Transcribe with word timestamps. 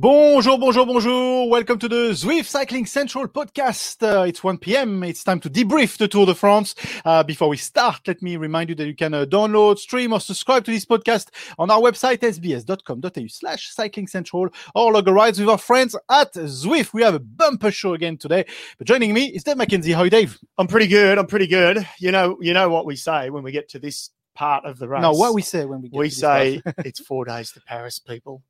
Bonjour, 0.00 0.56
bonjour, 0.58 0.86
bonjour. 0.86 1.50
Welcome 1.50 1.76
to 1.80 1.88
the 1.88 2.12
Zwift 2.12 2.44
Cycling 2.44 2.86
Central 2.86 3.26
podcast. 3.26 4.00
Uh, 4.00 4.22
it's 4.22 4.44
1 4.44 4.58
p.m. 4.58 5.02
It's 5.02 5.24
time 5.24 5.40
to 5.40 5.50
debrief 5.50 5.96
the 5.96 6.06
Tour 6.06 6.24
de 6.24 6.36
France. 6.36 6.76
Uh, 7.04 7.24
before 7.24 7.48
we 7.48 7.56
start, 7.56 8.06
let 8.06 8.22
me 8.22 8.36
remind 8.36 8.68
you 8.68 8.76
that 8.76 8.86
you 8.86 8.94
can 8.94 9.12
uh, 9.12 9.24
download, 9.24 9.76
stream 9.76 10.12
or 10.12 10.20
subscribe 10.20 10.64
to 10.66 10.70
this 10.70 10.84
podcast 10.84 11.30
on 11.58 11.68
our 11.68 11.80
website, 11.80 12.18
sbs.com.au 12.18 13.26
slash 13.26 13.70
cycling 13.74 14.06
central 14.06 14.48
or 14.76 14.92
log 14.92 15.08
a 15.08 15.12
rides 15.12 15.40
with 15.40 15.48
our 15.48 15.58
friends 15.58 15.96
at 16.08 16.32
Zwift. 16.34 16.92
We 16.92 17.02
have 17.02 17.16
a 17.16 17.18
bumper 17.18 17.72
show 17.72 17.94
again 17.94 18.18
today. 18.18 18.44
But 18.78 18.86
joining 18.86 19.12
me 19.12 19.24
is 19.24 19.42
Dave 19.42 19.56
McKenzie. 19.56 19.94
How 19.94 20.02
are 20.02 20.04
you, 20.04 20.10
Dave? 20.10 20.38
I'm 20.58 20.68
pretty 20.68 20.86
good. 20.86 21.18
I'm 21.18 21.26
pretty 21.26 21.48
good. 21.48 21.84
You 21.98 22.12
know, 22.12 22.38
you 22.40 22.54
know 22.54 22.68
what 22.68 22.86
we 22.86 22.94
say 22.94 23.30
when 23.30 23.42
we 23.42 23.50
get 23.50 23.68
to 23.70 23.80
this 23.80 24.10
part 24.36 24.64
of 24.64 24.78
the 24.78 24.86
race. 24.86 25.02
No, 25.02 25.10
what 25.10 25.34
we 25.34 25.42
say 25.42 25.64
when 25.64 25.82
we 25.82 25.88
get 25.88 25.98
we 25.98 26.08
to 26.08 26.14
this 26.14 26.20
say 26.20 26.62
it's 26.84 27.00
four 27.00 27.24
days 27.24 27.50
to 27.50 27.60
Paris, 27.62 27.98
people. 27.98 28.44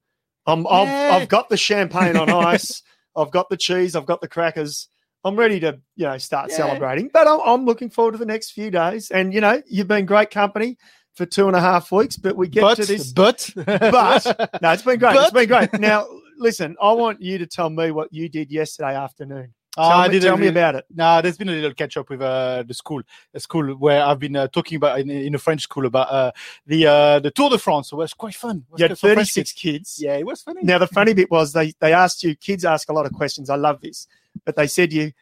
I'm, 0.49 0.67
I've, 0.67 0.89
Yeah. 0.89 1.11
I've 1.15 1.29
got 1.29 1.49
the 1.49 1.57
champagne 1.57 2.17
on 2.17 2.29
ice. 2.55 2.83
I've 3.17 3.31
got 3.31 3.49
the 3.51 3.57
cheese. 3.57 3.95
I've 3.95 4.07
got 4.07 4.21
the 4.21 4.29
crackers. 4.29 4.89
I'm 5.25 5.37
ready 5.37 5.61
to, 5.61 5.79
you 5.97 6.07
know, 6.07 6.19
start 6.19 6.51
Yeah. 6.51 6.57
celebrating. 6.57 7.11
But 7.13 7.29
I'm, 7.29 7.41
I'm 7.45 7.65
looking 7.65 7.91
forward 7.91 8.13
to 8.13 8.19
the 8.19 8.27
next 8.27 8.53
few 8.53 8.71
days. 8.71 9.11
And 9.11 9.33
you 9.35 9.41
know, 9.41 9.63
you've 9.67 9.89
been 9.89 10.07
great 10.07 10.31
company 10.31 10.77
for 11.15 11.27
two 11.27 11.47
and 11.49 11.57
a 11.57 11.61
half 11.61 11.93
weeks. 11.93 12.17
But 12.17 12.37
we 12.37 12.49
get 12.49 12.63
but, 12.63 12.75
to 12.77 12.85
this. 12.87 13.13
but, 13.13 13.51
But- 13.57 14.61
No, 14.63 14.73
it's 14.73 14.83
been 14.83 14.99
great. 14.99 15.17
it's 15.17 15.31
But- 15.31 15.35
been 15.35 15.49
great. 15.49 15.81
Now, 15.81 16.07
listen, 16.39 16.77
I 16.81 16.93
want 16.93 17.21
you 17.21 17.39
to 17.39 17.47
tell 17.47 17.69
me 17.71 17.91
what 17.91 18.13
you 18.13 18.29
did 18.29 18.51
yesterday 18.51 18.95
afternoon. 18.95 19.55
Tell, 19.79 20.01
I 20.01 20.09
me, 20.09 20.21
tell 20.21 20.37
me 20.37 20.49
about 20.49 20.75
it. 20.75 20.87
Nah, 20.93 21.21
there's 21.21 21.37
been 21.37 21.49
a 21.49 21.53
little 21.53 21.73
catch 21.73 21.97
up 21.97 22.11
with 22.11 22.21
uh, 22.21 22.65
the 22.67 22.75
school, 22.75 23.03
a 23.33 23.41
school 23.41 23.75
where 23.75 24.03
I've 24.03 24.19
been 24.19 24.35
uh, 24.35 24.49
talking 24.49 24.77
about 24.77 24.99
in, 24.99 25.09
in 25.09 25.35
a 25.35 25.39
French 25.39 25.63
school 25.63 25.87
about 25.87 26.11
uh, 26.11 26.33
the 26.67 26.87
uh, 26.87 27.21
the 27.21 27.31
Tour 27.31 27.51
de 27.51 27.59
France. 27.59 27.91
So 27.91 27.97
it 27.97 28.01
was 28.01 28.15
quite 28.15 28.35
fun. 28.35 28.65
Was 28.71 28.81
You 28.81 28.89
had 28.89 28.99
36 28.99 29.35
kids. 29.35 29.53
kids. 29.53 30.03
Yeah, 30.03 30.17
it 30.17 30.27
was 30.27 30.43
funny. 30.43 30.63
Now, 30.63 30.79
the 30.79 30.89
funny 30.89 31.15
bit 31.15 31.31
was 31.31 31.53
they, 31.53 31.73
they 31.79 31.93
asked 31.93 32.25
you, 32.25 32.35
kids 32.35 32.65
ask 32.65 32.91
a 32.91 32.93
lot 32.93 33.07
of 33.07 33.13
questions. 33.13 33.51
I 33.51 33.57
love 33.57 33.81
this. 33.81 34.09
But 34.45 34.57
they 34.57 34.67
said 34.67 34.93
you, 34.93 35.13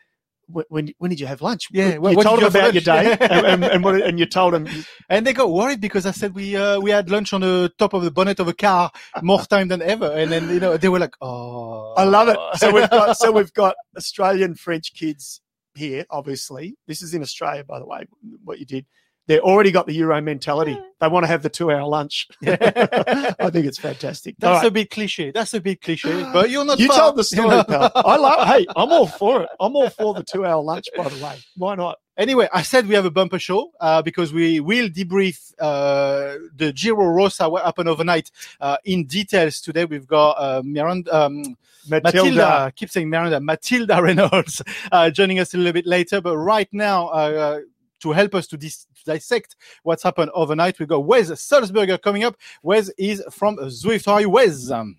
when, 0.48 0.92
when, 0.98 1.10
did 1.10 1.18
you 1.20 1.26
have 1.26 1.42
lunch? 1.42 1.68
Yeah, 1.72 1.94
You 1.94 2.00
what- 2.00 2.16
what 2.16 2.22
told 2.22 2.40
did 2.40 2.52
them 2.52 2.62
you 2.62 2.68
about 2.68 2.74
your 2.74 2.82
day 2.82 3.16
and, 3.36 3.46
and, 3.46 3.64
and, 3.64 3.84
what, 3.84 4.00
and 4.00 4.18
you 4.18 4.26
told 4.26 4.54
them, 4.54 4.68
And 5.08 5.26
they 5.26 5.32
got 5.32 5.50
worried 5.50 5.80
because 5.80 6.06
I 6.06 6.12
said 6.12 6.34
we 6.34 6.56
uh, 6.56 6.78
we 6.80 6.90
had 6.90 7.10
lunch 7.10 7.32
on 7.32 7.40
the 7.40 7.72
top 7.78 7.94
of 7.94 8.02
the 8.04 8.10
bonnet 8.10 8.38
of 8.40 8.48
a 8.48 8.54
car 8.54 8.90
more 9.22 9.42
time 9.42 9.68
than 9.68 9.82
ever. 9.82 10.10
And 10.12 10.30
then 10.30 10.48
you 10.50 10.60
know 10.60 10.76
they 10.76 10.88
were 10.88 10.98
like, 11.00 11.16
oh, 11.20 11.94
I 11.96 12.04
love 12.04 12.28
it. 12.28 12.38
So 12.58 12.72
we've 12.72 12.88
got, 12.90 13.16
so 13.16 13.32
we've 13.32 13.52
got 13.52 13.74
Australian 13.96 14.54
French 14.54 14.94
kids 14.94 15.40
here, 15.74 16.04
obviously. 16.10 16.76
This 16.86 17.02
is 17.02 17.12
in 17.14 17.22
Australia, 17.22 17.64
by 17.64 17.78
the 17.78 17.86
way, 17.86 18.06
what 18.44 18.58
you 18.58 18.66
did. 18.66 18.86
They've 19.26 19.40
already 19.40 19.72
got 19.72 19.86
the 19.86 19.94
Euro 19.94 20.20
mentality. 20.20 20.78
They 21.00 21.08
want 21.08 21.24
to 21.24 21.28
have 21.28 21.42
the 21.42 21.48
two 21.48 21.70
hour 21.70 21.86
lunch. 21.86 22.28
I 22.46 23.50
think 23.50 23.66
it's 23.66 23.78
fantastic. 23.78 24.36
That's 24.38 24.62
right. 24.62 24.68
a 24.68 24.70
bit 24.70 24.90
cliche. 24.90 25.32
That's 25.32 25.52
a 25.54 25.60
bit 25.60 25.82
cliche. 25.82 26.30
But 26.32 26.50
you're 26.50 26.64
not. 26.64 26.78
You 26.78 26.88
far, 26.88 26.98
told 26.98 27.16
the 27.16 27.20
you 27.20 27.24
story, 27.24 27.48
know. 27.48 27.64
pal. 27.64 27.92
I 27.94 28.16
love. 28.16 28.46
Hey, 28.56 28.66
I'm 28.76 28.92
all 28.92 29.06
for 29.06 29.42
it. 29.42 29.48
I'm 29.58 29.74
all 29.74 29.90
for 29.90 30.14
the 30.14 30.22
two-hour 30.22 30.62
lunch. 30.62 30.86
By 30.96 31.08
the 31.08 31.24
way, 31.24 31.36
why 31.56 31.74
not? 31.74 31.98
Anyway, 32.16 32.48
I 32.52 32.62
said 32.62 32.86
we 32.86 32.94
have 32.94 33.04
a 33.04 33.10
bumper 33.10 33.38
show 33.38 33.72
uh, 33.80 34.00
because 34.00 34.32
we 34.32 34.60
will 34.60 34.88
debrief 34.88 35.52
uh, 35.58 36.38
the 36.54 36.72
Giro 36.72 37.06
Rosa 37.06 37.48
what 37.48 37.64
happened 37.64 37.88
overnight 37.88 38.30
uh, 38.60 38.76
in 38.84 39.04
details 39.04 39.60
today. 39.60 39.84
We've 39.84 40.06
got 40.06 40.32
uh, 40.32 40.62
Miranda, 40.64 41.14
um, 41.14 41.56
Matilda. 41.88 42.46
I 42.46 42.70
keep 42.70 42.90
saying 42.90 43.10
Miranda, 43.10 43.40
Matilda 43.40 44.02
Reynolds 44.02 44.62
uh, 44.92 45.10
joining 45.10 45.40
us 45.40 45.52
a 45.52 45.58
little 45.58 45.72
bit 45.72 45.86
later. 45.86 46.20
But 46.20 46.36
right 46.38 46.68
now, 46.72 47.08
uh, 47.08 47.60
to 48.00 48.12
help 48.12 48.34
us 48.34 48.46
to, 48.48 48.56
dis- 48.56 48.84
to 48.84 49.04
dissect 49.04 49.56
what's 49.82 50.02
happened 50.02 50.30
overnight, 50.34 50.78
we've 50.78 50.88
got 50.88 51.04
Wes 51.04 51.30
Sulzberger 51.30 52.00
coming 52.00 52.24
up. 52.24 52.36
Wes 52.62 52.90
is 52.98 53.22
from 53.30 53.56
Zwift. 53.56 54.06
How 54.06 54.14
are 54.14 54.20
you, 54.20 54.30
Wes? 54.30 54.70
Um, 54.70 54.96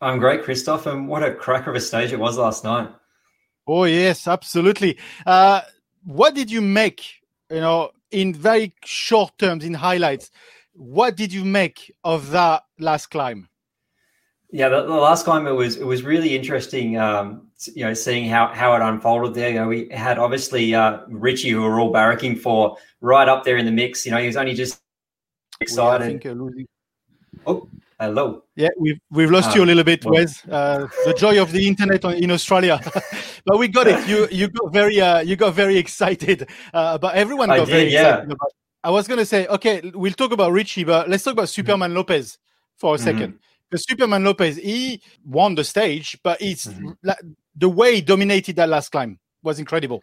I'm 0.00 0.18
great, 0.18 0.42
Christoph, 0.42 0.86
and 0.86 1.08
what 1.08 1.22
a 1.22 1.34
cracker 1.34 1.70
of 1.70 1.76
a 1.76 1.80
stage 1.80 2.12
it 2.12 2.18
was 2.18 2.38
last 2.38 2.64
night. 2.64 2.88
Oh 3.66 3.84
yes, 3.84 4.26
absolutely. 4.26 4.98
Uh, 5.26 5.60
what 6.04 6.34
did 6.34 6.50
you 6.50 6.60
make? 6.60 7.04
You 7.50 7.60
know, 7.60 7.90
in 8.10 8.34
very 8.34 8.72
short 8.84 9.36
terms, 9.38 9.64
in 9.64 9.74
highlights, 9.74 10.30
what 10.72 11.16
did 11.16 11.32
you 11.32 11.44
make 11.44 11.94
of 12.02 12.30
that 12.30 12.64
last 12.78 13.06
climb? 13.08 13.48
Yeah, 14.50 14.68
the, 14.68 14.82
the 14.82 14.94
last 14.94 15.24
climb 15.24 15.46
it 15.46 15.52
was 15.52 15.76
it 15.76 15.84
was 15.84 16.02
really 16.02 16.34
interesting. 16.34 16.96
Um, 16.96 17.49
you 17.74 17.84
know, 17.84 17.94
seeing 17.94 18.28
how 18.28 18.48
how 18.48 18.74
it 18.74 18.80
unfolded 18.82 19.34
there. 19.34 19.50
You 19.50 19.54
know, 19.60 19.68
we 19.68 19.88
had 19.90 20.18
obviously 20.18 20.74
uh, 20.74 21.00
Richie, 21.08 21.50
who 21.50 21.60
we 21.62 21.68
were 21.68 21.80
all 21.80 21.92
barracking 21.92 22.38
for, 22.38 22.76
right 23.00 23.28
up 23.28 23.44
there 23.44 23.56
in 23.56 23.66
the 23.66 23.72
mix. 23.72 24.04
You 24.06 24.12
know, 24.12 24.18
he 24.18 24.26
was 24.26 24.36
only 24.36 24.54
just 24.54 24.80
I 25.60 25.64
excited. 25.64 26.04
think, 26.06 26.26
uh, 26.26 26.30
losing- 26.30 26.66
Oh, 27.46 27.68
hello. 27.98 28.42
Yeah, 28.56 28.68
we've 28.78 28.98
we've 29.10 29.30
lost 29.30 29.50
Ah, 29.50 29.54
you 29.56 29.64
a 29.64 29.66
little 29.66 29.84
bit, 29.84 30.04
well. 30.04 30.14
Wes. 30.14 30.46
Uh, 30.46 30.86
the 31.06 31.14
joy 31.14 31.40
of 31.40 31.52
the 31.52 31.66
internet 31.66 32.04
in 32.04 32.30
Australia, 32.30 32.80
but 33.46 33.58
we 33.58 33.68
got 33.68 33.86
it. 33.86 34.06
You 34.08 34.28
you 34.30 34.48
got 34.48 34.72
very 34.72 35.00
uh, 35.00 35.20
you 35.20 35.36
got 35.36 35.54
very 35.54 35.76
excited, 35.78 36.48
uh, 36.74 36.98
but 36.98 37.14
everyone 37.14 37.50
I 37.50 37.56
got 37.58 37.66
did, 37.66 37.72
very 37.72 37.92
yeah. 37.92 38.08
excited. 38.08 38.32
About, 38.32 38.52
I 38.84 38.90
was 38.90 39.06
gonna 39.08 39.24
say, 39.26 39.46
okay, 39.46 39.90
we'll 39.94 40.12
talk 40.12 40.32
about 40.32 40.52
Richie, 40.52 40.84
but 40.84 41.08
let's 41.08 41.22
talk 41.24 41.32
about 41.34 41.48
Superman 41.48 41.94
Lopez 41.94 42.38
for 42.76 42.94
a 42.94 42.98
Mhm. 42.98 43.02
second. 43.04 43.38
Because 43.70 43.84
Superman 43.88 44.24
Lopez, 44.24 44.56
he 44.56 45.00
won 45.24 45.54
the 45.54 45.62
stage, 45.64 46.18
but 46.24 46.40
it's 46.42 46.66
Mhm. 46.66 46.96
like, 47.04 47.18
the 47.56 47.68
way 47.68 47.96
he 47.96 48.00
dominated 48.00 48.56
that 48.56 48.68
last 48.68 48.90
climb 48.90 49.18
was 49.42 49.58
incredible. 49.58 50.02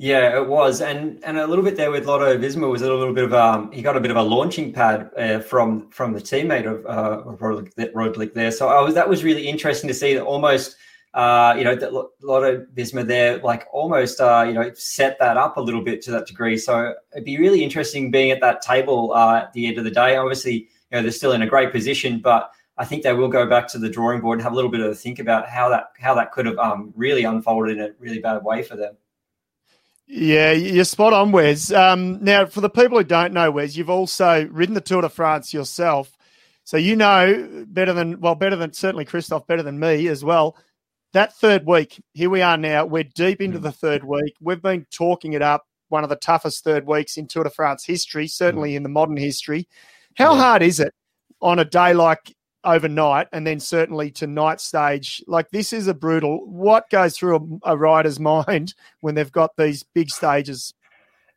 Yeah, 0.00 0.40
it 0.40 0.46
was, 0.46 0.80
and 0.80 1.18
and 1.24 1.38
a 1.38 1.46
little 1.46 1.64
bit 1.64 1.74
there 1.74 1.90
with 1.90 2.06
Lotto 2.06 2.38
Visma 2.38 2.70
was 2.70 2.82
a 2.82 2.86
little 2.88 3.12
bit 3.12 3.24
of 3.24 3.34
um 3.34 3.72
he 3.72 3.82
got 3.82 3.96
a 3.96 4.00
bit 4.00 4.12
of 4.12 4.16
a 4.16 4.22
launching 4.22 4.72
pad 4.72 5.10
uh, 5.16 5.40
from 5.40 5.90
from 5.90 6.12
the 6.12 6.20
teammate 6.20 6.66
of 6.66 6.86
uh 6.86 7.24
Roglic 7.36 8.32
there. 8.32 8.52
So 8.52 8.68
I 8.68 8.80
was 8.80 8.94
that 8.94 9.08
was 9.08 9.24
really 9.24 9.48
interesting 9.48 9.88
to 9.88 9.94
see 9.94 10.14
that 10.14 10.22
almost 10.22 10.76
uh 11.14 11.56
you 11.58 11.64
know 11.64 11.74
that 11.74 11.92
Lo- 11.92 12.10
Lotto 12.22 12.64
Visma 12.76 13.04
there 13.04 13.38
like 13.38 13.66
almost 13.72 14.20
uh 14.20 14.44
you 14.46 14.54
know 14.54 14.70
set 14.74 15.18
that 15.18 15.36
up 15.36 15.56
a 15.56 15.60
little 15.60 15.82
bit 15.82 16.00
to 16.02 16.12
that 16.12 16.28
degree. 16.28 16.56
So 16.56 16.94
it'd 17.12 17.24
be 17.24 17.38
really 17.38 17.64
interesting 17.64 18.12
being 18.12 18.30
at 18.30 18.40
that 18.40 18.62
table 18.62 19.12
uh, 19.14 19.38
at 19.38 19.52
the 19.52 19.66
end 19.66 19.78
of 19.78 19.84
the 19.84 19.90
day. 19.90 20.16
Obviously, 20.16 20.54
you 20.54 20.68
know 20.92 21.02
they're 21.02 21.10
still 21.10 21.32
in 21.32 21.42
a 21.42 21.46
great 21.48 21.72
position, 21.72 22.20
but 22.20 22.52
I 22.78 22.84
think 22.84 23.02
they 23.02 23.12
will 23.12 23.28
go 23.28 23.44
back 23.46 23.66
to 23.68 23.78
the 23.78 23.90
drawing 23.90 24.20
board 24.20 24.38
and 24.38 24.44
have 24.44 24.52
a 24.52 24.54
little 24.54 24.70
bit 24.70 24.80
of 24.80 24.90
a 24.90 24.94
think 24.94 25.18
about 25.18 25.48
how 25.48 25.68
that 25.70 25.90
how 25.98 26.14
that 26.14 26.32
could 26.32 26.46
have 26.46 26.58
um 26.58 26.92
really 26.96 27.24
unfolded 27.24 27.76
in 27.76 27.82
a 27.82 27.90
really 27.98 28.20
bad 28.20 28.42
way 28.44 28.62
for 28.62 28.76
them. 28.76 28.96
Yeah, 30.06 30.52
you're 30.52 30.84
spot 30.84 31.12
on, 31.12 31.32
Wes. 31.32 31.70
Um, 31.70 32.24
now, 32.24 32.46
for 32.46 32.62
the 32.62 32.70
people 32.70 32.96
who 32.96 33.04
don't 33.04 33.34
know, 33.34 33.50
Wes, 33.50 33.76
you've 33.76 33.90
also 33.90 34.48
ridden 34.50 34.74
the 34.74 34.80
Tour 34.80 35.02
de 35.02 35.10
France 35.10 35.52
yourself, 35.52 36.16
so 36.64 36.78
you 36.78 36.96
know 36.96 37.66
better 37.66 37.92
than 37.92 38.20
well, 38.20 38.34
better 38.34 38.56
than 38.56 38.72
certainly 38.72 39.04
Christoph, 39.04 39.46
better 39.46 39.62
than 39.62 39.78
me 39.78 40.08
as 40.08 40.24
well. 40.24 40.56
That 41.12 41.34
third 41.36 41.66
week, 41.66 42.00
here 42.14 42.30
we 42.30 42.42
are 42.42 42.56
now. 42.56 42.86
We're 42.86 43.04
deep 43.04 43.40
into 43.40 43.58
the 43.58 43.72
third 43.72 44.04
week. 44.04 44.34
We've 44.40 44.62
been 44.62 44.86
talking 44.90 45.32
it 45.32 45.42
up. 45.42 45.66
One 45.88 46.04
of 46.04 46.10
the 46.10 46.16
toughest 46.16 46.64
third 46.64 46.86
weeks 46.86 47.16
in 47.16 47.26
Tour 47.26 47.44
de 47.44 47.50
France 47.50 47.84
history, 47.84 48.28
certainly 48.28 48.76
in 48.76 48.82
the 48.82 48.90
modern 48.90 49.16
history. 49.16 49.68
How 50.16 50.34
hard 50.36 50.62
is 50.62 50.80
it 50.80 50.94
on 51.40 51.58
a 51.58 51.64
day 51.64 51.92
like 51.94 52.34
overnight, 52.68 53.28
and 53.32 53.46
then 53.46 53.60
certainly 53.60 54.10
to 54.12 54.26
night 54.26 54.60
stage? 54.60 55.22
Like 55.26 55.50
this 55.50 55.72
is 55.72 55.86
a 55.86 55.94
brutal. 55.94 56.46
What 56.46 56.90
goes 56.90 57.16
through 57.16 57.60
a, 57.64 57.72
a 57.72 57.76
rider's 57.76 58.20
mind 58.32 58.74
when 59.00 59.14
they've 59.14 59.32
got 59.32 59.56
these 59.56 59.82
big 59.82 60.10
stages? 60.10 60.74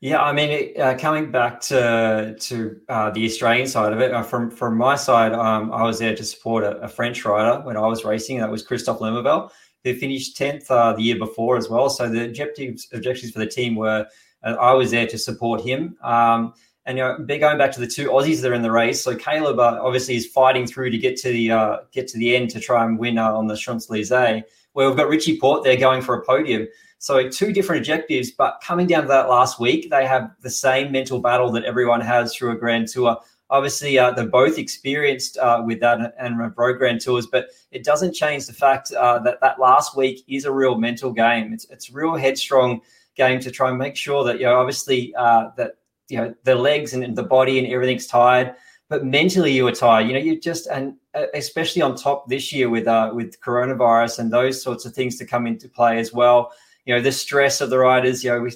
Yeah, 0.02 0.24
I 0.24 0.34
mean, 0.34 0.50
it, 0.50 0.80
uh, 0.80 0.98
coming 0.98 1.32
back 1.32 1.62
to 1.62 2.36
to 2.40 2.82
uh, 2.90 3.12
the 3.12 3.24
Australian 3.26 3.68
side 3.68 3.94
of 3.94 4.00
it, 4.00 4.12
uh, 4.12 4.24
from 4.24 4.50
from 4.50 4.76
my 4.76 4.96
side, 4.96 5.32
um, 5.34 5.72
I 5.72 5.84
was 5.84 6.00
there 6.00 6.16
to 6.16 6.24
support 6.24 6.64
a, 6.64 6.78
a 6.78 6.88
French 6.88 7.24
rider 7.24 7.64
when 7.64 7.78
I 7.78 7.86
was 7.86 8.04
racing. 8.04 8.40
That 8.40 8.50
was 8.50 8.64
Christophe 8.64 9.00
Le 9.00 9.12
Mével, 9.12 9.52
who 9.84 9.94
finished 9.94 10.36
tenth 10.36 10.72
uh, 10.72 10.94
the 10.94 11.04
year 11.04 11.20
before 11.20 11.56
as 11.56 11.70
well. 11.70 11.88
So 11.88 12.10
the 12.10 12.26
objectives 12.26 12.88
objectives 12.94 13.32
for 13.32 13.40
the 13.40 13.46
team 13.46 13.76
were 13.76 14.08
uh, 14.44 14.56
I 14.60 14.74
was 14.74 14.90
there 14.90 15.06
to 15.06 15.20
support 15.20 15.62
him. 15.62 15.96
Um, 16.02 16.54
and 16.86 16.98
you 16.98 17.04
know, 17.04 17.18
going 17.18 17.58
back 17.58 17.72
to 17.74 17.80
the 17.80 17.88
two 17.88 18.08
Aussies 18.10 18.42
that 18.42 18.52
are 18.52 18.56
in 18.56 18.64
the 18.64 18.72
race, 18.72 19.04
so 19.04 19.16
Caleb 19.16 19.60
uh, 19.60 19.80
obviously 19.82 20.16
is 20.16 20.26
fighting 20.26 20.66
through 20.66 20.90
to 20.90 20.98
get 20.98 21.16
to 21.18 21.32
the 21.32 21.52
uh, 21.52 21.78
get 21.92 22.08
to 22.10 22.18
the 22.18 22.36
end 22.36 22.50
to 22.52 22.60
try 22.60 22.84
and 22.84 22.98
win 22.98 23.18
uh, 23.18 23.32
on 23.32 23.48
the 23.48 23.56
Champs 23.56 23.90
Elysees. 23.90 24.44
Where 24.74 24.88
we've 24.88 24.98
got 24.98 25.10
Richie 25.10 25.40
Porte 25.40 25.64
there 25.64 25.78
going 25.78 26.02
for 26.02 26.16
a 26.16 26.26
podium. 26.26 26.68
So 26.98 27.28
two 27.30 27.52
different 27.52 27.80
objectives, 27.80 28.32
but 28.32 28.62
coming 28.64 28.88
down 28.88 29.04
to 29.04 29.08
that 29.10 29.28
last 29.28 29.60
week, 29.60 29.90
they 29.90 30.06
have 30.06 30.32
the 30.42 30.50
same 30.50 30.92
mental 30.92 31.20
battle 31.20 31.52
that 31.52 31.66
everyone 31.66 32.00
has 32.02 32.34
through 32.34 32.52
a 32.52 32.56
Grand 32.56 32.88
Tour. 32.88 33.18
Obviously, 33.50 34.00
uh, 34.00 34.12
they're 34.12 34.28
both 34.28 34.58
experienced 34.58 35.38
uh, 35.38 35.62
with 35.66 35.82
that 35.82 36.14
and 36.18 36.40
road 36.40 36.78
Grand 36.78 37.02
Tours, 37.02 37.28
but 37.28 37.48
it 37.72 37.84
doesn't 37.84 38.14
change 38.14 38.48
the 38.48 38.54
fact 38.54 38.92
uh, 38.94 39.20
that 39.20 39.40
that 39.42 39.60
last 39.60 39.98
week 39.98 40.24
is 40.28 40.46
a 40.46 40.52
real 40.52 40.78
mental 40.78 41.12
game. 41.12 41.54
It's 41.54 41.66
it's 41.70 41.90
a 41.90 41.94
real 41.94 42.16
headstrong 42.16 42.82
game 43.16 43.40
to 43.42 43.52
try 43.52 43.70
and 43.70 43.78
make 43.78 43.98
sure 43.98 44.24
that 44.24 44.40
you 44.40 44.46
know 44.46 44.58
obviously 44.60 45.12
that 45.18 45.74
you 46.12 46.18
know 46.18 46.36
the 46.44 46.56
legs 46.56 46.94
and 46.94 47.16
the 47.16 47.24
body 47.24 47.58
and 47.58 47.68
everything's 47.68 48.08
tired, 48.08 48.54
but 48.90 49.06
mentally 49.06 49.54
you 49.54 49.64
were 49.64 49.72
tired. 49.72 50.08
You 50.08 50.14
know, 50.14 50.20
you 50.20 50.40
just 50.40 50.68
and 50.68 50.96
especially 51.34 51.82
on 51.82 51.96
top 51.96 52.28
this 52.28 52.52
year 52.52 52.70
with 52.70 52.88
uh, 52.88 53.12
with 53.14 53.40
coronavirus 53.42 54.20
and 54.20 54.32
those 54.32 54.62
sorts 54.62 54.86
of 54.86 54.94
things 54.94 55.18
to 55.18 55.26
come 55.26 55.48
into 55.48 55.70
play 55.70 56.00
as 56.00 56.14
well. 56.14 56.52
You 56.86 56.96
know, 56.96 57.02
the 57.02 57.12
stress 57.12 57.62
of 57.62 57.70
the 57.70 57.80
riders. 57.80 58.24
You 58.24 58.32
know, 58.32 58.42
we 58.42 58.52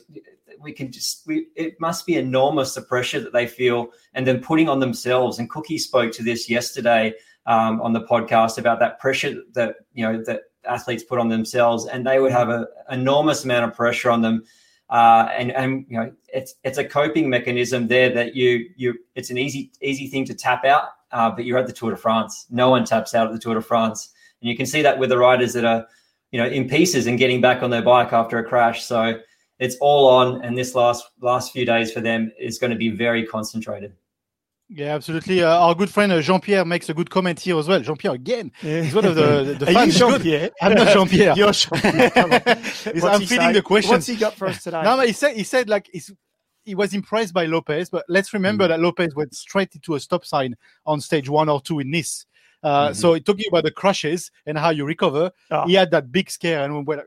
we 0.61 0.73
can 0.73 0.91
just 0.91 1.25
we 1.25 1.47
it 1.55 1.79
must 1.79 2.05
be 2.05 2.15
enormous 2.15 2.73
the 2.73 2.81
pressure 2.81 3.19
that 3.21 3.33
they 3.33 3.47
feel 3.47 3.89
and 4.13 4.25
then 4.27 4.41
putting 4.41 4.69
on 4.69 4.79
themselves. 4.79 5.39
And 5.39 5.49
Cookie 5.49 5.77
spoke 5.77 6.11
to 6.13 6.23
this 6.23 6.49
yesterday 6.49 7.13
um, 7.45 7.81
on 7.81 7.93
the 7.93 8.01
podcast 8.01 8.57
about 8.57 8.79
that 8.79 8.99
pressure 8.99 9.41
that 9.53 9.75
you 9.93 10.05
know 10.05 10.21
that 10.23 10.43
athletes 10.67 11.03
put 11.03 11.19
on 11.19 11.29
themselves, 11.29 11.85
and 11.85 12.05
they 12.05 12.19
would 12.19 12.31
have 12.31 12.49
an 12.49 12.65
enormous 12.89 13.45
amount 13.45 13.65
of 13.65 13.75
pressure 13.75 14.09
on 14.09 14.21
them. 14.21 14.43
Uh, 14.89 15.27
and 15.35 15.51
and 15.51 15.85
you 15.89 15.97
know 15.97 16.11
it's 16.27 16.55
it's 16.63 16.77
a 16.77 16.85
coping 16.85 17.27
mechanism 17.27 17.87
there 17.87 18.13
that 18.13 18.35
you 18.35 18.69
you 18.75 18.93
it's 19.15 19.31
an 19.31 19.37
easy 19.37 19.71
easy 19.81 20.07
thing 20.07 20.25
to 20.25 20.33
tap 20.35 20.63
out, 20.63 20.89
uh, 21.11 21.31
but 21.31 21.43
you're 21.43 21.57
at 21.57 21.65
the 21.65 21.73
Tour 21.73 21.91
de 21.91 21.97
France. 21.97 22.45
No 22.51 22.69
one 22.69 22.85
taps 22.85 23.15
out 23.15 23.25
at 23.25 23.33
the 23.33 23.39
Tour 23.39 23.55
de 23.55 23.61
France, 23.61 24.13
and 24.41 24.49
you 24.49 24.55
can 24.55 24.67
see 24.67 24.83
that 24.83 24.99
with 24.99 25.09
the 25.09 25.17
riders 25.17 25.53
that 25.53 25.65
are 25.65 25.87
you 26.31 26.39
know 26.39 26.45
in 26.45 26.69
pieces 26.69 27.07
and 27.07 27.17
getting 27.17 27.41
back 27.41 27.63
on 27.63 27.71
their 27.71 27.81
bike 27.81 28.13
after 28.13 28.37
a 28.37 28.43
crash. 28.43 28.83
So 28.83 29.19
it's 29.57 29.75
all 29.81 30.07
on, 30.07 30.43
and 30.43 30.55
this 30.55 30.75
last 30.75 31.03
last 31.19 31.51
few 31.51 31.65
days 31.65 31.91
for 31.91 32.01
them 32.01 32.31
is 32.39 32.59
going 32.59 32.71
to 32.71 32.77
be 32.77 32.89
very 32.89 33.25
concentrated. 33.25 33.93
Yeah, 34.67 34.95
absolutely. 34.95 35.43
Uh, 35.43 35.59
our 35.59 35.75
good 35.75 35.91
friend 35.91 36.11
uh, 36.11 36.21
Jean 36.21 36.41
Pierre 36.41 36.65
makes 36.65 36.89
a 36.89 36.93
good 36.93 37.09
comment 37.09 37.39
here 37.39 37.57
as 37.57 37.67
well. 37.67 37.79
Jean 37.81 37.97
Pierre 37.97 38.15
again. 38.15 38.51
He's 38.59 38.95
one 38.95 39.05
of 39.05 39.15
the, 39.15 39.55
the, 39.59 39.65
fans. 39.73 39.97
Jean 39.97 40.19
Pierre? 40.19 40.49
I'm 40.59 40.73
not 40.73 40.91
Jean 40.91 41.07
Pierre. 41.07 41.33
You're 41.37 41.51
Jean 41.51 41.79
Pierre. 41.79 42.11
I'm 42.15 43.21
feeding 43.21 43.53
the 43.53 43.61
questions. 43.63 43.91
What's 43.91 44.07
he 44.07 44.15
got 44.15 44.33
for 44.33 44.47
us 44.47 44.63
today? 44.63 44.81
No, 44.81 44.99
he 45.01 45.13
said 45.13 45.35
he 45.35 45.43
said 45.43 45.69
like 45.69 45.89
he 46.65 46.73
was 46.73 46.93
impressed 46.93 47.33
by 47.33 47.45
Lopez, 47.45 47.89
but 47.89 48.05
let's 48.09 48.33
remember 48.33 48.65
mm. 48.65 48.69
that 48.69 48.79
Lopez 48.79 49.15
went 49.15 49.35
straight 49.35 49.73
into 49.75 49.93
a 49.93 49.99
stop 49.99 50.25
sign 50.25 50.55
on 50.85 50.99
stage 50.99 51.29
one 51.29 51.47
or 51.47 51.61
two 51.61 51.79
in 51.79 51.91
Nice. 51.91 52.25
Uh, 52.63 52.87
mm-hmm. 52.87 52.93
So 52.95 53.17
talking 53.19 53.45
about 53.47 53.63
the 53.63 53.71
crashes 53.71 54.31
and 54.47 54.57
how 54.57 54.71
you 54.71 54.85
recover, 54.85 55.31
oh. 55.51 55.67
he 55.67 55.75
had 55.75 55.91
that 55.91 56.11
big 56.11 56.31
scare 56.31 56.65
and 56.65 56.87
when 56.87 57.01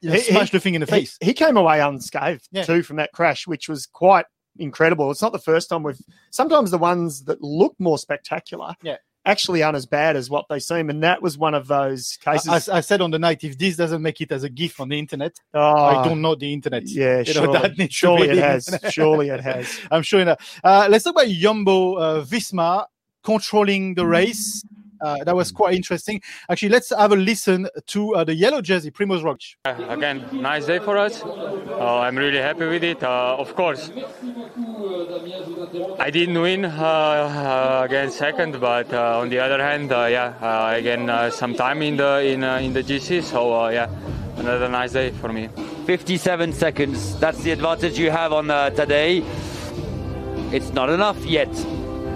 you 0.00 0.10
know, 0.10 0.14
he, 0.14 0.20
smashed 0.20 0.52
he, 0.52 0.58
the 0.58 0.60
thing 0.60 0.74
in 0.74 0.80
the 0.80 0.86
face. 0.86 1.18
He, 1.20 1.26
he 1.26 1.34
came 1.34 1.56
away 1.56 1.80
unscathed 1.80 2.48
yeah. 2.52 2.62
too 2.62 2.84
from 2.84 2.96
that 2.96 3.10
crash, 3.12 3.48
which 3.48 3.68
was 3.68 3.86
quite 3.86 4.26
incredible. 4.58 5.10
It's 5.10 5.22
not 5.22 5.32
the 5.32 5.38
first 5.38 5.68
time 5.68 5.82
we've. 5.82 6.00
Sometimes 6.30 6.70
the 6.70 6.78
ones 6.78 7.24
that 7.24 7.42
look 7.42 7.74
more 7.78 7.98
spectacular, 7.98 8.74
yeah. 8.82 8.96
actually 9.24 9.62
aren't 9.62 9.76
as 9.76 9.86
bad 9.86 10.16
as 10.16 10.30
what 10.30 10.46
they 10.48 10.58
seem, 10.58 10.90
and 10.90 11.02
that 11.02 11.22
was 11.22 11.38
one 11.38 11.54
of 11.54 11.66
those 11.66 12.18
cases. 12.22 12.68
I, 12.68 12.78
I 12.78 12.80
said 12.80 13.00
on 13.00 13.10
the 13.10 13.18
night, 13.18 13.44
if 13.44 13.58
this 13.58 13.76
doesn't 13.76 14.02
make 14.02 14.20
it 14.20 14.32
as 14.32 14.44
a 14.44 14.48
GIF 14.48 14.80
on 14.80 14.88
the 14.88 14.98
internet, 14.98 15.38
oh, 15.54 15.60
I 15.60 16.04
don't 16.06 16.20
know 16.20 16.34
the 16.34 16.52
internet. 16.52 16.84
Yeah, 16.86 17.18
you 17.18 17.24
surely, 17.32 17.52
know, 17.52 17.68
that 17.68 17.92
surely 17.92 18.28
it 18.28 18.38
has. 18.38 18.78
surely 18.90 19.28
it 19.28 19.40
has. 19.40 19.78
I'm 19.90 20.02
sure. 20.02 20.36
Uh, 20.62 20.86
let's 20.90 21.04
talk 21.04 21.14
about 21.14 21.28
Jumbo 21.28 21.94
uh, 21.94 22.24
Visma 22.24 22.86
controlling 23.22 23.94
the 23.94 24.06
race. 24.06 24.64
Uh, 25.00 25.24
that 25.24 25.34
was 25.34 25.50
quite 25.50 25.74
interesting. 25.74 26.20
Actually, 26.48 26.68
let's 26.70 26.90
have 26.90 27.12
a 27.12 27.16
listen 27.16 27.68
to 27.86 28.14
uh, 28.14 28.24
the 28.24 28.34
yellow 28.34 28.60
jersey, 28.60 28.90
Primoz 28.90 29.22
Roglic. 29.22 29.56
Uh, 29.64 29.74
again, 29.88 30.24
nice 30.32 30.66
day 30.66 30.78
for 30.78 30.98
us. 30.98 31.22
Uh, 31.22 31.98
I'm 32.00 32.16
really 32.16 32.38
happy 32.38 32.66
with 32.66 32.84
it. 32.84 33.02
Uh, 33.02 33.36
of 33.38 33.54
course, 33.54 33.90
I 35.98 36.10
didn't 36.10 36.40
win 36.40 36.64
uh, 36.64 37.82
against 37.84 38.18
second, 38.18 38.60
but 38.60 38.92
on 38.92 39.28
the 39.28 39.38
other 39.38 39.62
hand, 39.62 39.90
yeah, 39.90 40.72
again, 40.72 41.30
some 41.32 41.54
time 41.54 41.82
in 41.82 41.96
the 41.96 42.20
in 42.20 42.44
in 42.44 42.72
the 42.72 42.82
GC. 42.82 43.22
So 43.22 43.68
yeah, 43.68 43.88
another 44.36 44.68
nice 44.68 44.92
day 44.92 45.10
for 45.10 45.32
me. 45.32 45.48
57 45.86 46.52
seconds. 46.52 47.18
That's 47.18 47.42
the 47.42 47.50
advantage 47.52 47.98
you 47.98 48.10
have 48.10 48.32
on 48.32 48.46
today. 48.74 49.24
It's 50.52 50.72
not 50.72 50.90
enough 50.90 51.24
yet. 51.24 51.48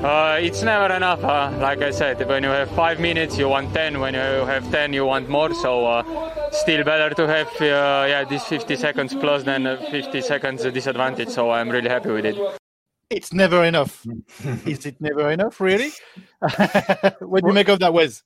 Uh, 0.04 0.36
it's 0.38 0.62
never 0.62 0.94
enough. 0.94 1.24
Uh, 1.24 1.50
like 1.60 1.80
I 1.80 1.90
said, 1.90 2.28
when 2.28 2.42
you 2.42 2.50
have 2.50 2.70
five 2.72 3.00
minutes, 3.00 3.38
you 3.38 3.48
want 3.48 3.72
ten. 3.72 4.00
When 4.00 4.12
you 4.12 4.20
have 4.20 4.70
ten, 4.70 4.92
you 4.92 5.06
want 5.06 5.30
more. 5.30 5.54
So 5.54 5.86
uh, 5.86 6.50
still 6.50 6.84
better 6.84 7.14
to 7.14 7.26
have 7.26 7.48
uh, 7.58 8.04
yeah 8.06 8.22
these 8.28 8.44
50 8.44 8.76
seconds 8.76 9.14
plus 9.14 9.44
than 9.44 9.64
50 9.90 10.20
seconds 10.20 10.62
disadvantage. 10.64 11.30
So 11.30 11.50
I'm 11.50 11.70
really 11.70 11.88
happy 11.88 12.10
with 12.10 12.26
it. 12.26 12.36
It's 13.08 13.32
never 13.32 13.64
enough. 13.64 14.04
Is 14.66 14.84
it 14.84 15.00
never 15.00 15.30
enough? 15.30 15.58
Really? 15.58 15.90
what 17.20 17.42
do 17.42 17.48
you 17.48 17.54
make 17.54 17.68
of 17.68 17.78
that, 17.78 17.94
Wes? 17.94 18.22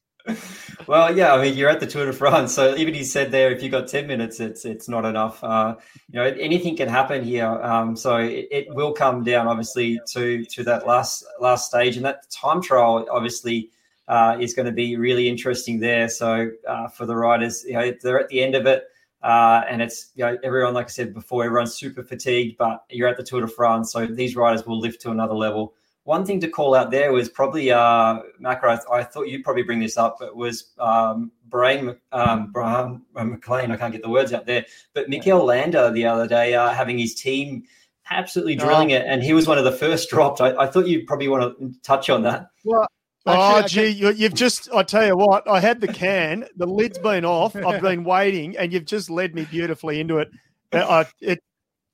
Well, 0.87 1.17
yeah, 1.17 1.35
I 1.35 1.43
mean, 1.43 1.57
you're 1.57 1.69
at 1.69 1.81
the 1.81 1.87
Tour 1.87 2.07
de 2.07 2.13
France, 2.13 2.55
so 2.55 2.75
even 2.77 2.95
he 2.95 3.05
said 3.05 3.31
there, 3.31 3.51
if 3.51 3.63
you 3.63 3.69
got 3.69 3.89
ten 3.89 4.07
minutes, 4.07 4.41
it's 4.41 4.65
it's 4.65 4.89
not 4.89 5.05
enough. 5.05 5.43
Uh, 5.43 5.77
you 6.11 6.19
know, 6.19 6.25
anything 6.25 6.77
can 6.77 6.89
happen 6.89 7.25
here. 7.25 7.47
Um, 7.47 7.97
so 7.97 8.17
it, 8.17 8.49
it, 8.51 8.75
will 8.75 8.93
come 8.93 9.25
down, 9.25 9.47
obviously, 9.49 10.01
to 10.13 10.45
to 10.45 10.65
that 10.65 10.87
last 10.87 11.25
last 11.41 11.69
stage, 11.69 11.97
and 11.97 12.05
that 12.05 12.31
time 12.31 12.63
trial, 12.63 13.07
obviously, 13.11 13.71
uh, 14.09 14.37
is 14.41 14.55
going 14.55 14.67
to 14.67 14.73
be 14.73 14.97
really 14.97 15.29
interesting 15.29 15.79
there. 15.79 16.09
So 16.09 16.51
uh, 16.67 16.89
for 16.89 17.07
the 17.07 17.17
riders, 17.17 17.65
you 17.67 17.75
know, 17.75 17.93
they're 18.03 18.21
at 18.21 18.29
the 18.29 18.43
end 18.43 18.55
of 18.55 18.67
it. 18.67 18.85
Uh, 19.21 19.63
and 19.69 19.83
it's 19.83 20.13
you 20.15 20.25
know 20.25 20.39
everyone, 20.45 20.75
like 20.75 20.87
I 20.87 20.91
said 20.91 21.13
before, 21.13 21.45
everyone's 21.45 21.75
super 21.75 22.05
fatigued, 22.05 22.57
but 22.57 22.85
you're 22.89 23.09
at 23.09 23.17
the 23.17 23.25
Tour 23.25 23.41
de 23.41 23.49
France, 23.49 23.93
so 23.93 24.07
these 24.07 24.37
riders 24.37 24.65
will 24.65 24.79
lift 24.79 25.01
to 25.03 25.11
another 25.11 25.35
level. 25.35 25.75
One 26.08 26.25
thing 26.25 26.40
to 26.40 26.49
call 26.49 26.75
out 26.75 26.90
there 26.90 27.12
was 27.12 27.28
probably 27.28 27.70
uh, 27.70 28.20
Macca. 28.40 28.81
I, 28.90 29.00
I 29.00 29.05
thought 29.05 29.28
you'd 29.28 29.44
probably 29.44 29.62
bring 29.62 29.78
this 29.78 29.99
up, 29.99 30.16
but 30.19 30.34
was 30.34 30.70
um, 30.78 31.31
Brian 31.44 31.99
um, 32.12 32.50
Brian 32.50 33.02
McLean. 33.12 33.70
I 33.70 33.76
can't 33.76 33.93
get 33.93 34.02
the 34.02 34.08
words 34.08 34.32
out 34.32 34.46
there, 34.46 34.64
but 34.94 35.10
Mikel 35.10 35.44
Landa 35.44 35.93
the 35.93 36.06
other 36.06 36.26
day 36.26 36.55
uh, 36.55 36.70
having 36.70 36.99
his 36.99 37.14
team 37.14 37.64
absolutely 38.08 38.56
drilling 38.56 38.90
oh. 38.90 38.96
it, 38.96 39.05
and 39.06 39.22
he 39.22 39.34
was 39.34 39.46
one 39.46 39.58
of 39.58 39.64
the 39.64 39.72
first 39.72 40.08
dropped. 40.08 40.40
I, 40.40 40.56
I 40.56 40.66
thought 40.66 40.87
you'd 40.87 41.06
probably 41.06 41.28
want 41.28 41.58
to 41.58 41.75
touch 41.82 42.08
on 42.08 42.22
that. 42.22 42.49
Well, 42.64 42.88
Actually, 43.26 43.60
oh, 43.60 43.62
gee, 43.66 43.88
you, 43.88 44.10
you've 44.12 44.32
just, 44.32 44.72
I 44.72 44.84
tell 44.84 45.06
you 45.06 45.14
what, 45.14 45.46
I 45.46 45.60
had 45.60 45.82
the 45.82 45.88
can, 45.88 46.46
the 46.56 46.66
lid's 46.66 46.96
been 46.96 47.26
off, 47.26 47.55
I've 47.66 47.82
been 47.82 48.02
waiting, 48.05 48.56
and 48.56 48.72
you've 48.72 48.87
just 48.87 49.10
led 49.10 49.34
me 49.34 49.44
beautifully 49.44 50.00
into 50.00 50.16
it. 50.16 50.31
Uh, 50.72 51.05
it 51.20 51.43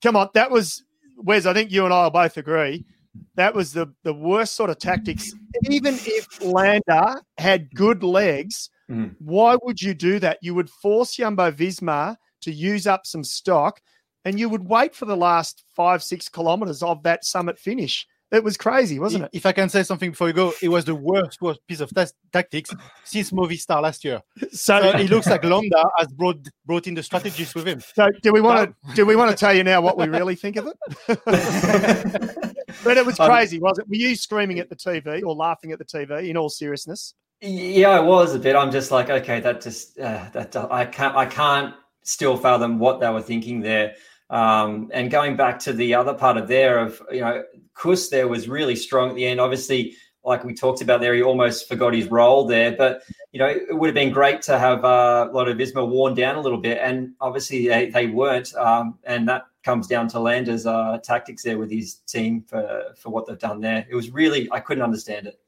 come 0.04 0.14
on, 0.14 0.28
that 0.34 0.52
was, 0.52 0.84
Wes, 1.16 1.46
I 1.46 1.52
think 1.52 1.72
you 1.72 1.84
and 1.84 1.92
I 1.92 2.04
will 2.04 2.10
both 2.10 2.36
agree 2.36 2.84
that 3.36 3.54
was 3.54 3.72
the, 3.72 3.92
the 4.02 4.14
worst 4.14 4.54
sort 4.54 4.70
of 4.70 4.78
tactics. 4.78 5.32
Even 5.70 5.94
if 5.94 6.42
Landa 6.42 7.22
had 7.38 7.74
good 7.74 8.02
legs, 8.02 8.70
mm. 8.90 9.14
why 9.18 9.56
would 9.62 9.80
you 9.80 9.94
do 9.94 10.18
that? 10.20 10.38
You 10.42 10.54
would 10.54 10.70
force 10.70 11.16
Jumbo 11.16 11.50
Visma 11.50 12.16
to 12.42 12.52
use 12.52 12.86
up 12.86 13.06
some 13.06 13.24
stock 13.24 13.80
and 14.24 14.38
you 14.38 14.48
would 14.48 14.68
wait 14.68 14.94
for 14.94 15.04
the 15.04 15.16
last 15.16 15.64
five, 15.74 16.02
six 16.02 16.28
kilometers 16.28 16.82
of 16.82 17.02
that 17.02 17.24
summit 17.24 17.58
finish. 17.58 18.06
It 18.34 18.42
was 18.42 18.56
crazy, 18.56 18.98
wasn't 18.98 19.24
it? 19.24 19.30
If 19.32 19.46
I 19.46 19.52
can 19.52 19.68
say 19.68 19.82
something 19.82 20.10
before 20.10 20.28
you 20.28 20.34
go, 20.34 20.52
it 20.60 20.68
was 20.68 20.84
the 20.84 20.94
worst, 20.94 21.40
worst 21.40 21.60
piece 21.66 21.80
of 21.80 21.90
t- 21.90 22.04
tactics 22.32 22.70
since 23.04 23.30
Movistar 23.30 23.80
last 23.80 24.04
year. 24.04 24.22
So, 24.52 24.80
so 24.80 24.98
it 24.98 25.08
looks 25.10 25.26
like 25.28 25.44
Landa 25.44 25.84
has 25.98 26.08
brought 26.08 26.46
brought 26.66 26.86
in 26.86 26.94
the 26.94 27.02
strategists 27.02 27.54
with 27.54 27.66
him. 27.66 27.80
So 27.80 28.08
do 28.22 28.32
we 28.32 28.40
want 28.40 28.74
to 28.88 28.94
do 28.94 29.06
we 29.06 29.16
want 29.16 29.30
to 29.30 29.36
tell 29.36 29.54
you 29.54 29.62
now 29.62 29.80
what 29.80 29.96
we 29.96 30.08
really 30.08 30.34
think 30.34 30.56
of 30.56 30.66
it? 30.66 30.76
but 32.84 32.96
it 32.96 33.06
was 33.06 33.20
um, 33.20 33.28
crazy, 33.28 33.58
um, 33.58 33.62
was 33.62 33.78
it? 33.78 33.88
Were 33.88 33.94
you 33.94 34.16
screaming 34.16 34.58
at 34.58 34.68
the 34.68 34.76
TV 34.76 35.22
or 35.22 35.34
laughing 35.34 35.72
at 35.72 35.78
the 35.78 35.84
TV? 35.84 36.28
In 36.28 36.36
all 36.36 36.48
seriousness, 36.48 37.14
yeah, 37.40 37.90
I 37.90 38.00
was 38.00 38.34
a 38.34 38.38
bit. 38.38 38.56
I'm 38.56 38.70
just 38.70 38.90
like, 38.90 39.10
okay, 39.10 39.40
that 39.40 39.60
just 39.60 39.98
uh, 39.98 40.28
that 40.32 40.56
I 40.56 40.86
can't 40.86 41.14
I 41.14 41.26
can't 41.26 41.74
still 42.02 42.36
fathom 42.36 42.78
what 42.78 43.00
they 43.00 43.10
were 43.10 43.22
thinking 43.22 43.60
there. 43.60 43.94
Um, 44.30 44.90
and 44.92 45.10
going 45.10 45.36
back 45.36 45.58
to 45.60 45.72
the 45.72 45.94
other 45.94 46.14
part 46.14 46.36
of 46.36 46.48
there 46.48 46.78
of 46.78 47.00
you 47.10 47.20
know 47.20 47.44
Kuss 47.74 48.08
there 48.08 48.28
was 48.28 48.48
really 48.48 48.76
strong 48.76 49.10
at 49.10 49.16
the 49.16 49.26
end. 49.26 49.40
Obviously, 49.40 49.96
like 50.24 50.44
we 50.44 50.54
talked 50.54 50.80
about 50.80 51.00
there, 51.00 51.14
he 51.14 51.22
almost 51.22 51.68
forgot 51.68 51.94
his 51.94 52.10
role 52.10 52.46
there. 52.46 52.72
But 52.72 53.02
you 53.32 53.38
know, 53.38 53.46
it 53.46 53.76
would 53.76 53.88
have 53.88 53.94
been 53.94 54.12
great 54.12 54.42
to 54.42 54.58
have 54.58 54.84
uh, 54.84 55.28
a 55.30 55.32
lot 55.32 55.48
of 55.48 55.58
Visma 55.58 55.86
worn 55.86 56.14
down 56.14 56.36
a 56.36 56.40
little 56.40 56.60
bit, 56.60 56.78
and 56.80 57.12
obviously 57.20 57.68
they, 57.68 57.90
they 57.90 58.06
weren't. 58.06 58.54
Um, 58.54 58.98
and 59.04 59.28
that 59.28 59.42
comes 59.62 59.86
down 59.86 60.08
to 60.08 60.18
Landa's 60.18 60.66
uh, 60.66 60.98
tactics 61.02 61.42
there 61.42 61.58
with 61.58 61.70
his 61.70 61.96
team 62.06 62.42
for 62.42 62.94
for 62.96 63.10
what 63.10 63.26
they've 63.26 63.38
done 63.38 63.60
there. 63.60 63.86
It 63.88 63.94
was 63.94 64.10
really 64.10 64.48
I 64.50 64.60
couldn't 64.60 64.82
understand 64.82 65.26
it. 65.26 65.38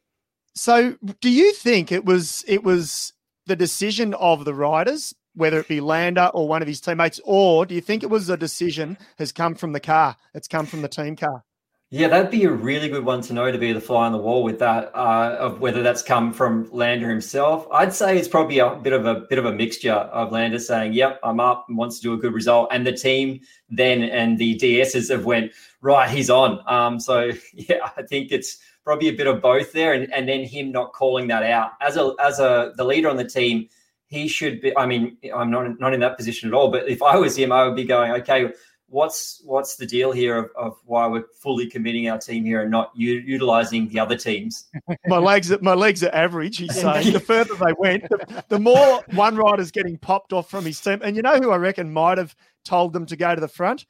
So, 0.55 0.97
do 1.21 1.31
you 1.31 1.53
think 1.53 1.93
it 1.93 2.05
was 2.05 2.45
it 2.47 2.63
was 2.63 3.13
the 3.47 3.57
decision 3.57 4.15
of 4.15 4.45
the 4.45 4.55
riders, 4.55 5.15
whether 5.37 5.61
it 5.61 5.69
be 5.69 5.81
Landa 5.81 6.29
or 6.31 6.49
one 6.49 6.63
of 6.63 6.69
his 6.69 6.81
teammates, 6.81 7.21
or 7.25 7.67
do 7.67 7.75
you 7.75 7.81
think 7.81 8.03
it 8.03 8.11
was 8.11 8.29
a 8.29 8.37
decision 8.37 8.99
has 9.19 9.31
come 9.31 9.55
from 9.55 9.73
the 9.73 9.81
car? 9.81 10.17
It's 10.35 10.49
come 10.49 10.67
from 10.67 10.83
the 10.83 10.89
team 10.89 11.15
car. 11.15 11.45
Yeah, 11.91 12.09
that'd 12.09 12.33
be 12.33 12.43
a 12.43 12.51
really 12.51 12.89
good 12.89 13.05
one 13.05 13.21
to 13.23 13.33
know 13.33 13.53
to 13.53 13.59
be 13.59 13.73
the 13.73 13.81
fly 13.81 14.07
on 14.07 14.13
the 14.13 14.19
wall 14.19 14.43
with 14.43 14.59
that. 14.59 14.91
Uh, 14.93 15.37
of 15.39 15.61
whether 15.61 15.85
that's 15.85 16.03
come 16.03 16.33
from 16.33 16.69
Landa 16.73 17.07
himself, 17.07 17.69
I'd 17.71 17.93
say 17.93 18.19
it's 18.19 18.27
probably 18.27 18.59
a 18.59 18.75
bit 18.75 18.93
of 18.93 19.07
a 19.07 19.21
bit 19.31 19.39
of 19.39 19.45
a 19.45 19.53
mixture 19.53 19.93
of 19.93 20.33
Landa 20.33 20.59
saying, 20.59 20.95
"Yep, 20.95 21.21
I'm 21.23 21.39
up 21.39 21.67
and 21.69 21.79
wants 21.79 21.99
to 21.99 22.03
do 22.03 22.13
a 22.15 22.17
good 22.17 22.35
result," 22.35 22.71
and 22.73 22.85
the 22.85 22.93
team 22.93 23.39
then 23.71 24.03
and 24.03 24.37
the 24.37 24.57
DSs 24.57 25.11
have 25.11 25.27
went 25.27 25.53
right. 25.81 26.11
He's 26.11 26.29
on. 26.29 26.61
Um, 26.67 26.99
so 26.99 27.31
yeah, 27.55 27.89
I 27.97 28.03
think 28.03 28.33
it's 28.33 28.59
probably 28.83 29.09
a 29.09 29.13
bit 29.13 29.29
of 29.29 29.41
both 29.41 29.73
there, 29.73 29.93
and, 29.93 30.13
and 30.13 30.29
then 30.29 30.43
him 30.43 30.73
not 30.73 30.93
calling 30.93 31.29
that 31.29 31.45
out 31.45 31.71
as 31.81 31.97
a 31.97 32.15
as 32.19 32.41
a 32.41 32.73
the 32.77 32.85
leader 32.85 33.09
on 33.09 33.17
the 33.17 33.25
team. 33.25 33.69
He 34.09 34.29
should 34.29 34.61
be. 34.61 34.77
I 34.77 34.87
mean, 34.87 35.17
I'm 35.35 35.51
not 35.51 35.81
not 35.81 35.93
in 35.93 36.01
that 36.01 36.17
position 36.17 36.49
at 36.49 36.55
all. 36.55 36.71
But 36.71 36.89
if 36.89 37.03
I 37.03 37.17
was 37.17 37.37
him, 37.37 37.53
I 37.53 37.67
would 37.67 37.77
be 37.77 37.85
going, 37.85 38.13
okay 38.23 38.53
what's 38.89 39.43
what's 39.45 39.77
the 39.77 39.87
deal 39.87 40.13
here 40.13 40.39
of, 40.39 40.51
of 40.57 40.77
why 40.85 41.07
we're 41.07 41.25
fully 41.41 41.69
committing 41.69 42.09
our 42.09 42.19
team 42.19 42.45
here 42.45 42.63
and 42.63 42.71
not 42.71 42.91
u- 42.95 43.23
utilizing 43.25 43.89
the 43.89 43.99
other 43.99 44.17
teams? 44.17 44.67
my 45.07 45.19
legs, 45.19 45.53
my 45.61 45.75
legs 45.75 46.03
are 46.05 46.15
average. 46.15 46.59
He's 46.59 46.75
saying 46.75 47.13
the 47.13 47.21
further 47.21 47.55
they 47.55 47.73
went, 47.79 48.09
the, 48.09 48.45
the, 48.49 48.59
more 48.59 49.03
one 49.15 49.37
rider's 49.37 49.71
getting 49.71 49.99
popped 49.99 50.33
off 50.33 50.49
from 50.49 50.65
his 50.65 50.81
team. 50.81 51.01
And 51.03 51.17
you 51.17 51.23
know 51.23 51.37
who 51.37 51.51
I 51.51 51.57
reckon 51.57 51.93
might 51.93 52.19
have 52.19 52.35
told 52.65 52.93
them 52.93 53.07
to 53.07 53.17
go 53.17 53.35
to 53.35 53.41
the 53.41 53.49
front? 53.49 53.87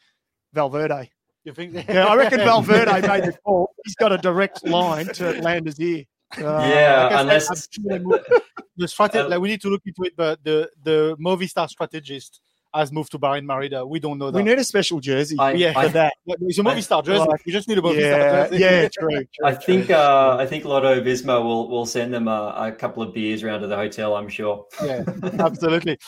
Valverde. 0.53 1.11
You 1.45 1.53
think? 1.53 1.75
yeah, 1.89 2.07
I 2.07 2.17
reckon 2.17 2.39
Valverde 2.45 3.07
made 3.07 3.25
the 3.25 3.37
call. 3.45 3.71
He's 3.85 3.95
got 3.95 4.13
a 4.13 4.19
direct 4.19 4.67
line 4.67 5.07
to 5.07 5.41
Landa's 5.41 5.79
ear. 5.81 6.05
Yeah, 6.39 7.09
like 7.11 7.21
unless 7.21 7.49
the 8.77 8.89
strategy, 8.89 9.29
like 9.29 9.41
we 9.41 9.49
need 9.49 9.61
to 9.61 9.69
look 9.69 9.83
into 9.87 10.03
it, 10.05 10.15
but 10.17 10.43
the 10.45 10.71
the 10.83 11.17
Movistar 11.19 11.69
strategist 11.69 12.41
has 12.75 12.93
moved 12.93 13.11
to 13.13 13.19
Bahrain 13.19 13.45
Merida. 13.45 13.87
We 13.87 14.01
don't 14.01 14.19
know 14.19 14.31
that. 14.31 14.39
We 14.39 14.45
need 14.45 14.59
a 14.59 14.65
special 14.65 15.01
jersey. 15.01 15.37
I, 15.39 15.53
yeah, 15.53 15.73
I, 15.77 15.87
for 15.87 15.93
that. 15.95 16.15
It's 16.27 16.59
a 16.59 16.63
Movistar 16.63 17.05
jersey. 17.05 17.25
Like, 17.27 17.45
we 17.47 17.53
just 17.53 17.69
need 17.69 17.79
a 17.79 17.81
Movistar 17.81 18.01
yeah, 18.01 18.49
jersey. 18.49 18.59
Yeah, 18.59 18.89
true. 18.99 19.09
true 19.11 19.27
I 19.45 19.55
think 19.55 19.91
uh, 19.91 20.37
I 20.39 20.47
think 20.47 20.65
Lotto 20.65 21.01
Visma 21.01 21.43
will 21.43 21.69
will 21.69 21.87
send 21.87 22.13
them 22.13 22.29
a, 22.29 22.55
a, 22.57 22.73
couple 22.73 23.03
of 23.03 23.15
beers 23.15 23.43
around 23.43 23.61
to 23.63 23.67
the 23.67 23.77
hotel. 23.77 24.15
I'm 24.17 24.29
sure. 24.29 24.67
Yeah, 24.83 25.05
absolutely. 25.39 25.99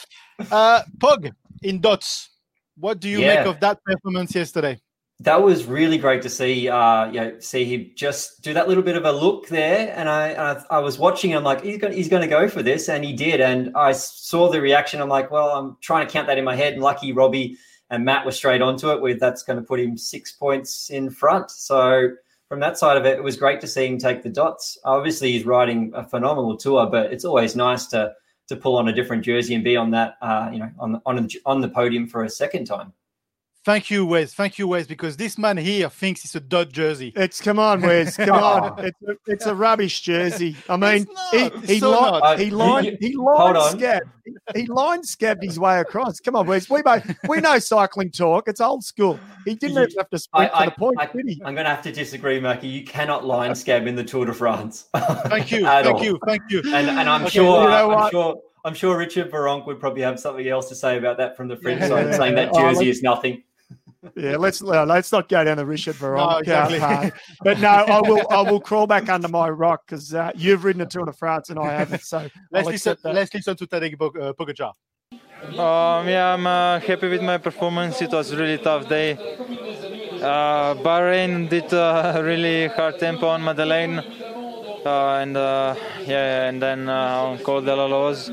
Uh, 0.51 0.83
Pog 0.99 1.31
in 1.63 1.81
dots. 1.81 2.31
What 2.77 3.01
do 3.01 3.09
you 3.09 3.21
yeah. 3.21 3.37
make 3.37 3.47
of 3.47 3.61
that 3.61 3.83
performance 3.85 4.35
yesterday? 4.35 4.81
That 5.21 5.43
was 5.43 5.65
really 5.65 5.99
great 5.99 6.23
to 6.23 6.31
see. 6.31 6.69
Uh, 6.69 7.07
you 7.07 7.21
know, 7.21 7.39
see 7.41 7.65
him 7.65 7.91
just 7.95 8.43
do 8.43 8.55
that 8.55 8.69
little 8.69 8.85
bit 8.85 8.97
of 8.97 9.05
a 9.05 9.11
look 9.13 9.49
there, 9.49 9.93
and 9.97 10.09
I, 10.09 10.33
I, 10.33 10.65
I 10.71 10.79
was 10.79 10.99
watching. 10.99 11.35
I'm 11.35 11.43
like, 11.43 11.63
he's 11.63 11.79
going, 11.79 11.93
he's 11.93 12.09
going 12.09 12.23
to 12.23 12.29
go 12.29 12.49
for 12.49 12.63
this, 12.63 12.89
and 12.89 13.05
he 13.05 13.13
did. 13.13 13.41
And 13.41 13.73
I 13.77 13.93
saw 13.93 14.49
the 14.49 14.61
reaction. 14.61 15.01
I'm 15.01 15.09
like, 15.09 15.31
well, 15.31 15.51
I'm 15.51 15.77
trying 15.81 16.07
to 16.07 16.13
count 16.13 16.29
that 16.29 16.39
in 16.39 16.45
my 16.45 16.55
head. 16.55 16.75
And 16.75 16.83
lucky 16.83 17.13
Robbie 17.13 17.57
and 17.91 18.05
Matt 18.05 18.25
were 18.25 18.33
straight 18.33 18.63
onto 18.63 18.91
it. 18.93 19.01
With 19.01 19.19
that's 19.19 19.43
going 19.43 19.59
to 19.59 19.65
put 19.65 19.81
him 19.81 19.97
six 19.97 20.33
points 20.33 20.91
in 20.91 21.11
front. 21.11 21.51
So 21.51 22.11
from 22.49 22.61
that 22.61 22.79
side 22.79 22.97
of 22.97 23.05
it, 23.05 23.19
it 23.19 23.25
was 23.25 23.37
great 23.37 23.61
to 23.63 23.67
see 23.67 23.89
him 23.89 23.99
take 23.99 24.23
the 24.23 24.29
dots. 24.29 24.79
Obviously, 24.85 25.33
he's 25.33 25.45
riding 25.45 25.91
a 25.95 26.05
phenomenal 26.05 26.57
tour, 26.57 26.87
but 26.87 27.13
it's 27.13 27.25
always 27.25 27.57
nice 27.57 27.87
to 27.87 28.13
to 28.47 28.57
pull 28.57 28.77
on 28.77 28.89
a 28.89 28.93
different 28.93 29.25
jersey 29.25 29.55
and 29.55 29.65
be 29.65 29.77
on 29.77 29.91
that, 29.91 30.17
uh, 30.23 30.49
you 30.53 30.61
know, 30.61 30.71
on 30.79 31.03
on 31.07 31.29
on 31.45 31.61
the 31.61 31.69
podium 31.69 32.07
for 32.07 32.23
a 32.23 32.31
second 32.31 32.67
time. 32.67 32.93
Thank 33.69 33.91
you, 33.91 34.07
Wes. 34.07 34.33
Thank 34.33 34.59
you, 34.59 34.67
Wes, 34.67 34.87
because 34.87 35.19
this 35.19 35.37
man 35.37 35.59
here 35.59 35.91
thinks 35.91 36.25
it's 36.25 36.35
a 36.35 36.41
dud 36.41 36.73
jersey. 36.73 37.13
It's 37.15 37.39
come 37.39 37.59
on, 37.59 37.83
Wes. 37.83 38.17
Come 38.17 38.31
on. 38.43 38.83
It's 38.83 39.03
a, 39.07 39.17
it's 39.27 39.45
a 39.45 39.55
rubbish 39.55 40.01
jersey. 40.01 40.57
I 40.71 40.79
mean, 40.79 41.07
he 41.33 41.51
he, 41.67 41.79
so 41.79 41.93
uh, 41.93 42.21
line, 42.21 42.39
he 42.39 42.49
line 42.49 42.97
he 42.99 43.15
line 43.15 43.61
scab 43.73 44.05
he, 44.25 44.61
he 44.61 44.67
line 44.69 45.05
scabbed 45.05 45.43
his 45.43 45.61
way 45.61 45.81
across. 45.81 46.19
Come 46.19 46.35
on, 46.35 46.47
Wes. 46.47 46.71
We 46.71 46.81
know 46.81 46.99
we 47.29 47.43
know 47.43 47.59
cycling 47.59 48.11
talk. 48.11 48.49
It's 48.49 48.63
old 48.63 48.85
school. 48.85 49.21
He 49.45 49.55
didn't 49.55 49.77
even 49.77 49.99
have 49.99 50.09
to 50.09 50.19
sprint 50.19 50.51
I, 50.55 50.65
for 50.65 50.71
the 50.71 50.77
point, 50.77 50.97
I, 50.99 51.05
did 51.05 51.29
he? 51.29 51.43
I'm 51.45 51.55
going 51.55 51.67
to 51.67 51.71
have 51.71 51.83
to 51.83 51.93
disagree, 51.93 52.41
Mackie. 52.41 52.69
You 52.69 52.85
cannot 52.85 53.27
line 53.27 53.55
scab 53.55 53.87
in 53.87 53.97
the 53.97 54.05
Tour 54.05 54.25
de 54.25 54.33
France. 54.33 54.87
thank 54.95 55.51
you, 55.53 55.65
thank 55.65 55.87
all. 55.89 56.03
you, 56.03 56.19
thank 56.27 56.41
you. 56.49 56.63
And 56.73 56.89
and 56.89 57.07
I'm 57.07 57.21
okay, 57.25 57.33
sure, 57.33 57.65
you 57.65 57.69
know 57.69 57.91
I'm 57.91 58.11
sure. 58.11 58.37
I'm 58.65 58.75
sure 58.75 58.97
Richard 58.99 59.31
Virenque 59.31 59.67
would 59.67 59.79
probably 59.79 60.03
have 60.03 60.19
something 60.19 60.47
else 60.47 60.69
to 60.71 60.75
say 60.75 60.97
about 60.97 61.19
that 61.19 61.37
from 61.37 61.49
the 61.49 61.57
French 61.57 61.81
yeah, 61.81 61.89
side, 61.89 62.15
saying 62.15 62.35
that 62.35 62.51
oh, 62.53 62.61
jersey 62.61 62.89
oh, 62.89 62.91
is 62.91 63.03
nothing 63.03 63.43
yeah, 64.17 64.37
let's 64.37 64.63
uh, 64.63 64.85
let's 64.87 65.11
not 65.11 65.29
go 65.29 65.43
down 65.45 65.57
the 65.57 65.67
Richard 65.67 65.97
Virenque 65.97 66.31
no, 66.31 66.39
exactly. 66.39 66.79
path. 66.79 67.13
But 67.43 67.59
no, 67.59 67.69
I 67.69 68.01
will 68.01 68.27
I 68.31 68.43
will 68.43 68.61
crawl 68.61 68.87
back 68.87 69.09
under 69.09 69.29
my 69.29 69.49
rock 69.49 69.83
because 69.87 70.15
uh, 70.15 70.31
you've 70.35 70.65
ridden 70.65 70.83
a 70.83 70.87
Tour 70.87 71.07
de 71.07 71.13
France 71.13 71.51
and 71.51 71.59
I 71.59 71.73
haven't. 71.73 72.03
So 72.03 72.29
let's 72.53 72.69
listen. 72.69 72.97
Let's 73.05 73.35
listen 73.35 73.57
to 73.57 73.67
Tadej 73.67 73.95
uh, 73.95 74.33
Pogacar. 74.35 74.73
Um, 75.59 76.09
yeah, 76.09 76.35
I'm 76.35 76.47
uh, 76.47 76.81
happy 76.81 77.09
with 77.09 77.23
my 77.23 77.39
performance. 77.39 78.03
It 78.03 78.11
was 78.11 78.33
a 78.33 78.37
really 78.37 78.59
tough 78.59 78.89
day. 78.89 79.13
Uh, 80.21 80.75
Bahrain 80.75 81.49
did 81.49 81.73
a 81.73 82.21
really 82.23 82.67
hard 82.69 82.99
tempo 82.99 83.29
on 83.29 83.45
Madeleine 83.45 84.03
uh, 84.85 85.19
and 85.21 85.37
uh, 85.37 85.75
yeah, 86.05 86.49
and 86.49 86.63
then 86.63 86.89
uh, 86.89 87.23
on 87.23 87.39
Col 87.39 87.61
de 87.63 87.75
la 87.75 87.87
Loze, 87.87 88.31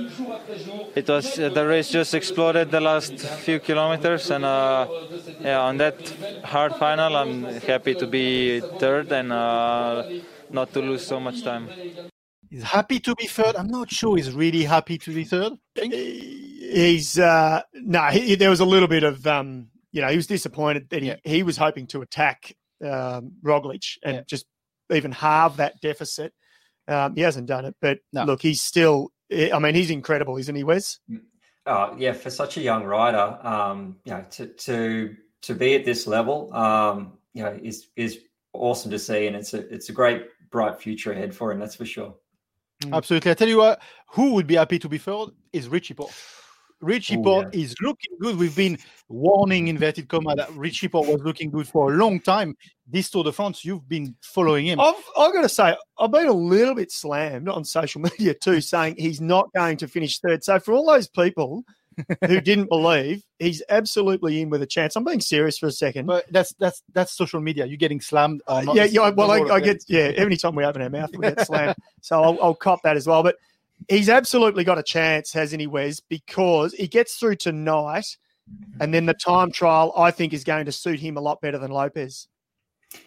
it 0.96 1.08
was 1.08 1.36
the 1.36 1.66
race 1.68 1.90
just 1.90 2.14
exploded 2.14 2.72
the 2.72 2.82
last 2.82 3.14
few 3.18 3.60
kilometers, 3.60 4.32
and 4.32 4.44
yeah, 4.44 5.60
on 5.60 5.78
that 5.78 5.96
hard 6.44 6.76
final, 6.76 7.16
I'm 7.16 7.44
happy 7.44 7.96
to 7.96 8.08
be 8.08 8.60
third 8.80 9.12
and 9.12 9.30
not 9.30 10.74
to 10.74 10.80
lose 10.80 11.06
so 11.06 11.20
much 11.20 11.44
time. 11.44 11.70
He's 12.50 12.64
happy 12.64 13.00
to 13.02 13.16
be 13.16 13.28
third. 13.28 13.56
I'm 13.56 13.68
not 13.68 13.92
sure 13.92 14.16
he's 14.16 14.32
really 14.32 14.64
happy 14.64 14.98
to 15.00 15.14
be 15.14 15.24
third. 15.24 15.54
He's 15.76 17.20
uh, 17.20 17.62
no. 17.74 18.04
He, 18.06 18.36
there 18.36 18.50
was 18.50 18.60
a 18.60 18.66
little 18.66 18.88
bit 18.88 19.04
of 19.04 19.26
um, 19.28 19.68
you 19.92 20.02
know 20.02 20.08
he 20.08 20.16
was 20.16 20.28
disappointed 20.28 20.90
that 20.90 21.02
he, 21.02 21.10
yeah. 21.10 21.18
he 21.24 21.44
was 21.44 21.58
hoping 21.58 21.88
to 21.88 22.02
attack 22.02 22.56
um, 22.84 23.34
Roglic 23.44 23.98
and 24.04 24.16
yeah. 24.16 24.22
just 24.28 24.46
even 24.92 25.12
halve 25.12 25.58
that 25.58 25.80
deficit. 25.82 26.34
Um, 26.88 27.16
he 27.16 27.22
hasn't 27.22 27.48
done 27.48 27.66
it, 27.66 27.76
but 27.82 28.00
no. 28.14 28.26
look, 28.26 28.42
he's 28.42 28.62
still. 28.62 29.12
I 29.32 29.58
mean, 29.58 29.74
he's 29.74 29.90
incredible, 29.90 30.38
isn't 30.38 30.56
he, 30.56 30.64
Wes? 30.64 31.00
Oh, 31.66 31.96
yeah, 31.98 32.14
for 32.14 32.30
such 32.30 32.58
a 32.58 32.62
young 32.62 32.84
rider, 32.84 33.40
um, 33.42 33.98
you 34.06 34.12
know, 34.12 34.24
to 34.32 34.48
to 34.48 35.16
to 35.42 35.56
be 35.56 35.76
at 35.76 35.84
this 35.84 36.06
level, 36.06 36.54
um, 36.54 37.18
you 37.34 37.44
know, 37.44 37.60
is 37.62 37.88
is 37.96 38.20
awesome 38.54 38.92
to 38.92 39.00
see, 39.00 39.26
and 39.26 39.36
it's 39.36 39.54
a 39.54 39.68
it's 39.74 39.90
a 39.90 39.94
great 39.94 40.28
bright 40.52 40.80
future 40.80 41.12
ahead 41.12 41.36
for 41.36 41.52
him. 41.52 41.60
That's 41.60 41.76
for 41.76 41.86
sure. 41.86 42.16
Absolutely. 42.92 43.32
I 43.32 43.34
tell 43.34 43.48
you 43.48 43.58
what, 43.58 43.82
who 44.12 44.34
would 44.34 44.48
be 44.48 44.56
happy 44.56 44.80
to 44.80 44.90
be 44.90 44.98
third 44.98 45.30
is 45.54 45.68
Richie 45.68 45.94
Porte. 45.94 46.14
Richie 46.82 47.16
Ooh, 47.16 47.24
Porte 47.24 47.54
yeah. 47.54 47.62
is 47.62 47.76
looking 47.82 48.18
good. 48.20 48.38
We've 48.38 48.56
been 48.56 48.78
warning 49.10 49.68
inverted 49.68 50.08
comma 50.08 50.36
that 50.36 50.52
Richie 50.54 50.88
Porte 50.88 51.08
was 51.08 51.22
looking 51.22 51.50
good 51.50 51.68
for 51.68 51.92
a 51.92 51.96
long 51.96 52.20
time. 52.20 52.56
This 52.88 53.10
Tour 53.10 53.24
de 53.24 53.32
France, 53.32 53.66
you've 53.66 53.88
been 53.88 54.16
following 54.22 54.68
him. 54.68 54.80
I've, 54.80 54.96
I've 55.18 55.34
got 55.34 55.42
to 55.42 55.50
say, 55.50 55.76
I've 55.98 56.12
been 56.12 56.28
a 56.28 56.34
little 56.34 56.76
bit 56.76 56.92
slammed 56.92 57.50
on 57.50 57.64
social 57.64 58.02
media 58.20 58.34
too, 58.34 58.62
saying 58.62 58.96
he's 58.98 59.22
not 59.22 59.52
going 59.54 59.78
to 59.78 59.88
finish 59.88 60.20
third. 60.20 60.44
So 60.44 60.60
for 60.60 60.74
all 60.74 60.86
those 60.86 61.08
people 61.08 61.64
who 62.28 62.42
didn't 62.42 62.70
believe, 62.70 63.24
he's 63.40 63.64
absolutely 63.70 64.42
in 64.42 64.50
with 64.50 64.62
a 64.62 64.68
chance. 64.68 64.96
I'm 64.96 65.04
being 65.04 65.22
serious 65.22 65.58
for 65.58 65.68
a 65.68 65.72
second. 65.72 66.06
But 66.06 66.26
that's 66.32 66.54
that's 66.60 66.84
that's 66.94 67.14
social 67.14 67.40
media. 67.40 67.66
You're 67.66 67.78
getting 67.78 68.02
slammed. 68.02 68.42
Uh, 68.48 68.66
yeah, 68.74 68.84
yeah. 68.84 69.10
Well, 69.10 69.32
I, 69.32 69.40
I, 69.56 69.60
get 69.60 69.84
yeah. 69.88 70.12
Every 70.16 70.38
time 70.38 70.56
we 70.56 70.66
open 70.66 70.82
our 70.82 70.90
mouth, 70.90 71.12
we 71.16 71.20
get 71.20 71.46
slammed. 71.48 71.76
So 72.02 72.22
I'll, 72.22 72.38
I'll 72.42 72.56
cop 72.56 72.82
that 72.84 72.98
as 72.98 73.08
well. 73.08 73.24
But 73.24 73.38
he's 73.90 74.10
absolutely 74.10 74.64
got 74.64 74.78
a 74.78 74.84
chance, 74.84 75.34
hasn't 75.34 75.62
he, 75.62 75.68
Wes? 75.68 76.00
Because 76.00 76.74
he 76.74 76.88
gets 76.88 77.18
through 77.18 77.36
tonight, 77.36 78.18
and 78.80 78.94
then 78.94 79.06
the 79.06 79.14
time 79.14 79.52
trial 79.52 79.94
I 79.96 80.12
think 80.12 80.34
is 80.34 80.44
going 80.44 80.66
to 80.66 80.72
suit 80.72 81.00
him 81.00 81.18
a 81.18 81.22
lot 81.22 81.42
better 81.42 81.58
than 81.58 81.72
Lopez. 81.72 82.28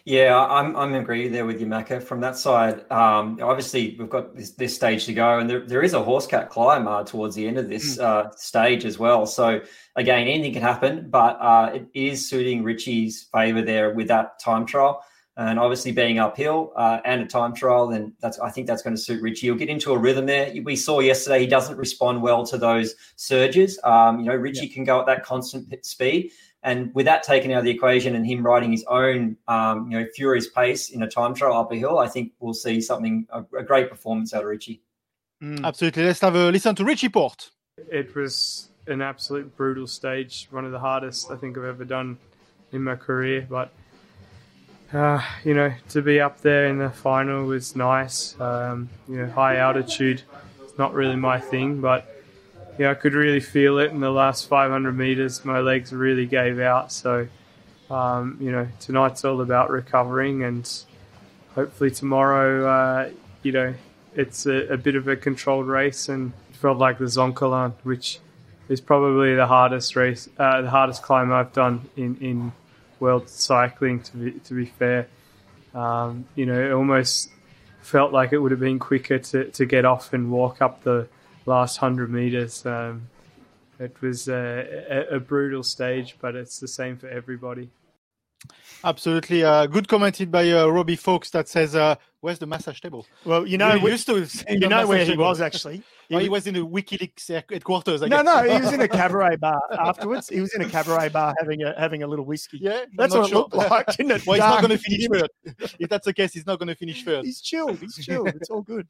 Yeah, 0.04 0.38
I'm 0.38 0.76
I'm 0.76 0.94
agree 0.94 1.28
there 1.28 1.46
with 1.46 1.60
you, 1.60 1.66
Macca. 1.66 2.02
From 2.02 2.20
that 2.20 2.36
side, 2.36 2.80
um, 2.90 3.38
obviously 3.40 3.96
we've 3.98 4.10
got 4.10 4.34
this, 4.34 4.50
this, 4.50 4.74
stage 4.74 5.06
to 5.06 5.14
go, 5.14 5.38
and 5.38 5.48
there, 5.48 5.60
there 5.60 5.82
is 5.82 5.94
a 5.94 6.02
hors 6.02 6.26
cat 6.26 6.50
climb 6.50 6.86
uh, 6.86 7.04
towards 7.04 7.34
the 7.34 7.46
end 7.46 7.58
of 7.58 7.68
this 7.68 7.96
mm. 7.96 8.02
uh, 8.02 8.30
stage 8.36 8.84
as 8.84 8.98
well. 8.98 9.24
So 9.24 9.60
again, 9.96 10.26
anything 10.26 10.52
can 10.52 10.62
happen, 10.62 11.08
but 11.08 11.38
uh, 11.40 11.70
it 11.74 11.86
is 11.94 12.28
suiting 12.28 12.64
Richie's 12.64 13.28
favour 13.32 13.62
there 13.62 13.94
with 13.94 14.08
that 14.08 14.38
time 14.40 14.66
trial 14.66 15.02
and 15.38 15.58
obviously 15.58 15.92
being 15.92 16.18
uphill 16.18 16.72
uh, 16.74 16.98
and 17.04 17.22
a 17.22 17.26
time 17.26 17.54
trial, 17.54 17.86
then 17.86 18.12
that's 18.20 18.40
I 18.40 18.50
think 18.50 18.66
that's 18.66 18.82
going 18.82 18.96
to 18.96 19.00
suit 19.00 19.22
Richie. 19.22 19.46
He'll 19.46 19.54
get 19.54 19.68
into 19.68 19.92
a 19.92 19.98
rhythm 19.98 20.26
there. 20.26 20.52
We 20.64 20.74
saw 20.74 20.98
yesterday 20.98 21.40
he 21.40 21.46
doesn't 21.46 21.76
respond 21.76 22.22
well 22.22 22.44
to 22.46 22.58
those 22.58 22.96
surges. 23.14 23.78
Um, 23.84 24.18
you 24.18 24.26
know, 24.26 24.34
Richie 24.34 24.66
yeah. 24.66 24.74
can 24.74 24.84
go 24.84 24.98
at 24.98 25.06
that 25.06 25.24
constant 25.24 25.86
speed, 25.86 26.32
and 26.64 26.92
with 26.92 27.06
that 27.06 27.22
taken 27.22 27.52
out 27.52 27.58
of 27.58 27.64
the 27.64 27.70
equation 27.70 28.16
and 28.16 28.26
him 28.26 28.44
riding 28.44 28.72
his 28.72 28.84
own, 28.88 29.36
um, 29.46 29.88
you 29.88 30.00
know, 30.00 30.06
furious 30.12 30.48
pace 30.48 30.90
in 30.90 31.04
a 31.04 31.08
time 31.08 31.34
trial 31.34 31.54
up 31.54 31.70
a 31.70 31.76
hill, 31.76 32.00
I 32.00 32.08
think 32.08 32.32
we'll 32.40 32.52
see 32.52 32.80
something 32.80 33.28
a, 33.30 33.44
a 33.56 33.62
great 33.62 33.88
performance 33.88 34.34
out 34.34 34.42
of 34.42 34.48
Richie. 34.48 34.82
Mm. 35.40 35.64
Absolutely. 35.64 36.04
Let's 36.04 36.20
have 36.20 36.34
a 36.34 36.50
listen 36.50 36.74
to 36.74 36.84
Richie 36.84 37.10
Porte. 37.10 37.50
It 37.92 38.12
was 38.16 38.70
an 38.88 39.02
absolute 39.02 39.56
brutal 39.56 39.86
stage, 39.86 40.48
one 40.50 40.64
of 40.64 40.72
the 40.72 40.80
hardest 40.80 41.30
I 41.30 41.36
think 41.36 41.56
I've 41.56 41.64
ever 41.64 41.84
done 41.84 42.18
in 42.72 42.82
my 42.82 42.96
career, 42.96 43.46
but 43.48 43.70
uh, 44.92 45.22
you 45.44 45.54
know, 45.54 45.72
to 45.90 46.02
be 46.02 46.20
up 46.20 46.40
there 46.40 46.66
in 46.66 46.78
the 46.78 46.90
final 46.90 47.44
was 47.44 47.76
nice. 47.76 48.38
Um, 48.40 48.88
you 49.08 49.16
know, 49.16 49.30
high 49.30 49.56
altitude, 49.56 50.22
it's 50.62 50.78
not 50.78 50.94
really 50.94 51.16
my 51.16 51.38
thing, 51.38 51.80
but 51.80 52.06
yeah, 52.78 52.90
I 52.90 52.94
could 52.94 53.12
really 53.12 53.40
feel 53.40 53.78
it 53.78 53.90
in 53.90 54.00
the 54.00 54.10
last 54.10 54.48
500 54.48 54.96
meters. 54.96 55.44
My 55.44 55.58
legs 55.58 55.92
really 55.92 56.26
gave 56.26 56.58
out. 56.58 56.90
So, 56.92 57.28
um, 57.90 58.38
you 58.40 58.50
know, 58.50 58.68
tonight's 58.80 59.24
all 59.24 59.40
about 59.40 59.70
recovering, 59.70 60.42
and 60.44 60.70
hopefully 61.54 61.90
tomorrow, 61.90 62.66
uh, 62.66 63.10
you 63.42 63.52
know, 63.52 63.74
it's 64.14 64.46
a, 64.46 64.72
a, 64.72 64.76
bit 64.76 64.94
of 64.94 65.06
a 65.06 65.16
controlled 65.16 65.66
race, 65.66 66.08
and 66.08 66.32
felt 66.52 66.78
like 66.78 66.98
the 66.98 67.04
Zoncolan, 67.04 67.72
which 67.82 68.20
is 68.68 68.80
probably 68.80 69.34
the 69.34 69.46
hardest 69.46 69.96
race, 69.96 70.28
uh, 70.38 70.62
the 70.62 70.70
hardest 70.70 71.02
climb 71.02 71.32
I've 71.32 71.52
done 71.52 71.88
in 71.96 72.16
in 72.20 72.52
world 73.00 73.28
cycling. 73.28 74.00
To 74.02 74.16
be 74.16 74.32
to 74.32 74.54
be 74.54 74.66
fair, 74.66 75.08
um, 75.74 76.26
you 76.34 76.46
know, 76.46 76.60
it 76.60 76.72
almost 76.72 77.30
felt 77.80 78.12
like 78.12 78.32
it 78.32 78.38
would 78.38 78.50
have 78.50 78.60
been 78.60 78.78
quicker 78.78 79.18
to, 79.18 79.50
to 79.50 79.64
get 79.64 79.84
off 79.84 80.12
and 80.12 80.30
walk 80.30 80.60
up 80.60 80.82
the 80.82 81.08
last 81.46 81.78
hundred 81.78 82.10
meters. 82.10 82.64
Um, 82.66 83.08
it 83.78 84.00
was 84.00 84.28
a, 84.28 85.06
a, 85.10 85.16
a, 85.16 85.20
brutal 85.20 85.62
stage, 85.62 86.16
but 86.20 86.34
it's 86.34 86.58
the 86.58 86.66
same 86.66 86.96
for 86.96 87.08
everybody. 87.08 87.70
Absolutely. 88.84 89.44
Uh, 89.44 89.66
good 89.66 89.88
commented 89.88 90.30
by 90.30 90.50
uh, 90.50 90.66
Robbie 90.66 90.96
Fox 90.96 91.30
that 91.30 91.48
says, 91.48 91.74
uh, 91.74 91.96
"Where's 92.20 92.38
the 92.38 92.46
massage 92.46 92.80
table?" 92.80 93.06
Well, 93.24 93.46
you 93.46 93.58
know, 93.58 93.78
we 93.78 93.90
used 93.90 94.06
to. 94.06 94.26
You 94.48 94.68
know 94.68 94.86
where 94.86 95.04
he 95.04 95.16
was 95.16 95.40
actually. 95.40 95.82
He, 96.08 96.14
oh, 96.14 96.18
he 96.18 96.28
was 96.30 96.46
in 96.46 96.56
a 96.56 96.60
WikiLeaks 96.60 97.28
headquarters. 97.50 98.02
I 98.02 98.08
no, 98.08 98.22
guess. 98.22 98.24
no, 98.24 98.42
he 98.54 98.60
was 98.60 98.72
in 98.72 98.80
a 98.80 98.88
cabaret 99.00 99.36
bar 99.36 99.60
afterwards. 99.78 100.28
He 100.28 100.40
was 100.40 100.54
in 100.54 100.62
a 100.62 100.68
cabaret 100.68 101.10
bar 101.10 101.34
having 101.38 101.62
a 101.62 101.78
having 101.78 102.02
a 102.02 102.06
little 102.06 102.24
whiskey. 102.24 102.58
Yeah, 102.62 102.84
that's 102.96 103.14
what 103.14 103.28
sure. 103.28 103.46
it 103.46 103.54
looked 103.54 103.70
like, 103.70 103.86
didn't 103.88 104.12
it? 104.12 104.26
well, 104.26 104.34
he's 104.36 104.40
not 104.40 104.62
going 104.62 104.70
to 104.70 104.78
finish 104.78 105.06
third. 105.06 105.30
if 105.78 105.90
that's 105.90 106.06
the 106.06 106.14
case, 106.14 106.32
he's 106.32 106.46
not 106.46 106.58
going 106.58 106.68
to 106.68 106.74
finish 106.74 107.04
first. 107.04 107.26
He's 107.26 107.42
chilled. 107.42 107.78
He's 107.78 107.96
chilled. 107.96 108.28
It's 108.28 108.48
all 108.48 108.62
good. 108.62 108.88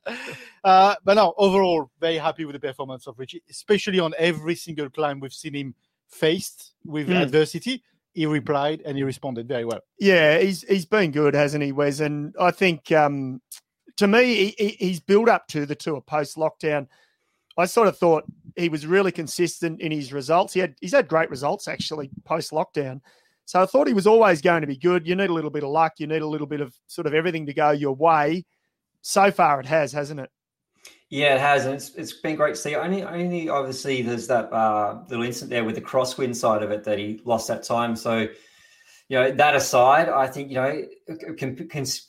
Uh, 0.62 0.94
but 1.04 1.14
no, 1.14 1.34
overall, 1.36 1.90
very 2.00 2.18
happy 2.18 2.44
with 2.44 2.54
the 2.54 2.60
performance 2.60 3.08
of 3.08 3.18
Richie, 3.18 3.42
especially 3.50 3.98
on 3.98 4.14
every 4.16 4.54
single 4.54 4.88
climb 4.88 5.18
we've 5.18 5.32
seen 5.32 5.54
him 5.54 5.74
faced 6.08 6.74
with 6.84 7.08
mm. 7.08 7.20
adversity 7.20 7.82
he 8.14 8.26
replied 8.26 8.82
and 8.84 8.96
he 8.96 9.04
responded 9.04 9.46
very 9.46 9.64
well. 9.64 9.80
Yeah, 10.00 10.38
he's 10.38 10.62
he's 10.62 10.86
been 10.86 11.12
good, 11.12 11.34
hasn't 11.34 11.62
he, 11.62 11.70
Wes? 11.70 12.00
And 12.00 12.34
I 12.40 12.50
think 12.50 12.90
um, 12.90 13.40
to 13.96 14.06
me, 14.06 14.54
he, 14.58 14.76
he's 14.78 15.00
built 15.00 15.28
up 15.28 15.46
to 15.48 15.66
the 15.66 15.74
tour 15.76 16.00
post 16.00 16.36
lockdown. 16.36 16.88
I 17.58 17.66
sort 17.66 17.88
of 17.88 17.98
thought 17.98 18.24
he 18.56 18.68
was 18.68 18.86
really 18.86 19.12
consistent 19.12 19.80
in 19.80 19.92
his 19.92 20.12
results. 20.12 20.54
He 20.54 20.60
had 20.60 20.74
he's 20.80 20.92
had 20.92 21.08
great 21.08 21.30
results 21.30 21.68
actually 21.68 22.10
post 22.24 22.52
lockdown. 22.52 23.00
So 23.44 23.62
I 23.62 23.66
thought 23.66 23.86
he 23.86 23.94
was 23.94 24.06
always 24.06 24.42
going 24.42 24.60
to 24.60 24.66
be 24.66 24.76
good. 24.76 25.06
You 25.06 25.16
need 25.16 25.30
a 25.30 25.32
little 25.32 25.50
bit 25.50 25.64
of 25.64 25.70
luck. 25.70 25.94
You 25.98 26.06
need 26.06 26.22
a 26.22 26.26
little 26.26 26.46
bit 26.46 26.60
of 26.60 26.74
sort 26.86 27.06
of 27.06 27.14
everything 27.14 27.46
to 27.46 27.54
go 27.54 27.70
your 27.70 27.94
way. 27.94 28.44
So 29.00 29.30
far, 29.30 29.58
it 29.58 29.66
has, 29.66 29.90
hasn't 29.92 30.20
it? 30.20 30.30
Yeah, 31.08 31.34
it 31.34 31.40
has, 31.40 31.64
and 31.64 31.74
it's, 31.74 31.94
it's 31.94 32.12
been 32.12 32.36
great 32.36 32.56
to 32.56 32.60
see. 32.60 32.74
Only, 32.74 33.02
only 33.02 33.48
obviously, 33.48 34.02
there's 34.02 34.26
that 34.26 34.52
uh, 34.52 35.02
little 35.08 35.24
incident 35.24 35.50
there 35.50 35.64
with 35.64 35.76
the 35.76 35.80
crosswind 35.80 36.36
side 36.36 36.62
of 36.62 36.70
it 36.70 36.84
that 36.84 36.98
he 36.98 37.22
lost 37.24 37.48
that 37.48 37.62
time. 37.62 37.96
So, 37.96 38.28
you 39.08 39.18
know, 39.18 39.30
that 39.32 39.56
aside, 39.56 40.08
I 40.08 40.26
think 40.26 40.50
you 40.50 40.56
know, 40.56 40.84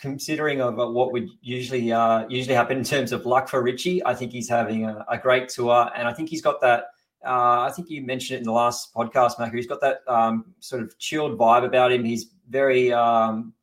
considering 0.01 0.62
of 0.62 0.79
uh, 0.79 0.88
what 0.89 1.13
would 1.13 1.29
usually 1.41 1.91
uh, 1.91 2.27
usually 2.27 2.56
happen 2.56 2.77
in 2.77 2.84
terms 2.84 3.13
of 3.13 3.25
luck 3.25 3.48
for 3.48 3.62
Richie, 3.62 4.06
I 4.06 4.13
think 4.13 4.34
he's 4.34 4.50
having 4.50 4.86
a, 4.86 5.06
a 5.10 5.18
great 5.18 5.48
tour, 5.48 5.89
and 5.96 6.08
I 6.08 6.13
think 6.13 6.29
he's 6.29 6.41
got 6.41 6.60
that. 6.62 6.88
Uh, 7.25 7.62
I 7.62 7.72
think 7.75 7.89
you 7.89 8.01
mentioned 8.01 8.36
it 8.36 8.39
in 8.39 8.46
the 8.46 8.51
last 8.51 8.94
podcast, 8.94 9.39
Mac. 9.39 9.53
He's 9.53 9.68
got 9.68 9.82
that 9.82 10.01
um, 10.08 10.53
sort 10.60 10.82
of 10.84 10.98
chilled 11.00 11.38
vibe 11.38 11.65
about 11.65 11.91
him. 11.91 12.03
He's 12.03 12.32
very 12.50 12.91
um, 12.91 13.53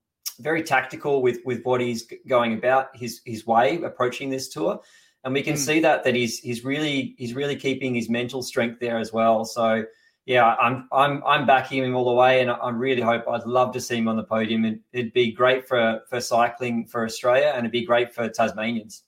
very 0.40 0.62
tactical 0.62 1.21
with 1.21 1.38
with 1.45 1.62
what 1.64 1.81
he's 1.83 2.07
going 2.26 2.55
about 2.55 2.97
his 2.97 3.21
his 3.26 3.47
way 3.47 3.83
approaching 3.83 4.31
this 4.31 4.49
tour 4.49 4.81
and 5.26 5.35
we 5.35 5.43
can 5.43 5.55
mm. 5.55 5.59
see 5.59 5.81
that 5.81 6.05
that 6.05 6.14
he's 6.14 6.38
he's 6.38 6.64
really 6.64 7.16
he's 7.19 7.35
really 7.35 7.57
keeping 7.57 7.95
his 7.95 8.09
mental 8.09 8.43
strength 8.43 8.78
there 8.78 8.97
as 8.97 9.12
well. 9.12 9.45
So 9.45 9.85
yeah, 10.26 10.56
I'm 10.56 10.88
I'm 10.92 11.23
I'm 11.25 11.47
backing 11.47 11.85
him 11.85 11.95
all 11.95 12.04
the 12.04 12.12
way, 12.12 12.42
and 12.42 12.50
I 12.50 12.71
really 12.71 13.00
hope 13.00 13.28
I'd 13.28 13.47
love 13.47 13.73
to 13.75 13.80
see 13.80 13.97
him 13.97 14.09
on 14.09 14.16
the 14.16 14.25
podium. 14.25 14.64
It, 14.64 14.80
it'd 14.92 15.12
be 15.12 15.30
great 15.30 15.66
for 15.66 16.02
for 16.09 16.21
cycling 16.21 16.85
for 16.85 17.04
Australia, 17.04 17.52
and 17.54 17.61
it'd 17.61 17.73
be 17.73 17.87
great 17.87 18.12
for 18.12 18.28
Tasmanians. 18.28 19.04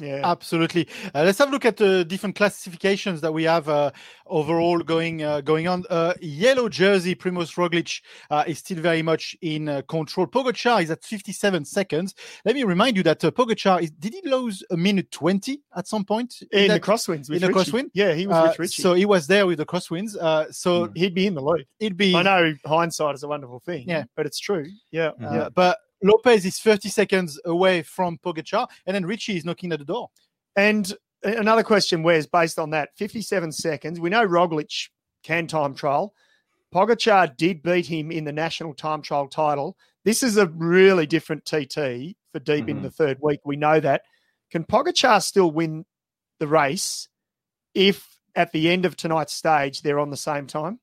Yeah, 0.00 0.20
absolutely. 0.24 0.88
Uh, 1.14 1.22
let's 1.24 1.38
have 1.38 1.48
a 1.48 1.52
look 1.52 1.64
at 1.64 1.78
the 1.78 2.04
different 2.04 2.36
classifications 2.36 3.22
that 3.22 3.32
we 3.32 3.44
have 3.44 3.66
uh, 3.68 3.92
overall 4.26 4.78
going 4.80 5.22
uh, 5.22 5.40
going 5.40 5.68
on. 5.68 5.84
Uh, 5.88 6.12
yellow 6.20 6.68
jersey, 6.68 7.14
Primoz 7.14 7.54
Roglic 7.54 8.02
uh, 8.30 8.44
is 8.46 8.58
still 8.58 8.78
very 8.78 9.00
much 9.00 9.34
in 9.40 9.70
uh, 9.70 9.82
control. 9.88 10.26
Pogacar 10.26 10.82
is 10.82 10.90
at 10.90 11.02
57 11.02 11.64
seconds. 11.64 12.14
Let 12.44 12.54
me 12.54 12.64
remind 12.64 12.98
you 12.98 13.02
that 13.04 13.24
uh, 13.24 13.30
Pogacar 13.30 13.80
is, 13.80 13.90
did 13.90 14.12
he 14.12 14.20
lose 14.28 14.62
a 14.70 14.76
minute 14.76 15.10
20 15.12 15.62
at 15.74 15.88
some 15.88 16.04
point 16.04 16.42
in, 16.52 16.68
the 16.68 16.78
crosswinds? 16.78 17.30
in 17.30 17.40
the 17.40 17.48
crosswind, 17.48 17.90
yeah, 17.94 18.12
he 18.12 18.26
was 18.26 18.48
with 18.48 18.58
Richie. 18.58 18.82
So 18.82 18.92
he 18.92 19.06
was 19.06 19.26
there 19.26 19.46
with 19.46 19.58
the 19.58 19.66
crosswinds. 19.66 20.12
so 20.54 20.88
mm. 20.88 20.96
he'd 20.96 21.14
be 21.14 21.26
in 21.26 21.34
the 21.34 21.42
lead. 21.42 21.66
He'd 21.78 21.96
be. 21.96 22.14
I 22.14 22.22
know 22.22 22.54
hindsight 22.66 23.14
is 23.14 23.22
a 23.22 23.28
wonderful 23.28 23.60
thing. 23.60 23.88
Yeah, 23.88 24.04
but 24.14 24.26
it's 24.26 24.38
true. 24.38 24.66
Yeah, 24.90 25.12
mm-hmm. 25.18 25.34
yeah. 25.34 25.48
But 25.48 25.78
Lopez 26.02 26.44
is 26.44 26.58
30 26.58 26.88
seconds 26.88 27.40
away 27.44 27.82
from 27.82 28.18
Pogacar, 28.18 28.68
and 28.86 28.94
then 28.94 29.06
Richie 29.06 29.36
is 29.36 29.44
knocking 29.44 29.72
at 29.72 29.78
the 29.78 29.84
door. 29.84 30.10
And 30.56 30.92
another 31.22 31.62
question, 31.62 32.02
where's 32.02 32.26
based 32.26 32.58
on 32.58 32.70
that 32.70 32.90
57 32.96 33.52
seconds? 33.52 34.00
We 34.00 34.10
know 34.10 34.26
Roglic 34.26 34.88
can 35.22 35.46
time 35.46 35.74
trial. 35.74 36.14
Pogacar 36.74 37.36
did 37.36 37.62
beat 37.62 37.86
him 37.86 38.10
in 38.10 38.24
the 38.24 38.32
national 38.32 38.74
time 38.74 39.02
trial 39.02 39.28
title. 39.28 39.76
This 40.04 40.22
is 40.22 40.36
a 40.36 40.46
really 40.46 41.06
different 41.06 41.44
TT 41.44 42.16
for 42.32 42.38
deep 42.40 42.66
mm-hmm. 42.66 42.68
in 42.68 42.82
the 42.82 42.90
third 42.90 43.18
week. 43.20 43.40
We 43.44 43.56
know 43.56 43.80
that. 43.80 44.02
Can 44.50 44.64
Pogacar 44.64 45.22
still 45.22 45.50
win 45.50 45.84
the 46.38 46.46
race 46.46 47.08
if 47.74 48.18
at 48.34 48.52
the 48.52 48.70
end 48.70 48.84
of 48.84 48.96
tonight's 48.96 49.32
stage 49.32 49.82
they're 49.82 49.98
on 49.98 50.10
the 50.10 50.16
same 50.16 50.46
time? 50.46 50.80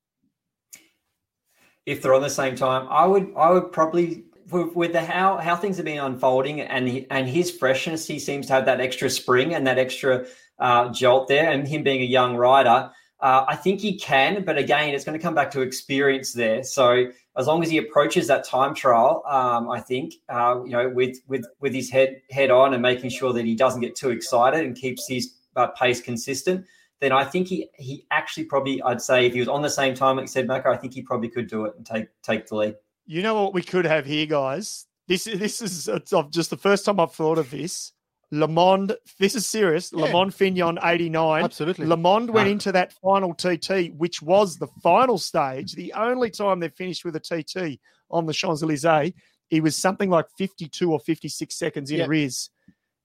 If 1.86 2.02
they're 2.02 2.14
on 2.14 2.22
the 2.22 2.30
same 2.30 2.56
time, 2.56 2.88
I 2.90 3.06
would 3.06 3.34
I 3.38 3.52
would 3.52 3.72
probably 3.72 4.24
with, 4.54 4.94
the 4.94 5.02
how 5.02 5.38
how 5.38 5.56
things 5.56 5.78
have 5.78 5.86
been 5.86 6.00
unfolding 6.00 6.62
and 6.62 6.88
he, 6.88 7.08
and 7.10 7.28
his 7.28 7.52
freshness, 7.52 8.08
he 8.08 8.20
seems 8.20 8.48
to 8.48 8.54
have 8.54 8.66
that 8.66 8.80
extra 8.80 9.10
spring 9.10 9.54
and 9.54 9.66
that 9.68 9.78
extra 9.78 10.26
uh, 10.60 10.90
jolt 10.90 11.28
there. 11.28 11.50
And 11.50 11.68
him 11.68 11.84
being 11.84 12.02
a 12.02 12.06
young 12.06 12.36
rider, 12.36 12.92
uh, 13.20 13.46
I 13.48 13.56
think 13.56 13.82
he 13.82 13.98
can. 13.98 14.44
But 14.44 14.58
again, 14.58 14.94
it's 14.94 15.04
going 15.04 15.18
to 15.18 15.24
come 15.24 15.36
back 15.36 15.52
to 15.52 15.62
experience 15.62 16.34
there. 16.34 16.64
So 16.64 17.08
as 17.36 17.48
long 17.48 17.64
as 17.64 17.70
he 17.70 17.78
approaches 17.78 18.28
that 18.28 18.44
time 18.44 18.76
trial, 18.76 19.24
um, 19.28 19.70
I 19.70 19.80
think 19.80 20.14
uh, 20.30 20.62
you 20.64 20.72
know 20.72 20.90
with 20.90 21.18
with 21.28 21.46
with 21.60 21.74
his 21.74 21.90
head 21.90 22.22
head 22.30 22.52
on 22.52 22.74
and 22.74 22.82
making 22.82 23.10
sure 23.10 23.34
that 23.34 23.46
he 23.46 23.56
doesn't 23.56 23.82
get 23.82 23.96
too 23.96 24.10
excited 24.10 24.64
and 24.64 24.76
keeps 24.76 25.08
his 25.08 25.34
uh, 25.56 25.68
pace 25.68 26.02
consistent. 26.02 26.66
Then 27.00 27.12
I 27.12 27.24
think 27.24 27.48
he 27.48 27.70
he 27.76 28.06
actually 28.12 28.46
probably 28.46 28.82
I'd 28.82 29.02
say 29.02 29.26
if 29.26 29.34
he 29.34 29.40
was 29.40 29.50
on 29.50 29.62
the 29.62 29.70
same 29.70 29.96
time 29.96 30.18
like 30.18 30.30
said 30.30 30.48
Macca, 30.48 30.68
I 30.68 30.78
think 30.78 30.94
he 30.94 31.02
probably 31.02 31.30
could 31.30 31.48
do 31.48 31.66
it 31.66 31.76
and 31.76 31.86
take 31.86 32.08
take 32.22 32.48
the 32.48 32.56
lead. 32.56 32.76
You 33.06 33.22
know 33.22 33.42
what 33.42 33.54
we 33.54 33.62
could 33.62 33.86
have 33.86 34.06
here, 34.06 34.26
guys? 34.26 34.86
This 35.08 35.28
is 35.28 35.40
this 35.40 35.62
is 35.62 35.90
just 36.32 36.50
the 36.50 36.58
first 36.58 36.86
time 36.86 37.00
I've 37.00 37.14
thought 37.14 37.38
of 37.38 37.52
this. 37.52 37.92
LeMond, 38.34 38.96
this 39.20 39.36
is 39.36 39.48
serious. 39.48 39.92
Yeah. 39.94 40.08
LeMond 40.08 40.34
Fignon 40.34 40.80
89. 40.82 41.44
Absolutely. 41.44 41.86
LeMond 41.86 42.32
went 42.32 42.50
into 42.50 42.72
that 42.72 42.92
final 42.94 43.34
TT, 43.36 43.94
which 43.96 44.24
was 44.24 44.58
the 44.58 44.68
final 44.82 45.20
stage, 45.20 45.74
the 45.74 45.94
only 45.94 46.32
time 46.32 46.60
they 46.60 46.70
finished 46.70 47.06
with 47.06 47.16
a 47.16 47.20
TT 47.20 47.80
on 48.10 48.26
the 48.26 48.34
Champs 48.34 48.64
Elysees. 48.64 49.14
He 49.50 49.62
was 49.62 49.76
something 49.76 50.10
like 50.10 50.26
52 50.36 50.92
or 50.92 51.00
56 51.00 51.56
seconds 51.56 51.92
in 51.92 52.00
yeah. 52.00 52.06
arrears, 52.06 52.50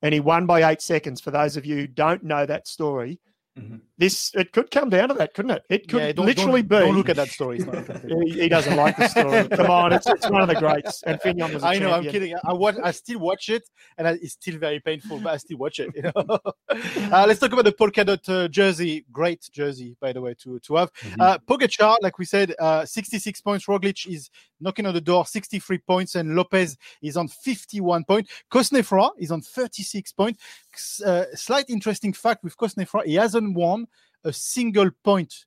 and 0.01 0.15
he 0.15 0.21
won 0.21 0.47
by 0.47 0.71
eight 0.71 0.81
seconds. 0.81 1.21
For 1.21 1.31
those 1.31 1.59
of 1.59 1.67
you 1.67 1.77
who 1.77 1.87
don't 1.87 2.23
know 2.23 2.47
that 2.47 2.67
story, 2.67 3.21
Mm-hmm. 3.59 3.77
This 3.97 4.33
it 4.35 4.53
could 4.53 4.71
come 4.71 4.91
down 4.91 5.09
to 5.09 5.15
that, 5.15 5.35
couldn't 5.35 5.51
it? 5.51 5.65
It 5.69 5.89
could 5.89 6.01
yeah, 6.01 6.13
don't, 6.13 6.27
literally 6.27 6.63
don't, 6.63 6.81
be. 6.81 6.87
Don't 6.87 6.97
look 6.97 7.09
at 7.09 7.17
that 7.17 7.29
story. 7.29 7.59
he, 8.09 8.43
he, 8.43 8.49
doesn't 8.49 8.77
like 8.77 8.97
the 8.97 9.09
story. 9.09 9.49
Come 9.57 9.71
on, 9.71 9.93
it's, 9.93 10.07
it's 10.07 10.31
one 10.31 10.43
of 10.43 10.49
the 10.49 10.55
greats. 10.55 11.03
And 11.03 11.21
Fignon 11.21 11.53
was. 11.53 11.65
I 11.65 11.79
know. 11.79 11.91
Champion. 11.91 11.93
I'm 11.95 12.13
kidding. 12.13 12.35
I 12.45 12.53
watch. 12.53 12.77
I 12.83 12.93
still 12.93 13.19
watch 13.19 13.49
it, 13.49 13.69
and 13.97 14.07
it's 14.07 14.35
still 14.35 14.57
very 14.59 14.79
painful, 14.79 15.19
but 15.19 15.35
I 15.35 15.37
still 15.39 15.59
watch 15.59 15.81
it. 15.81 15.91
You 15.97 16.03
know? 16.03 16.13
uh, 16.69 17.25
let's 17.27 17.41
talk 17.41 17.53
about 17.53 17.65
the 17.65 17.73
polka 17.73 18.05
dot 18.05 18.29
uh, 18.29 18.47
jersey. 18.47 19.05
Great 19.11 19.49
jersey, 19.53 19.97
by 20.01 20.13
the 20.13 20.21
way, 20.21 20.35
to 20.43 20.61
to 20.61 20.77
have. 20.77 20.93
Mm-hmm. 20.93 21.21
Uh, 21.21 21.39
Pogacar, 21.39 21.97
like 22.01 22.19
we 22.19 22.25
said, 22.25 22.55
uh, 22.61 22.87
66 22.87 23.41
points. 23.41 23.67
Roglic 23.67 24.07
is 24.07 24.31
knocking 24.61 24.87
on 24.87 24.95
the 24.95 25.01
door, 25.01 25.27
63 25.27 25.79
points, 25.79 26.15
and 26.15 26.35
Lopez 26.35 26.77
is 27.03 27.17
on 27.17 27.29
51 27.29 28.05
points. 28.05 28.31
Cosnefroy 28.51 29.11
is 29.19 29.31
on 29.31 29.41
36 29.41 30.13
points. 30.13 30.41
Uh, 31.05 31.25
slight 31.35 31.67
interesting 31.69 32.13
fact 32.13 32.45
with 32.45 32.57
Cosnefroy, 32.57 33.07
he 33.07 33.15
hasn't 33.15 33.55
won 33.55 33.87
a 34.25 34.33
single 34.33 34.91
point 35.05 35.45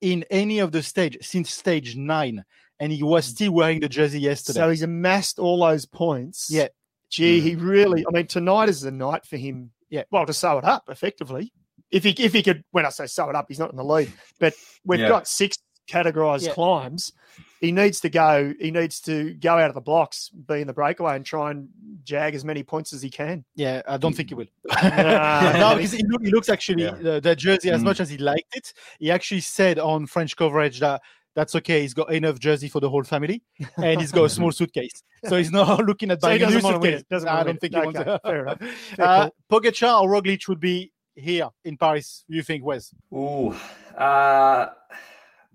in 0.00 0.24
any 0.30 0.58
of 0.58 0.72
the 0.72 0.82
stage 0.82 1.18
since 1.22 1.50
stage 1.50 1.96
nine, 1.96 2.44
and 2.78 2.92
he 2.92 3.02
was 3.02 3.24
still 3.24 3.52
wearing 3.52 3.80
the 3.80 3.88
jersey 3.88 4.20
yesterday. 4.20 4.60
So 4.60 4.70
he's 4.70 4.82
amassed 4.82 5.38
all 5.38 5.60
those 5.60 5.86
points. 5.86 6.48
Yeah. 6.50 6.68
Gee, 7.10 7.40
he 7.40 7.54
really. 7.54 8.04
I 8.06 8.10
mean, 8.12 8.26
tonight 8.26 8.68
is 8.68 8.80
the 8.80 8.90
night 8.90 9.24
for 9.26 9.36
him. 9.36 9.70
Yeah. 9.88 10.02
Well, 10.10 10.26
to 10.26 10.32
sew 10.32 10.58
it 10.58 10.64
up 10.64 10.84
effectively. 10.88 11.52
If 11.90 12.02
he 12.02 12.10
if 12.10 12.32
he 12.32 12.42
could, 12.42 12.64
when 12.72 12.84
I 12.84 12.90
say 12.90 13.06
sew 13.06 13.30
it 13.30 13.36
up, 13.36 13.46
he's 13.48 13.60
not 13.60 13.70
in 13.70 13.76
the 13.76 13.84
lead. 13.84 14.12
But 14.40 14.54
we've 14.84 15.00
yeah. 15.00 15.08
got 15.08 15.28
six 15.28 15.56
categorized 15.88 16.46
yeah. 16.46 16.52
climbs 16.52 17.12
he 17.60 17.72
needs 17.72 18.00
to 18.00 18.08
go. 18.08 18.52
He 18.60 18.70
needs 18.70 19.00
to 19.02 19.34
go 19.34 19.58
out 19.58 19.68
of 19.68 19.74
the 19.74 19.80
blocks, 19.80 20.28
be 20.28 20.60
in 20.60 20.66
the 20.66 20.72
breakaway, 20.72 21.16
and 21.16 21.24
try 21.24 21.50
and 21.50 21.68
jag 22.04 22.34
as 22.34 22.44
many 22.44 22.62
points 22.62 22.92
as 22.92 23.02
he 23.02 23.10
can. 23.10 23.44
Yeah, 23.54 23.82
I 23.88 23.96
don't 23.96 24.14
think 24.14 24.28
he 24.28 24.34
will. 24.34 24.46
no, 24.68 25.74
because 25.76 25.92
he, 25.92 26.02
he, 26.22 26.30
looks 26.30 26.48
actually 26.48 26.84
yeah. 26.84 27.20
uh, 27.24 27.34
jersey 27.34 27.70
as 27.70 27.80
mm. 27.80 27.84
much 27.84 28.00
as 28.00 28.10
he 28.10 28.18
liked 28.18 28.56
it. 28.56 28.72
He 28.98 29.10
actually 29.10 29.40
said 29.40 29.78
on 29.78 30.06
French 30.06 30.36
coverage 30.36 30.80
that 30.80 31.02
that's 31.34 31.54
okay. 31.56 31.82
He's 31.82 31.94
got 31.94 32.12
enough 32.12 32.38
jersey 32.38 32.68
for 32.68 32.80
the 32.80 32.90
whole 32.90 33.04
family, 33.04 33.42
and 33.76 34.00
he's 34.00 34.12
got 34.12 34.24
a 34.24 34.30
small 34.30 34.52
suitcase, 34.52 35.02
so 35.26 35.36
he's 35.36 35.52
not 35.52 35.84
looking 35.84 36.10
at 36.10 36.20
buying 36.20 36.40
so 36.40 36.48
a 36.48 36.50
new 36.50 36.60
suitcase. 36.60 37.02
Doesn't 37.10 37.28
I 37.28 37.42
don't 37.42 37.60
think 37.60 37.74
he 37.74 37.80
okay, 37.80 38.04
wants. 38.04 38.22
Fair 38.24 38.42
enough. 38.42 38.62
uh, 38.98 39.30
Pogacar 39.50 40.02
or 40.02 40.10
Roglic 40.10 40.46
would 40.48 40.60
be 40.60 40.92
here 41.14 41.48
in 41.64 41.76
Paris. 41.76 42.24
You 42.28 42.42
think, 42.42 42.64
Wes? 42.64 42.94
Ooh, 43.12 43.54
uh, 43.96 44.68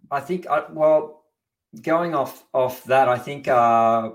I 0.09 0.19
think. 0.19 0.47
I, 0.47 0.63
well 0.71 1.20
going 1.81 2.13
off 2.13 2.45
off 2.53 2.84
that, 2.86 3.07
I 3.07 3.17
think. 3.17 3.47
Uh, 3.47 4.12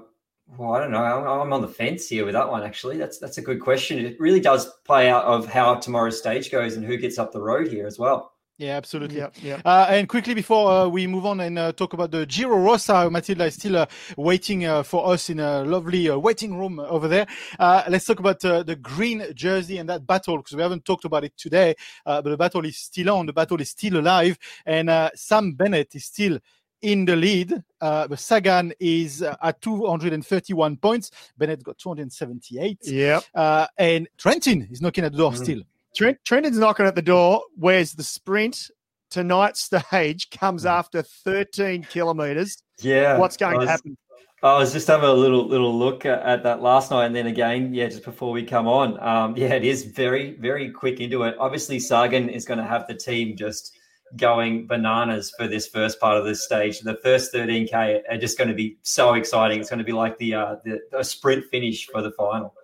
well, 0.56 0.74
I 0.74 0.78
don't 0.78 0.92
know. 0.92 1.02
I'm, 1.02 1.26
I'm, 1.26 1.52
on 1.52 1.60
the 1.60 1.68
fence 1.68 2.08
here 2.08 2.24
with 2.24 2.34
that 2.34 2.48
one. 2.48 2.62
Actually, 2.62 2.98
that's 2.98 3.18
that's 3.18 3.38
a 3.38 3.42
good 3.42 3.60
question. 3.60 3.98
It 3.98 4.20
really 4.20 4.40
does 4.40 4.70
play 4.84 5.10
out 5.10 5.24
of 5.24 5.46
how 5.46 5.74
tomorrow's 5.76 6.18
stage 6.18 6.50
goes 6.50 6.76
and 6.76 6.84
who 6.84 6.96
gets 6.96 7.18
up 7.18 7.32
the 7.32 7.40
road 7.40 7.68
here 7.68 7.86
as 7.86 7.98
well. 7.98 8.36
Yeah, 8.58 8.76
absolutely. 8.76 9.18
Yeah, 9.18 9.28
yep. 9.42 9.60
Uh, 9.66 9.86
and 9.90 10.08
quickly 10.08 10.32
before 10.32 10.70
uh, 10.70 10.88
we 10.88 11.06
move 11.06 11.26
on 11.26 11.40
and 11.40 11.58
uh, 11.58 11.72
talk 11.72 11.92
about 11.92 12.10
the 12.10 12.24
Giro 12.24 12.56
Rosa, 12.56 13.10
Matilda 13.10 13.44
is 13.44 13.54
still 13.54 13.76
uh, 13.76 13.86
waiting 14.16 14.64
uh, 14.64 14.82
for 14.82 15.12
us 15.12 15.28
in 15.28 15.40
a 15.40 15.62
lovely 15.62 16.08
uh, 16.08 16.16
waiting 16.16 16.56
room 16.56 16.80
over 16.80 17.06
there. 17.06 17.26
let's 17.58 18.06
talk 18.06 18.18
about 18.18 18.40
the 18.40 18.78
green 18.80 19.26
jersey 19.34 19.76
and 19.76 19.90
that 19.90 20.06
battle 20.06 20.38
because 20.38 20.56
we 20.56 20.62
haven't 20.62 20.86
talked 20.86 21.04
about 21.04 21.24
it 21.24 21.36
today, 21.36 21.74
but 22.06 22.24
the 22.24 22.36
battle 22.36 22.64
is 22.64 22.78
still 22.78 23.10
on. 23.10 23.26
The 23.26 23.34
battle 23.34 23.60
is 23.60 23.68
still 23.68 23.98
alive, 23.98 24.38
and 24.64 24.90
Sam 25.14 25.52
Bennett 25.52 25.94
is 25.94 26.06
still 26.06 26.38
in 26.82 27.04
the 27.04 27.16
lead. 27.16 27.62
Uh, 27.80 28.08
but 28.08 28.18
Sagan 28.18 28.72
is 28.80 29.22
uh, 29.22 29.36
at 29.42 29.60
231 29.60 30.76
points. 30.76 31.10
Bennett 31.38 31.62
got 31.62 31.78
278. 31.78 32.78
Yeah. 32.82 33.20
Uh, 33.34 33.66
and 33.78 34.08
Trentin 34.18 34.70
is 34.70 34.80
knocking 34.80 35.04
at 35.04 35.12
the 35.12 35.18
door 35.18 35.32
mm-hmm. 35.32 35.44
still. 35.44 35.62
Trent, 35.94 36.18
Trentin's 36.24 36.58
knocking 36.58 36.86
at 36.86 36.94
the 36.94 37.02
door. 37.02 37.42
Where's 37.56 37.92
the 37.92 38.02
sprint? 38.02 38.70
Tonight's 39.10 39.60
stage 39.60 40.30
comes 40.30 40.64
mm. 40.64 40.70
after 40.70 41.02
13 41.02 41.84
kilometers. 41.84 42.62
Yeah. 42.80 43.18
What's 43.18 43.36
going 43.36 43.56
was, 43.56 43.66
to 43.66 43.70
happen? 43.70 43.96
I 44.42 44.58
was 44.58 44.72
just 44.72 44.86
having 44.86 45.08
a 45.08 45.12
little 45.12 45.46
little 45.46 45.76
look 45.76 46.04
at, 46.04 46.20
at, 46.22 46.42
that 46.42 46.60
last 46.60 46.90
night, 46.90 47.06
and 47.06 47.16
then 47.16 47.26
again, 47.26 47.72
yeah, 47.72 47.86
just 47.86 48.04
before 48.04 48.32
we 48.32 48.44
come 48.44 48.68
on. 48.68 49.00
Um, 49.00 49.34
yeah, 49.36 49.54
it 49.54 49.64
is 49.64 49.84
very 49.84 50.32
very 50.32 50.70
quick 50.70 51.00
into 51.00 51.22
it. 51.22 51.36
Obviously, 51.38 51.78
Sagan 51.78 52.28
is 52.28 52.44
going 52.44 52.58
to 52.58 52.64
have 52.64 52.86
the 52.86 52.94
team 52.94 53.36
just 53.36 53.76
going 54.16 54.66
bananas 54.66 55.32
for 55.36 55.48
this 55.48 55.66
first 55.66 56.00
part 56.00 56.16
of 56.16 56.24
this 56.24 56.44
stage. 56.44 56.80
The 56.80 56.98
first 57.02 57.32
13k 57.34 58.02
are 58.08 58.18
just 58.18 58.38
going 58.38 58.48
to 58.48 58.54
be 58.54 58.78
so 58.82 59.14
exciting. 59.14 59.60
It's 59.60 59.70
going 59.70 59.78
to 59.78 59.84
be 59.84 59.92
like 59.92 60.16
the 60.18 60.34
uh, 60.34 60.56
the, 60.64 60.80
the 60.92 61.02
sprint 61.02 61.44
finish 61.50 61.86
for 61.86 62.02
the 62.02 62.12
final. 62.12 62.54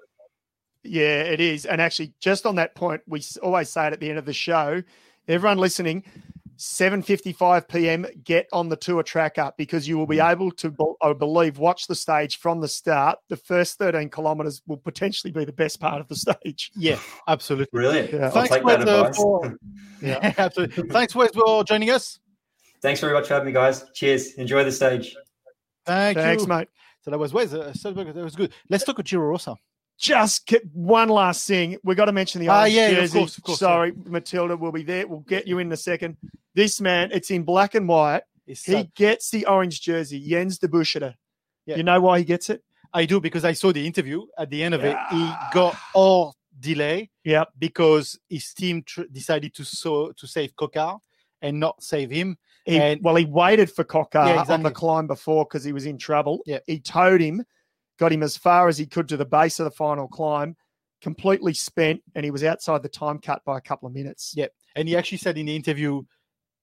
Yeah, 0.85 1.22
it 1.22 1.40
is. 1.40 1.64
And 1.66 1.81
actually, 1.81 2.12
just 2.20 2.46
on 2.46 2.57
that 2.57 2.74
point, 2.74 3.02
we 3.07 3.22
always 3.42 3.70
say 3.70 3.87
it 3.87 3.92
at 3.92 4.00
the 4.00 4.09
end 4.09 4.18
of 4.18 4.24
the 4.24 4.33
show. 4.33 4.83
Everyone 5.28 5.59
listening, 5.59 6.05
7:55 6.58 7.68
p.m. 7.68 8.06
Get 8.24 8.48
on 8.52 8.68
the 8.68 8.76
tour 8.76 9.02
tracker 9.02 9.52
because 9.56 9.88
you 9.88 9.98
will 9.98 10.06
be 10.06 10.20
able 10.20 10.50
to, 10.52 10.74
I 11.00 11.12
believe, 11.12 11.58
watch 11.58 11.86
the 11.86 11.94
stage 11.94 12.38
from 12.38 12.60
the 12.60 12.68
start. 12.68 13.18
The 13.28 13.36
first 13.36 13.78
13 13.78 14.10
kilometers 14.10 14.62
will 14.66 14.76
potentially 14.76 15.32
be 15.32 15.44
the 15.44 15.52
best 15.52 15.80
part 15.80 16.00
of 16.00 16.08
the 16.08 16.16
stage. 16.16 16.70
Yeah, 16.82 16.98
absolutely. 17.28 17.68
Brilliant. 17.72 18.12
Yeah. 18.12 18.30
Thanks, 18.30 18.50
Wes, 18.64 18.86
uh, 18.86 19.12
for, 19.12 19.56
yeah, 20.02 20.34
absolutely. 20.38 20.88
Thanks, 20.88 21.14
Wes, 21.14 21.30
for 21.32 21.62
joining 21.64 21.90
us. 21.90 22.18
Thanks 22.80 23.00
very 23.00 23.12
much 23.12 23.28
for 23.28 23.34
having 23.34 23.46
me, 23.46 23.52
guys. 23.52 23.84
Cheers. 23.94 24.34
Enjoy 24.34 24.64
the 24.64 24.72
stage. 24.72 25.14
Thank 25.86 26.18
Thanks, 26.18 26.42
you. 26.42 26.48
mate. 26.48 26.68
So 27.02 27.12
that 27.12 27.18
was 27.18 27.32
Wes. 27.32 27.52
Uh, 27.52 27.72
that 27.84 28.16
was 28.16 28.34
good. 28.34 28.52
Let's 28.68 28.84
talk 28.84 28.96
about 28.96 29.06
Giro 29.06 29.26
Rosa 29.28 29.56
just 30.02 30.52
one 30.72 31.08
last 31.08 31.46
thing. 31.46 31.78
We've 31.84 31.96
got 31.96 32.06
to 32.06 32.12
mention 32.12 32.40
the 32.40 32.48
ah, 32.48 32.60
orange 32.60 32.74
uh, 32.74 32.76
yeah, 32.76 32.90
jersey. 32.90 33.18
Of 33.18 33.22
course, 33.22 33.38
of 33.38 33.44
course, 33.44 33.58
Sorry, 33.60 33.88
yeah. 33.90 34.10
Matilda 34.10 34.56
will 34.56 34.72
be 34.72 34.82
there. 34.82 35.06
We'll 35.06 35.20
get 35.20 35.46
you 35.46 35.60
in 35.60 35.70
a 35.70 35.76
second. 35.76 36.16
This 36.54 36.80
man, 36.80 37.10
it's 37.12 37.30
in 37.30 37.44
black 37.44 37.76
and 37.76 37.88
white. 37.88 38.22
He 38.44 38.90
gets 38.96 39.30
the 39.30 39.46
orange 39.46 39.80
jersey. 39.80 40.20
Jens 40.20 40.58
Debusschere. 40.58 41.14
Yeah. 41.64 41.76
You 41.76 41.84
know 41.84 42.00
why 42.00 42.18
he 42.18 42.24
gets 42.24 42.50
it? 42.50 42.62
I 42.92 43.06
do 43.06 43.20
because 43.20 43.44
I 43.44 43.52
saw 43.52 43.72
the 43.72 43.86
interview. 43.86 44.26
At 44.36 44.50
the 44.50 44.62
end 44.62 44.74
of 44.74 44.82
yeah. 44.82 45.06
it, 45.10 45.14
he 45.14 45.32
got 45.54 45.76
all 45.94 46.34
delay. 46.58 47.10
Yeah. 47.22 47.44
Because 47.56 48.18
his 48.28 48.52
team 48.52 48.82
tr- 48.82 49.02
decided 49.10 49.54
to 49.54 49.64
so 49.64 50.12
to 50.16 50.26
save 50.26 50.56
Coquard 50.56 50.98
and 51.40 51.60
not 51.60 51.82
save 51.82 52.10
him. 52.10 52.36
He, 52.64 52.78
and 52.78 53.00
well, 53.02 53.14
he 53.14 53.24
waited 53.24 53.70
for 53.70 53.84
Coquard 53.84 54.26
yeah, 54.26 54.32
exactly. 54.32 54.54
on 54.54 54.62
the 54.64 54.70
climb 54.72 55.06
before 55.06 55.44
because 55.44 55.64
he 55.64 55.72
was 55.72 55.86
in 55.86 55.96
trouble. 55.96 56.40
Yeah. 56.44 56.58
He 56.66 56.80
towed 56.80 57.20
him, 57.20 57.44
got 57.98 58.12
him 58.12 58.22
as 58.22 58.37
far 58.37 58.68
as 58.68 58.78
he 58.78 58.87
could 58.87 59.09
to 59.09 59.16
the 59.16 59.24
base 59.24 59.61
of 59.61 59.64
the 59.64 59.70
final 59.70 60.09
climb 60.09 60.57
completely 61.02 61.52
spent, 61.52 62.00
and 62.14 62.24
he 62.24 62.31
was 62.31 62.44
outside 62.44 62.83
the 62.83 62.88
time 62.88 63.18
cut 63.18 63.44
by 63.44 63.59
a 63.59 63.61
couple 63.61 63.87
of 63.88 63.94
minutes. 63.94 64.33
Yeah, 64.37 64.46
and 64.74 64.88
he 64.88 64.96
actually 64.96 65.18
said 65.18 65.37
in 65.37 65.46
the 65.46 65.57
interview, 65.57 66.02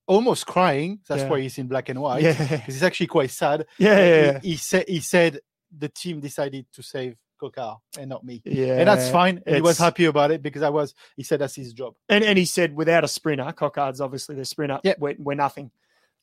almost 0.08 0.48
crying. 0.48 1.00
That's 1.08 1.24
yeah. 1.24 1.30
why 1.30 1.42
he's 1.42 1.58
in 1.58 1.68
black 1.68 1.89
and 1.89 2.02
white. 2.02 2.24
Yeah, 2.24 2.34
because 2.34 2.74
he's 2.74 2.84
actually 2.84 3.08
quite 3.08 3.32
sad. 3.32 3.65
Yeah, 3.78 4.00
yeah, 4.00 4.39
he, 4.42 4.52
he, 4.52 4.56
said 4.56 4.86
he 4.88 5.00
said 5.02 5.39
the 5.78 5.89
team 5.89 6.20
decided 6.22 6.65
to 6.74 6.82
save 6.82 7.15
Coquard 7.39 7.78
and 7.98 8.10
not 8.10 8.24
me. 8.24 8.42
Yeah, 8.46 8.80
and 8.80 8.88
that's 8.88 9.10
fine. 9.10 9.44
And 9.46 9.56
he 9.56 9.62
was 9.62 9.78
happy 9.78 10.06
about 10.06 10.32
it 10.32 10.42
because 10.42 10.63
I 10.63 10.70
was. 10.70 10.96
He 11.15 11.24
said 11.24 11.39
that's 11.39 11.56
his 11.56 11.74
job. 11.74 11.94
And 12.08 12.24
and 12.24 12.38
he 12.38 12.46
said 12.46 12.76
without 12.76 13.04
a 13.04 13.08
sprinter, 13.08 13.52
Coquard's 13.52 14.02
obviously 14.02 14.36
the 14.36 14.46
sprinter. 14.46 14.80
Yeah, 14.84 14.96
we're, 14.98 15.15
we're 15.20 15.36
nothing. 15.36 15.72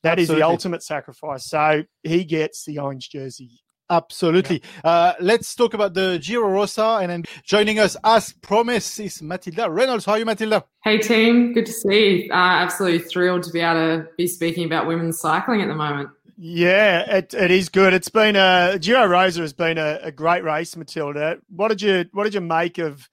That 0.03 0.19
Absolutely. 0.19 0.35
is 0.35 0.39
the 0.39 0.47
ultimate 0.47 0.83
sacrifice. 0.83 1.45
So 1.45 1.83
he 2.03 2.23
gets 2.23 2.65
the 2.65 2.79
orange 2.79 3.09
jersey 3.09 3.61
Absolutely. 3.89 4.61
Yeah. 4.83 4.89
Uh, 4.89 5.13
let's 5.19 5.55
talk 5.55 5.73
about 5.73 5.93
the 5.93 6.19
Giro 6.21 6.49
Rosa 6.49 6.99
and 7.01 7.09
then 7.09 7.23
joining 7.43 7.79
us 7.79 7.95
as 8.03 8.33
promised 8.33 8.99
is 8.99 9.21
Matilda 9.21 9.69
Reynolds. 9.69 10.05
How 10.05 10.13
are 10.13 10.19
you, 10.19 10.25
Matilda? 10.25 10.65
Hey, 10.83 10.97
team. 10.97 11.53
Good 11.53 11.65
to 11.67 11.71
see 11.71 12.23
you. 12.23 12.31
Uh, 12.31 12.35
absolutely 12.35 12.99
thrilled 12.99 13.43
to 13.43 13.51
be 13.51 13.61
able 13.61 13.75
to 13.75 14.07
be 14.17 14.27
speaking 14.27 14.65
about 14.65 14.87
women's 14.87 15.19
cycling 15.19 15.61
at 15.61 15.67
the 15.67 15.75
moment. 15.75 16.09
Yeah, 16.37 17.17
it, 17.17 17.33
it 17.33 17.49
is 17.49 17.69
good. 17.69 17.93
It's 17.93 18.09
been 18.09 18.35
a 18.35 18.77
Giro 18.79 19.07
Rosa 19.07 19.41
has 19.41 19.53
been 19.53 19.77
a, 19.77 19.99
a 20.03 20.11
great 20.11 20.43
race, 20.43 20.75
Matilda. 20.75 21.37
What 21.49 21.69
did 21.69 21.81
you 21.81 22.05
what 22.11 22.25
did 22.25 22.35
you 22.35 22.41
make 22.41 22.77
of 22.77 23.09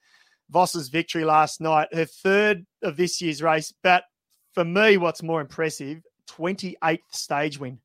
Vos's 0.51 0.89
victory 0.89 1.25
last 1.25 1.59
night? 1.59 1.87
Her 1.91 2.05
third 2.05 2.67
of 2.83 2.97
this 2.97 3.21
year's 3.21 3.41
race, 3.41 3.73
but 3.81 4.03
for 4.53 4.63
me, 4.63 4.97
what's 4.97 5.23
more 5.23 5.41
impressive, 5.41 6.03
28th 6.29 6.99
stage 7.11 7.59
win. 7.59 7.79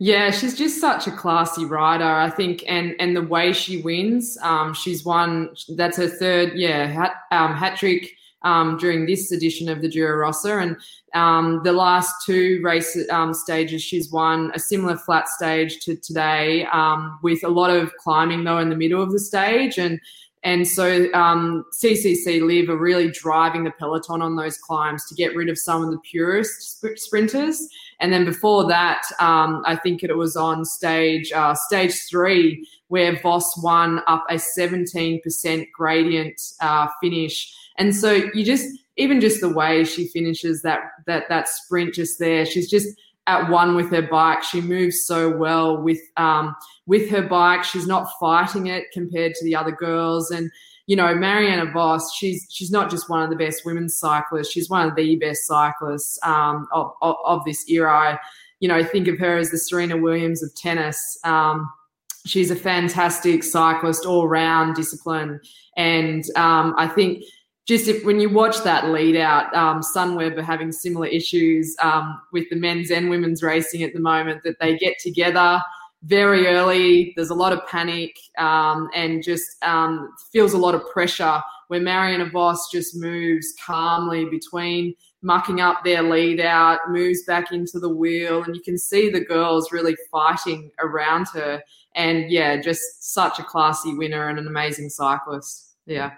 Yeah, 0.00 0.30
she's 0.30 0.56
just 0.56 0.80
such 0.80 1.08
a 1.08 1.10
classy 1.10 1.64
rider, 1.64 2.04
I 2.04 2.30
think, 2.30 2.62
and 2.68 2.94
and 3.00 3.16
the 3.16 3.22
way 3.22 3.52
she 3.52 3.82
wins, 3.82 4.38
um, 4.42 4.72
she's 4.72 5.04
won. 5.04 5.50
That's 5.70 5.96
her 5.96 6.06
third, 6.06 6.52
yeah, 6.54 6.86
hat, 6.86 7.14
um, 7.32 7.54
hat 7.54 7.76
trick 7.76 8.14
um, 8.42 8.76
during 8.78 9.06
this 9.06 9.32
edition 9.32 9.68
of 9.68 9.82
the 9.82 9.88
Giro 9.88 10.16
Rosa, 10.18 10.58
and 10.58 10.76
um, 11.14 11.62
the 11.64 11.72
last 11.72 12.14
two 12.24 12.60
race 12.62 12.96
um, 13.10 13.34
stages 13.34 13.82
she's 13.82 14.12
won 14.12 14.52
a 14.54 14.60
similar 14.60 14.96
flat 14.96 15.28
stage 15.28 15.80
to 15.80 15.96
today, 15.96 16.64
um, 16.66 17.18
with 17.24 17.42
a 17.42 17.48
lot 17.48 17.70
of 17.70 17.92
climbing 17.96 18.44
though 18.44 18.58
in 18.58 18.68
the 18.68 18.76
middle 18.76 19.02
of 19.02 19.10
the 19.10 19.18
stage, 19.18 19.78
and 19.78 20.00
and 20.44 20.68
so 20.68 21.12
um, 21.12 21.64
CCC 21.76 22.40
Liv 22.46 22.68
are 22.70 22.78
really 22.78 23.10
driving 23.10 23.64
the 23.64 23.72
peloton 23.72 24.22
on 24.22 24.36
those 24.36 24.58
climbs 24.58 25.06
to 25.06 25.16
get 25.16 25.34
rid 25.34 25.48
of 25.48 25.58
some 25.58 25.82
of 25.82 25.90
the 25.90 25.98
purest 25.98 26.78
sp- 26.78 26.94
sprinters. 26.94 27.68
And 28.00 28.12
then 28.12 28.24
before 28.24 28.68
that, 28.68 29.02
um, 29.18 29.62
I 29.66 29.76
think 29.76 30.02
it 30.02 30.16
was 30.16 30.36
on 30.36 30.64
stage 30.64 31.32
uh, 31.32 31.54
stage 31.54 31.94
three 32.08 32.66
where 32.88 33.20
Vos 33.20 33.60
won 33.62 34.00
up 34.06 34.24
a 34.30 34.34
17% 34.34 35.66
gradient 35.72 36.40
uh, 36.60 36.88
finish. 37.02 37.54
And 37.76 37.94
so 37.94 38.12
you 38.12 38.44
just 38.44 38.66
even 38.96 39.20
just 39.20 39.40
the 39.40 39.48
way 39.48 39.84
she 39.84 40.08
finishes 40.08 40.62
that 40.62 40.80
that 41.06 41.24
that 41.28 41.48
sprint 41.48 41.94
just 41.94 42.18
there, 42.18 42.46
she's 42.46 42.70
just 42.70 42.88
at 43.26 43.50
one 43.50 43.76
with 43.76 43.90
her 43.90 44.02
bike. 44.02 44.42
She 44.42 44.60
moves 44.60 45.04
so 45.04 45.28
well 45.28 45.80
with 45.80 46.00
um, 46.16 46.56
with 46.86 47.10
her 47.10 47.22
bike. 47.22 47.62
She's 47.62 47.86
not 47.86 48.08
fighting 48.18 48.66
it 48.66 48.84
compared 48.92 49.34
to 49.34 49.44
the 49.44 49.54
other 49.54 49.72
girls. 49.72 50.30
And 50.30 50.50
you 50.88 50.96
know, 50.96 51.14
Mariana 51.14 51.70
Vos, 51.70 52.14
she's 52.14 52.46
she's 52.48 52.70
not 52.70 52.90
just 52.90 53.10
one 53.10 53.22
of 53.22 53.28
the 53.28 53.36
best 53.36 53.66
women's 53.66 53.94
cyclists. 53.94 54.50
She's 54.50 54.70
one 54.70 54.88
of 54.88 54.96
the 54.96 55.16
best 55.16 55.46
cyclists 55.46 56.18
um, 56.22 56.66
of, 56.72 56.92
of, 57.02 57.14
of 57.26 57.44
this 57.44 57.68
era. 57.68 57.92
I, 57.92 58.18
you 58.60 58.68
know, 58.68 58.82
think 58.82 59.06
of 59.06 59.18
her 59.18 59.36
as 59.36 59.50
the 59.50 59.58
Serena 59.58 59.98
Williams 59.98 60.42
of 60.42 60.54
tennis. 60.54 61.18
Um, 61.24 61.70
she's 62.24 62.50
a 62.50 62.56
fantastic 62.56 63.44
cyclist, 63.44 64.06
all 64.06 64.28
round 64.28 64.76
discipline, 64.76 65.38
and 65.76 66.24
um, 66.36 66.74
I 66.78 66.88
think 66.88 67.22
just 67.66 67.86
if, 67.86 68.02
when 68.06 68.18
you 68.18 68.30
watch 68.30 68.62
that 68.64 68.88
lead 68.88 69.14
out, 69.14 69.54
um, 69.54 69.82
Sunweb 69.82 70.38
are 70.38 70.42
having 70.42 70.72
similar 70.72 71.06
issues 71.06 71.76
um, 71.82 72.18
with 72.32 72.48
the 72.48 72.56
men's 72.56 72.90
and 72.90 73.10
women's 73.10 73.42
racing 73.42 73.82
at 73.82 73.92
the 73.92 74.00
moment 74.00 74.42
that 74.44 74.58
they 74.58 74.78
get 74.78 74.94
together 75.00 75.60
very 76.02 76.46
early. 76.46 77.12
There's 77.16 77.30
a 77.30 77.34
lot 77.34 77.52
of 77.52 77.66
panic 77.66 78.16
um, 78.38 78.88
and 78.94 79.22
just 79.22 79.46
um, 79.62 80.12
feels 80.32 80.52
a 80.52 80.58
lot 80.58 80.74
of 80.74 80.88
pressure 80.90 81.42
where 81.68 81.80
Marianne 81.80 82.30
Vos 82.30 82.70
just 82.70 82.96
moves 82.96 83.52
calmly 83.64 84.24
between 84.24 84.94
mucking 85.20 85.60
up 85.60 85.84
their 85.84 86.02
lead 86.02 86.40
out, 86.40 86.78
moves 86.88 87.24
back 87.24 87.52
into 87.52 87.78
the 87.78 87.88
wheel, 87.88 88.42
and 88.44 88.54
you 88.54 88.62
can 88.62 88.78
see 88.78 89.10
the 89.10 89.20
girls 89.20 89.72
really 89.72 89.96
fighting 90.10 90.70
around 90.78 91.26
her. 91.34 91.62
And 91.94 92.30
yeah, 92.30 92.60
just 92.60 93.12
such 93.12 93.38
a 93.38 93.44
classy 93.44 93.94
winner 93.94 94.28
and 94.28 94.38
an 94.38 94.46
amazing 94.46 94.90
cyclist. 94.90 95.74
Yeah 95.86 96.12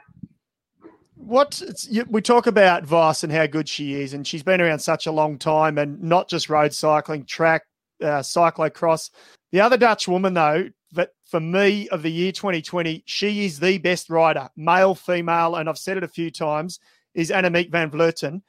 what 1.20 1.62
we 2.08 2.22
talk 2.22 2.46
about 2.46 2.84
Vos 2.84 3.22
and 3.22 3.32
how 3.32 3.46
good 3.46 3.68
she 3.68 3.94
is, 3.94 4.14
and 4.14 4.26
she's 4.26 4.42
been 4.42 4.60
around 4.60 4.78
such 4.80 5.06
a 5.06 5.12
long 5.12 5.38
time, 5.38 5.78
and 5.78 6.02
not 6.02 6.28
just 6.28 6.48
road 6.48 6.72
cycling, 6.72 7.24
track, 7.24 7.62
uh, 8.02 8.20
cyclocross. 8.20 9.10
The 9.52 9.60
other 9.60 9.76
Dutch 9.76 10.08
woman, 10.08 10.34
though, 10.34 10.68
that 10.92 11.10
for 11.24 11.40
me 11.40 11.88
of 11.88 12.02
the 12.02 12.10
year 12.10 12.32
2020, 12.32 13.04
she 13.06 13.44
is 13.44 13.60
the 13.60 13.78
best 13.78 14.10
rider, 14.10 14.48
male, 14.56 14.94
female, 14.94 15.56
and 15.56 15.68
I've 15.68 15.78
said 15.78 15.96
it 15.96 16.04
a 16.04 16.08
few 16.08 16.30
times, 16.30 16.80
is 17.14 17.30
Annemiek 17.30 17.70
van 17.70 17.90
Vleuten. 17.90 18.42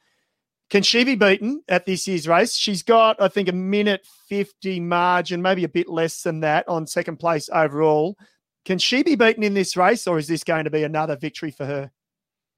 Can 0.70 0.82
she 0.82 1.04
be 1.04 1.16
beaten 1.16 1.62
at 1.68 1.84
this 1.84 2.08
year's 2.08 2.26
race? 2.26 2.54
She's 2.54 2.82
got, 2.82 3.20
I 3.20 3.28
think, 3.28 3.48
a 3.48 3.52
minute 3.52 4.06
50 4.28 4.80
margin, 4.80 5.42
maybe 5.42 5.64
a 5.64 5.68
bit 5.68 5.88
less 5.88 6.22
than 6.22 6.40
that 6.40 6.66
on 6.66 6.86
second 6.86 7.18
place 7.18 7.50
overall. 7.52 8.16
Can 8.64 8.78
she 8.78 9.02
be 9.02 9.14
beaten 9.14 9.42
in 9.42 9.54
this 9.54 9.76
race, 9.76 10.06
or 10.06 10.18
is 10.18 10.28
this 10.28 10.44
going 10.44 10.64
to 10.64 10.70
be 10.70 10.84
another 10.84 11.16
victory 11.16 11.50
for 11.50 11.66
her? 11.66 11.90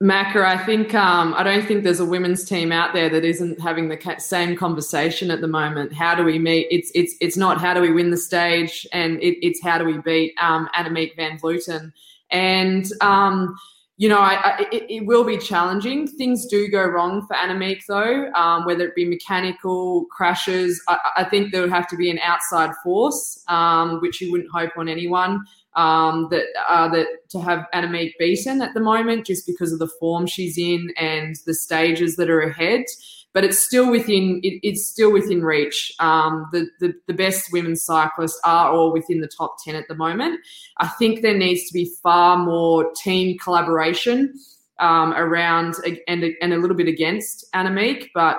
Macca, 0.04 0.44
I 0.44 0.62
think 0.66 0.94
um, 0.94 1.32
I 1.32 1.42
don't 1.42 1.66
think 1.66 1.82
there's 1.82 1.98
a 1.98 2.04
women's 2.04 2.44
team 2.44 2.72
out 2.72 2.92
there 2.92 3.08
that 3.08 3.24
isn't 3.24 3.58
having 3.58 3.88
the 3.88 4.16
same 4.18 4.54
conversation 4.54 5.30
at 5.30 5.40
the 5.40 5.48
moment. 5.48 5.94
How 5.94 6.14
do 6.14 6.22
we 6.24 6.38
meet? 6.38 6.66
It's 6.70 6.92
it's 6.94 7.14
it's 7.22 7.38
not 7.38 7.58
how 7.58 7.72
do 7.72 7.80
we 7.80 7.90
win 7.90 8.10
the 8.10 8.18
stage, 8.18 8.86
and 8.92 9.18
it, 9.22 9.38
it's 9.40 9.62
how 9.62 9.78
do 9.78 9.86
we 9.86 9.96
beat 9.96 10.34
um, 10.38 10.68
van 10.76 11.38
Vleuten. 11.38 11.90
And 12.30 12.84
um, 13.00 13.56
you 13.96 14.10
know, 14.10 14.18
I, 14.18 14.34
I, 14.34 14.66
it, 14.72 14.90
it, 14.90 15.06
will 15.06 15.24
be 15.24 15.38
challenging. 15.38 16.06
Things 16.06 16.46
do 16.46 16.68
go 16.68 16.84
wrong 16.84 17.26
for 17.26 17.34
Annemiek, 17.36 17.86
though, 17.88 18.30
um, 18.32 18.66
whether 18.66 18.88
it 18.88 18.94
be 18.94 19.06
mechanical 19.06 20.04
crashes. 20.10 20.82
I, 20.86 20.98
I, 21.18 21.24
think 21.24 21.52
there 21.52 21.60
would 21.60 21.70
have 21.70 21.86
to 21.88 21.96
be 21.96 22.10
an 22.10 22.18
outside 22.18 22.72
force, 22.82 23.42
um, 23.48 24.00
which 24.00 24.20
you 24.20 24.32
wouldn't 24.32 24.50
hope 24.50 24.72
on 24.76 24.88
anyone 24.88 25.44
um, 25.76 26.28
that 26.30 26.46
uh, 26.68 26.88
that 26.88 27.06
to 27.30 27.40
have 27.40 27.66
Annemiek 27.74 28.12
beaten 28.18 28.62
at 28.62 28.74
the 28.74 28.80
moment, 28.80 29.26
just 29.26 29.46
because 29.46 29.72
of 29.72 29.78
the 29.78 29.90
form 30.00 30.26
she's 30.26 30.58
in 30.58 30.92
and 30.96 31.36
the 31.46 31.54
stages 31.54 32.16
that 32.16 32.30
are 32.30 32.40
ahead. 32.40 32.84
But 33.32 33.42
it's 33.42 33.58
still 33.58 33.90
within 33.90 34.40
it, 34.44 34.60
it's 34.62 34.86
still 34.86 35.12
within 35.12 35.42
reach. 35.42 35.92
Um, 35.98 36.46
the, 36.52 36.68
the 36.80 36.94
the 37.08 37.14
best 37.14 37.52
women 37.52 37.74
cyclists 37.74 38.40
are 38.44 38.70
all 38.72 38.92
within 38.92 39.20
the 39.20 39.28
top 39.28 39.56
ten 39.64 39.74
at 39.74 39.88
the 39.88 39.96
moment. 39.96 40.40
I 40.78 40.86
think 40.86 41.22
there 41.22 41.36
needs 41.36 41.66
to 41.68 41.72
be 41.72 41.90
far 42.02 42.36
more 42.36 42.92
team 42.92 43.36
collaboration 43.38 44.34
um, 44.78 45.12
around 45.14 45.74
and 46.06 46.24
and 46.40 46.52
a 46.52 46.58
little 46.58 46.76
bit 46.76 46.88
against 46.88 47.46
Annemiek, 47.52 48.10
but 48.14 48.38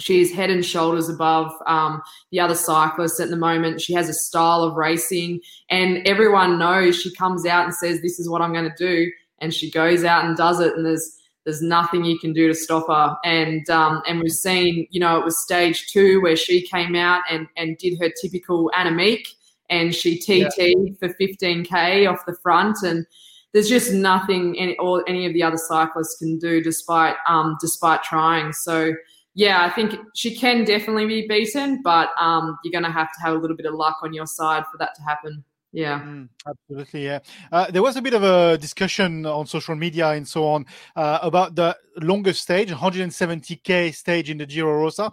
she 0.00 0.20
is 0.20 0.32
head 0.32 0.50
and 0.50 0.64
shoulders 0.64 1.08
above 1.08 1.52
um, 1.66 2.02
the 2.32 2.40
other 2.40 2.54
cyclists 2.54 3.20
at 3.20 3.28
the 3.28 3.36
moment. 3.36 3.80
She 3.80 3.92
has 3.94 4.08
a 4.08 4.14
style 4.14 4.62
of 4.62 4.74
racing, 4.74 5.40
and 5.68 6.06
everyone 6.06 6.58
knows 6.58 7.00
she 7.00 7.14
comes 7.14 7.46
out 7.46 7.64
and 7.64 7.74
says, 7.74 8.00
"This 8.00 8.18
is 8.18 8.28
what 8.28 8.42
I'm 8.42 8.52
going 8.52 8.70
to 8.70 8.76
do," 8.76 9.10
and 9.38 9.54
she 9.54 9.70
goes 9.70 10.04
out 10.04 10.24
and 10.24 10.36
does 10.36 10.60
it. 10.60 10.74
And 10.74 10.84
there's 10.84 11.16
there's 11.44 11.62
nothing 11.62 12.04
you 12.04 12.18
can 12.18 12.32
do 12.32 12.48
to 12.48 12.54
stop 12.54 12.88
her. 12.88 13.16
And 13.24 13.68
um, 13.70 14.02
and 14.06 14.20
we've 14.20 14.32
seen, 14.32 14.86
you 14.90 15.00
know, 15.00 15.18
it 15.18 15.24
was 15.24 15.42
stage 15.42 15.86
two 15.92 16.20
where 16.20 16.36
she 16.36 16.66
came 16.66 16.94
out 16.94 17.22
and 17.30 17.46
and 17.56 17.76
did 17.78 17.98
her 18.00 18.10
typical 18.20 18.70
Annemiek, 18.74 19.26
and 19.68 19.94
she 19.94 20.18
TT 20.18 20.58
yeah. 20.58 20.92
for 20.98 21.08
15k 21.08 22.10
off 22.10 22.26
the 22.26 22.36
front 22.42 22.82
and 22.82 23.06
there's 23.52 23.68
just 23.68 23.92
nothing 23.92 24.56
any, 24.58 24.76
or 24.78 25.02
any 25.08 25.26
of 25.26 25.32
the 25.32 25.42
other 25.42 25.56
cyclists 25.56 26.16
can 26.18 26.38
do 26.38 26.62
despite 26.62 27.16
um, 27.28 27.56
despite 27.60 28.02
trying. 28.02 28.52
So 28.52 28.94
yeah, 29.34 29.64
I 29.64 29.70
think 29.70 29.94
she 30.14 30.34
can 30.34 30.64
definitely 30.64 31.06
be 31.06 31.28
beaten, 31.28 31.82
but 31.82 32.10
um, 32.18 32.58
you're 32.64 32.72
going 32.72 32.84
to 32.84 32.90
have 32.90 33.08
to 33.08 33.20
have 33.22 33.34
a 33.34 33.38
little 33.38 33.56
bit 33.56 33.66
of 33.66 33.74
luck 33.74 33.98
on 34.02 34.12
your 34.12 34.26
side 34.26 34.64
for 34.70 34.78
that 34.78 34.94
to 34.96 35.02
happen. 35.02 35.44
Yeah, 35.72 36.00
mm, 36.00 36.28
absolutely. 36.48 37.04
Yeah, 37.04 37.20
uh, 37.52 37.70
there 37.70 37.82
was 37.82 37.96
a 37.96 38.02
bit 38.02 38.14
of 38.14 38.24
a 38.24 38.58
discussion 38.58 39.24
on 39.24 39.46
social 39.46 39.76
media 39.76 40.08
and 40.10 40.26
so 40.26 40.48
on 40.48 40.66
uh, 40.96 41.20
about 41.22 41.54
the 41.54 41.76
longest 42.00 42.42
stage, 42.42 42.70
170k 42.70 43.94
stage 43.94 44.30
in 44.30 44.38
the 44.38 44.46
Giro 44.46 44.74
Rosa. 44.80 45.12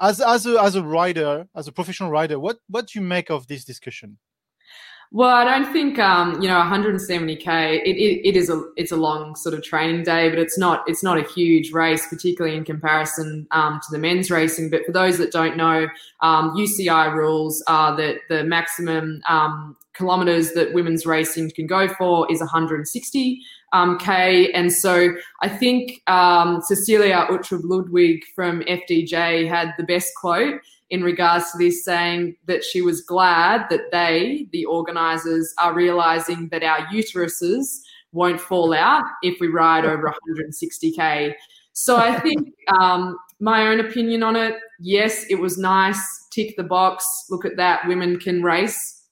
As 0.00 0.22
as 0.22 0.46
a 0.46 0.58
as 0.58 0.74
a 0.76 0.82
rider, 0.82 1.46
as 1.54 1.68
a 1.68 1.72
professional 1.72 2.10
rider, 2.10 2.38
what 2.38 2.60
what 2.68 2.86
do 2.86 2.98
you 2.98 3.04
make 3.04 3.30
of 3.30 3.46
this 3.46 3.66
discussion? 3.66 4.16
Well, 5.12 5.30
I 5.30 5.44
don't 5.44 5.72
think 5.72 5.98
um, 5.98 6.40
you 6.40 6.46
know 6.46 6.60
170k. 6.60 7.80
It, 7.84 7.96
it, 7.96 8.28
it 8.28 8.36
is 8.36 8.48
a 8.48 8.62
it's 8.76 8.92
a 8.92 8.96
long 8.96 9.34
sort 9.34 9.56
of 9.56 9.62
training 9.64 10.04
day, 10.04 10.28
but 10.28 10.38
it's 10.38 10.56
not 10.56 10.84
it's 10.86 11.02
not 11.02 11.18
a 11.18 11.22
huge 11.22 11.72
race, 11.72 12.06
particularly 12.06 12.56
in 12.56 12.64
comparison 12.64 13.48
um, 13.50 13.80
to 13.82 13.90
the 13.90 13.98
men's 13.98 14.30
racing. 14.30 14.70
But 14.70 14.86
for 14.86 14.92
those 14.92 15.18
that 15.18 15.32
don't 15.32 15.56
know, 15.56 15.88
um, 16.20 16.54
UCI 16.54 17.12
rules 17.12 17.60
are 17.66 17.96
that 17.96 18.18
the 18.28 18.44
maximum 18.44 19.20
um, 19.28 19.76
kilometers 19.94 20.52
that 20.52 20.74
women's 20.74 21.04
racing 21.04 21.50
can 21.50 21.66
go 21.66 21.88
for 21.88 22.30
is 22.30 22.38
160 22.38 23.40
um, 23.72 23.98
k. 23.98 24.52
And 24.52 24.72
so 24.72 25.12
I 25.42 25.48
think 25.48 26.02
um, 26.06 26.62
Cecilie 26.62 27.10
Uttrup 27.10 27.62
Ludwig 27.64 28.22
from 28.36 28.60
FDJ 28.60 29.48
had 29.48 29.74
the 29.76 29.84
best 29.84 30.12
quote 30.14 30.60
in 30.90 31.02
regards 31.02 31.52
to 31.52 31.58
this, 31.58 31.84
saying 31.84 32.36
that 32.46 32.64
she 32.64 32.82
was 32.82 33.00
glad 33.00 33.66
that 33.70 33.90
they, 33.92 34.48
the 34.52 34.64
organisers, 34.64 35.54
are 35.58 35.72
realising 35.72 36.48
that 36.50 36.62
our 36.62 36.86
uteruses 36.86 37.80
won't 38.12 38.40
fall 38.40 38.74
out 38.74 39.04
if 39.22 39.38
we 39.40 39.46
ride 39.48 39.84
over 39.84 40.12
160k. 40.26 41.32
So 41.72 41.96
I 41.96 42.18
think 42.20 42.48
um, 42.80 43.16
my 43.38 43.68
own 43.68 43.80
opinion 43.80 44.22
on 44.22 44.36
it, 44.36 44.56
yes, 44.80 45.24
it 45.30 45.36
was 45.36 45.58
nice. 45.58 46.26
Tick 46.30 46.56
the 46.56 46.64
box. 46.64 47.26
Look 47.30 47.44
at 47.44 47.56
that. 47.56 47.86
Women 47.86 48.18
can 48.18 48.42
race 48.42 49.06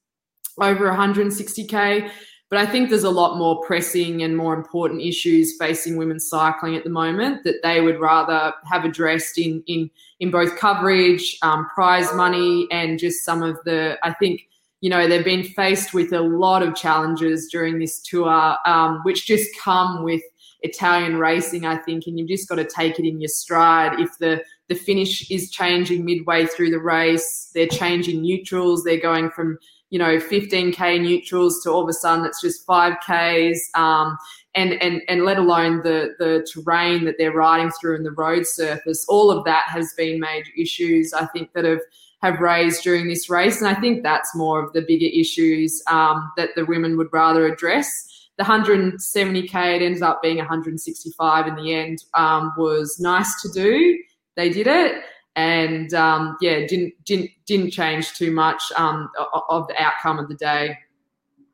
over 0.60 0.90
160k. 0.90 2.10
But 2.50 2.58
I 2.60 2.66
think 2.66 2.88
there's 2.88 3.04
a 3.04 3.10
lot 3.10 3.36
more 3.36 3.60
pressing 3.62 4.22
and 4.22 4.36
more 4.36 4.54
important 4.54 5.02
issues 5.02 5.56
facing 5.58 5.98
women's 5.98 6.28
cycling 6.28 6.76
at 6.76 6.84
the 6.84 6.90
moment 6.90 7.44
that 7.44 7.62
they 7.62 7.82
would 7.82 8.00
rather 8.00 8.54
have 8.64 8.84
addressed 8.84 9.38
in 9.38 9.62
in 9.66 9.90
in 10.20 10.30
both 10.30 10.56
coverage, 10.56 11.38
um, 11.42 11.68
prize 11.74 12.12
money, 12.14 12.66
and 12.70 12.98
just 12.98 13.24
some 13.24 13.42
of 13.42 13.58
the. 13.64 13.98
I 14.02 14.14
think 14.14 14.48
you 14.80 14.88
know 14.88 15.06
they've 15.06 15.24
been 15.24 15.44
faced 15.44 15.92
with 15.92 16.12
a 16.12 16.20
lot 16.20 16.62
of 16.62 16.74
challenges 16.74 17.48
during 17.50 17.78
this 17.78 18.00
tour, 18.00 18.56
um, 18.64 19.00
which 19.02 19.26
just 19.26 19.50
come 19.62 20.02
with 20.02 20.22
Italian 20.62 21.18
racing. 21.18 21.66
I 21.66 21.76
think, 21.76 22.06
and 22.06 22.18
you've 22.18 22.28
just 22.28 22.48
got 22.48 22.56
to 22.56 22.64
take 22.64 22.98
it 22.98 23.06
in 23.06 23.20
your 23.20 23.28
stride. 23.28 24.00
If 24.00 24.16
the 24.18 24.42
the 24.68 24.74
finish 24.74 25.30
is 25.30 25.50
changing 25.50 26.06
midway 26.06 26.46
through 26.46 26.70
the 26.70 26.78
race, 26.78 27.50
they're 27.54 27.66
changing 27.66 28.22
neutrals. 28.22 28.84
They're 28.84 29.00
going 29.00 29.30
from 29.30 29.58
you 29.90 29.98
know 29.98 30.18
15k 30.18 31.00
neutrals 31.00 31.62
to 31.62 31.70
all 31.70 31.82
of 31.82 31.88
a 31.88 31.92
sudden 31.92 32.24
it's 32.24 32.40
just 32.40 32.66
5ks 32.66 33.58
um, 33.74 34.16
and 34.54 34.74
and 34.82 35.02
and 35.08 35.24
let 35.24 35.38
alone 35.38 35.78
the 35.82 36.14
the 36.18 36.46
terrain 36.52 37.04
that 37.04 37.16
they're 37.18 37.32
riding 37.32 37.70
through 37.70 37.96
and 37.96 38.06
the 38.06 38.12
road 38.12 38.46
surface 38.46 39.04
all 39.08 39.30
of 39.30 39.44
that 39.44 39.64
has 39.68 39.92
been 39.96 40.20
major 40.20 40.50
issues 40.56 41.12
i 41.12 41.26
think 41.26 41.52
that 41.52 41.64
have 41.64 41.80
have 42.20 42.40
raised 42.40 42.82
during 42.82 43.08
this 43.08 43.30
race 43.30 43.60
and 43.60 43.68
i 43.68 43.74
think 43.80 44.02
that's 44.02 44.34
more 44.34 44.62
of 44.62 44.72
the 44.72 44.82
bigger 44.82 45.08
issues 45.12 45.82
um, 45.86 46.30
that 46.36 46.50
the 46.54 46.64
women 46.64 46.96
would 46.96 47.12
rather 47.12 47.46
address. 47.46 48.04
The 48.36 48.44
170k 48.44 49.76
it 49.76 49.82
ended 49.82 50.02
up 50.02 50.22
being 50.22 50.36
165 50.36 51.46
in 51.48 51.56
the 51.56 51.74
end 51.74 52.04
um, 52.14 52.52
was 52.56 53.00
nice 53.00 53.42
to 53.42 53.48
do. 53.48 53.98
They 54.36 54.48
did 54.48 54.68
it 54.68 55.02
and 55.38 55.94
um, 55.94 56.36
yeah, 56.40 56.66
didn't 56.66 56.92
didn't 57.04 57.30
didn't 57.46 57.70
change 57.70 58.12
too 58.14 58.32
much 58.32 58.60
um, 58.76 59.08
of 59.48 59.68
the 59.68 59.80
outcome 59.80 60.18
of 60.18 60.28
the 60.28 60.34
day. 60.34 60.76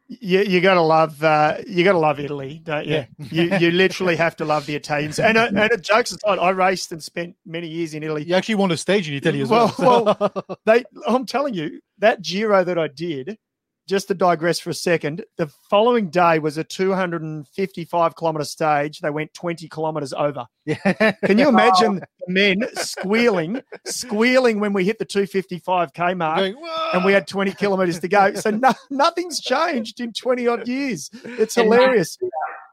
You, 0.09 0.41
you 0.41 0.61
gotta 0.63 0.81
love 0.81 1.23
uh, 1.23 1.59
you 1.67 1.85
gotta 1.85 1.99
love 1.99 2.19
Italy, 2.19 2.63
don't 2.65 2.87
you? 2.87 2.95
Yeah. 2.95 3.07
you 3.19 3.59
you 3.59 3.71
literally 3.73 4.17
have 4.17 4.37
to 4.37 4.47
love 4.47 4.65
the 4.65 4.75
Italians. 4.75 5.19
And 5.19 5.37
uh, 5.37 5.51
and 5.55 5.83
jokes 5.83 6.13
aside, 6.13 6.39
I 6.39 6.51
raced 6.51 6.93
and 6.93 7.03
spent 7.03 7.37
many 7.45 7.69
years 7.69 7.93
in 7.93 8.03
Italy. 8.03 8.25
You 8.25 8.35
actually 8.35 8.55
won 8.55 8.71
a 8.73 8.77
stage 8.79 9.07
in 9.07 9.15
Italy 9.15 9.43
as 9.43 9.51
well. 9.51 9.75
Well, 9.79 10.17
well 10.19 10.59
they 10.65 10.85
I'm 11.07 11.27
telling 11.27 11.53
you 11.53 11.81
that 11.99 12.23
Giro 12.23 12.65
that 12.65 12.79
I 12.79 12.89
did 12.89 13.37
just 13.87 14.09
to 14.09 14.15
digress 14.15 14.59
for 14.59 14.71
a 14.71 14.75
second, 14.75 15.25
the 15.37 15.47
following 15.69 16.09
day 16.09 16.39
was 16.39 16.57
a 16.57 16.65
255 16.65 18.17
kilometer 18.17 18.45
stage. 18.45 19.01
They 19.01 19.11
went 19.11 19.35
20 19.35 19.69
kilometers 19.69 20.13
over. 20.13 20.47
Yeah. 20.65 21.13
Can 21.25 21.39
you 21.39 21.49
imagine 21.51 21.97
the 21.97 22.33
men 22.33 22.63
squealing, 22.75 23.61
squealing 23.85 24.61
when 24.61 24.73
we 24.73 24.85
hit 24.85 24.99
the 24.99 25.07
255k 25.07 26.17
mark 26.17 26.39
Going, 26.39 26.57
and 26.95 27.05
we 27.05 27.13
had 27.13 27.27
20 27.27 27.53
kilometers 27.53 28.01
to 28.01 28.09
go? 28.09 28.35
So 28.35 28.51
no, 28.51 28.73
nothing's 28.91 29.41
changed 29.41 30.01
in 30.01 30.13
20 30.13 30.47
odd 30.49 30.67
years. 30.67 31.11
It's 31.25 31.55
hilarious. 31.55 32.17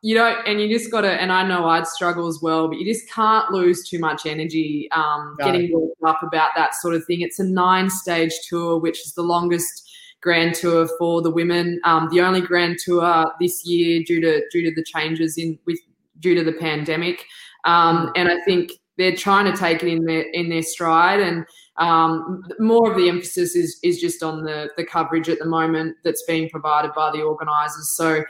You 0.03 0.15
know, 0.15 0.35
and 0.47 0.59
you 0.59 0.67
just 0.67 0.89
got 0.89 1.01
to, 1.01 1.11
and 1.11 1.31
I 1.31 1.47
know 1.47 1.67
I'd 1.67 1.85
struggle 1.85 2.27
as 2.27 2.39
well, 2.41 2.67
but 2.67 2.79
you 2.79 2.91
just 2.91 3.07
can't 3.09 3.51
lose 3.51 3.87
too 3.87 3.99
much 3.99 4.25
energy 4.25 4.89
um, 4.93 5.35
no. 5.37 5.45
getting 5.45 5.71
worked 5.71 6.01
up 6.03 6.23
about 6.23 6.51
that 6.55 6.73
sort 6.73 6.95
of 6.95 7.05
thing. 7.05 7.21
It's 7.21 7.37
a 7.37 7.43
nine 7.43 7.89
stage 7.89 8.33
tour, 8.47 8.79
which 8.79 9.05
is 9.05 9.13
the 9.13 9.21
longest 9.21 9.90
Grand 10.21 10.55
Tour 10.55 10.87
for 10.97 11.21
the 11.21 11.31
women. 11.31 11.79
Um, 11.83 12.07
the 12.11 12.21
only 12.21 12.41
Grand 12.41 12.77
Tour 12.83 13.25
this 13.39 13.65
year 13.65 14.03
due 14.03 14.21
to 14.21 14.43
due 14.51 14.63
to 14.63 14.75
the 14.75 14.83
changes 14.83 15.37
in 15.37 15.57
with 15.65 15.79
due 16.19 16.35
to 16.35 16.43
the 16.43 16.53
pandemic, 16.53 17.25
um, 17.65 18.11
and 18.15 18.29
I 18.29 18.39
think 18.45 18.71
they're 18.97 19.15
trying 19.15 19.51
to 19.51 19.57
take 19.57 19.81
it 19.83 19.89
in 19.89 20.05
their 20.05 20.21
in 20.33 20.49
their 20.49 20.63
stride 20.63 21.19
and. 21.19 21.45
Um, 21.77 22.43
more 22.59 22.91
of 22.91 22.97
the 22.97 23.07
emphasis 23.07 23.55
is 23.55 23.79
is 23.81 23.99
just 23.99 24.21
on 24.21 24.43
the 24.43 24.69
the 24.75 24.85
coverage 24.85 25.29
at 25.29 25.39
the 25.39 25.45
moment 25.45 25.95
that's 26.03 26.21
being 26.27 26.49
provided 26.49 26.91
by 26.93 27.11
the 27.11 27.21
organisers. 27.21 27.95
So 27.95 28.23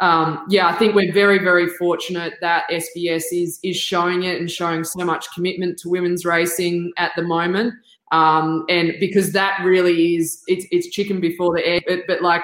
um, 0.00 0.46
yeah, 0.48 0.68
I 0.68 0.74
think 0.74 0.94
we're 0.94 1.12
very, 1.12 1.38
very 1.38 1.68
fortunate 1.68 2.34
that 2.40 2.64
SBS 2.70 3.24
is 3.32 3.58
is 3.64 3.76
showing 3.76 4.22
it 4.22 4.40
and 4.40 4.50
showing 4.50 4.84
so 4.84 5.04
much 5.04 5.26
commitment 5.34 5.78
to 5.80 5.88
women's 5.88 6.24
racing 6.24 6.92
at 6.96 7.12
the 7.16 7.22
moment. 7.22 7.74
Um, 8.10 8.64
and 8.68 8.94
because 9.00 9.32
that 9.32 9.62
really 9.62 10.16
is 10.16 10.42
it's 10.46 10.66
it's 10.70 10.88
chicken 10.88 11.20
before 11.20 11.54
the 11.54 11.66
egg, 11.66 11.84
but, 11.86 12.00
but 12.06 12.22
like 12.22 12.42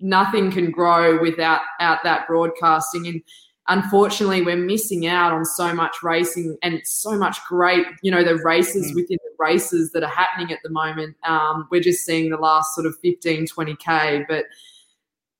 nothing 0.00 0.50
can 0.50 0.70
grow 0.70 1.20
without 1.20 1.60
out 1.80 1.98
that 2.04 2.26
broadcasting 2.26 3.06
and 3.06 3.22
unfortunately 3.68 4.42
we're 4.42 4.56
missing 4.56 5.06
out 5.06 5.32
on 5.32 5.44
so 5.44 5.72
much 5.72 6.02
racing 6.02 6.56
and 6.62 6.80
so 6.84 7.16
much 7.16 7.38
great 7.48 7.86
you 8.02 8.10
know 8.10 8.22
the 8.22 8.36
races 8.38 8.92
mm. 8.92 8.94
within 8.96 9.18
the 9.24 9.30
races 9.38 9.92
that 9.92 10.02
are 10.02 10.10
happening 10.10 10.52
at 10.52 10.58
the 10.62 10.68
moment 10.68 11.16
um, 11.24 11.66
we're 11.70 11.80
just 11.80 12.04
seeing 12.04 12.30
the 12.30 12.36
last 12.36 12.74
sort 12.74 12.86
of 12.86 12.94
15 13.02 13.46
20k 13.46 14.24
but 14.28 14.44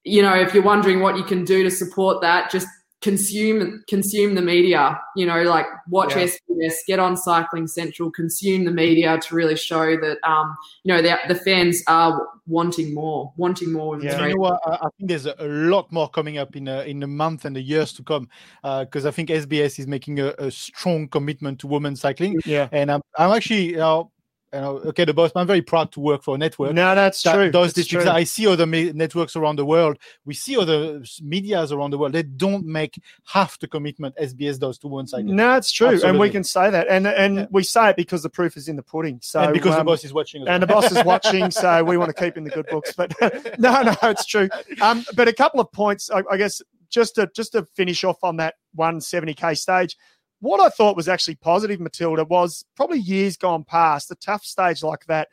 you 0.04 0.22
know 0.22 0.34
if 0.34 0.54
you're 0.54 0.62
wondering 0.62 1.00
what 1.00 1.16
you 1.18 1.24
can 1.24 1.44
do 1.44 1.62
to 1.62 1.70
support 1.70 2.20
that 2.22 2.50
just 2.50 2.68
consume 3.04 3.84
consume 3.86 4.34
the 4.34 4.40
media 4.40 4.98
you 5.14 5.26
know 5.26 5.42
like 5.42 5.66
watch 5.90 6.16
yeah. 6.16 6.26
SBS 6.26 6.76
get 6.86 6.98
on 6.98 7.18
cycling 7.18 7.66
central 7.66 8.10
consume 8.10 8.64
the 8.64 8.70
media 8.70 9.18
to 9.18 9.34
really 9.34 9.56
show 9.56 9.94
that 10.00 10.16
um 10.26 10.56
you 10.84 10.94
know 10.94 11.02
the, 11.02 11.14
the 11.28 11.34
fans 11.34 11.82
are 11.86 12.26
wanting 12.46 12.94
more 12.94 13.30
wanting 13.36 13.70
more 13.70 14.00
yeah. 14.00 14.12
you 14.12 14.28
know 14.28 14.40
what 14.40 14.58
I, 14.66 14.88
think 14.96 15.10
there's 15.10 15.26
a, 15.26 15.34
lot 15.38 15.92
more 15.92 16.08
coming 16.08 16.38
up 16.38 16.56
in 16.56 16.66
a, 16.66 16.80
in 16.84 17.02
a 17.02 17.06
month 17.06 17.44
and 17.44 17.54
the 17.54 17.60
years 17.60 17.92
to 17.92 18.02
come 18.02 18.26
because 18.62 19.04
uh, 19.04 19.08
I 19.08 19.10
think 19.10 19.28
SBS 19.28 19.78
is 19.78 19.86
making 19.86 20.20
a, 20.20 20.28
a, 20.38 20.50
strong 20.50 21.06
commitment 21.08 21.58
to 21.58 21.66
women's 21.66 22.00
cycling 22.00 22.40
yeah 22.46 22.70
and 22.72 22.90
I'm, 22.90 23.02
I'm 23.18 23.32
actually 23.32 23.72
you 23.72 23.76
know 23.76 24.10
you 24.54 24.60
know, 24.60 24.76
okay, 24.78 25.04
the 25.04 25.12
boss. 25.12 25.32
I'm 25.34 25.46
very 25.46 25.62
proud 25.62 25.90
to 25.92 26.00
work 26.00 26.22
for 26.22 26.36
a 26.36 26.38
network. 26.38 26.72
No, 26.74 26.94
that's 26.94 27.22
that 27.22 27.34
true. 27.34 27.50
Does 27.50 27.72
that's 27.72 27.90
this. 27.90 28.06
I 28.06 28.22
see 28.22 28.46
other 28.46 28.66
me- 28.66 28.92
networks 28.92 29.34
around 29.34 29.56
the 29.56 29.64
world. 29.64 29.98
We 30.24 30.34
see 30.34 30.56
other 30.56 31.02
media's 31.20 31.72
around 31.72 31.90
the 31.90 31.98
world. 31.98 32.12
They 32.12 32.22
don't 32.22 32.64
make 32.64 33.00
half 33.24 33.58
the 33.58 33.66
commitment 33.66 34.14
SBS 34.16 34.60
does 34.60 34.78
to 34.78 34.88
one 34.88 35.08
side. 35.08 35.24
No, 35.24 35.56
it's 35.56 35.72
true, 35.72 35.88
Absolutely. 35.88 36.08
and 36.10 36.18
we 36.20 36.30
can 36.30 36.44
say 36.44 36.70
that, 36.70 36.86
and 36.88 37.06
and 37.06 37.36
yeah. 37.36 37.46
we 37.50 37.64
say 37.64 37.90
it 37.90 37.96
because 37.96 38.22
the 38.22 38.30
proof 38.30 38.56
is 38.56 38.68
in 38.68 38.76
the 38.76 38.82
pudding. 38.82 39.18
So 39.22 39.40
and 39.40 39.52
because 39.52 39.72
um, 39.72 39.78
the 39.78 39.84
boss 39.84 40.04
is 40.04 40.12
watching, 40.12 40.46
and 40.46 40.62
the 40.62 40.68
boss 40.68 40.92
is 40.92 41.04
watching, 41.04 41.50
so 41.50 41.82
we 41.82 41.96
want 41.96 42.14
to 42.14 42.24
keep 42.24 42.36
in 42.36 42.44
the 42.44 42.50
good 42.50 42.66
books. 42.66 42.92
But 42.92 43.12
no, 43.58 43.82
no, 43.82 43.96
it's 44.04 44.24
true. 44.24 44.48
Um, 44.80 45.04
but 45.16 45.26
a 45.26 45.32
couple 45.32 45.60
of 45.60 45.72
points, 45.72 46.10
I, 46.10 46.22
I 46.30 46.36
guess, 46.36 46.62
just 46.90 47.16
to 47.16 47.28
just 47.34 47.52
to 47.52 47.64
finish 47.74 48.04
off 48.04 48.22
on 48.22 48.36
that 48.36 48.54
170k 48.78 49.58
stage 49.58 49.96
what 50.44 50.60
I 50.60 50.68
thought 50.68 50.96
was 50.96 51.08
actually 51.08 51.36
positive, 51.36 51.80
Matilda, 51.80 52.24
was 52.24 52.64
probably 52.76 52.98
years 52.98 53.36
gone 53.36 53.64
past, 53.64 54.10
a 54.10 54.14
tough 54.16 54.44
stage 54.44 54.82
like 54.82 55.06
that, 55.06 55.28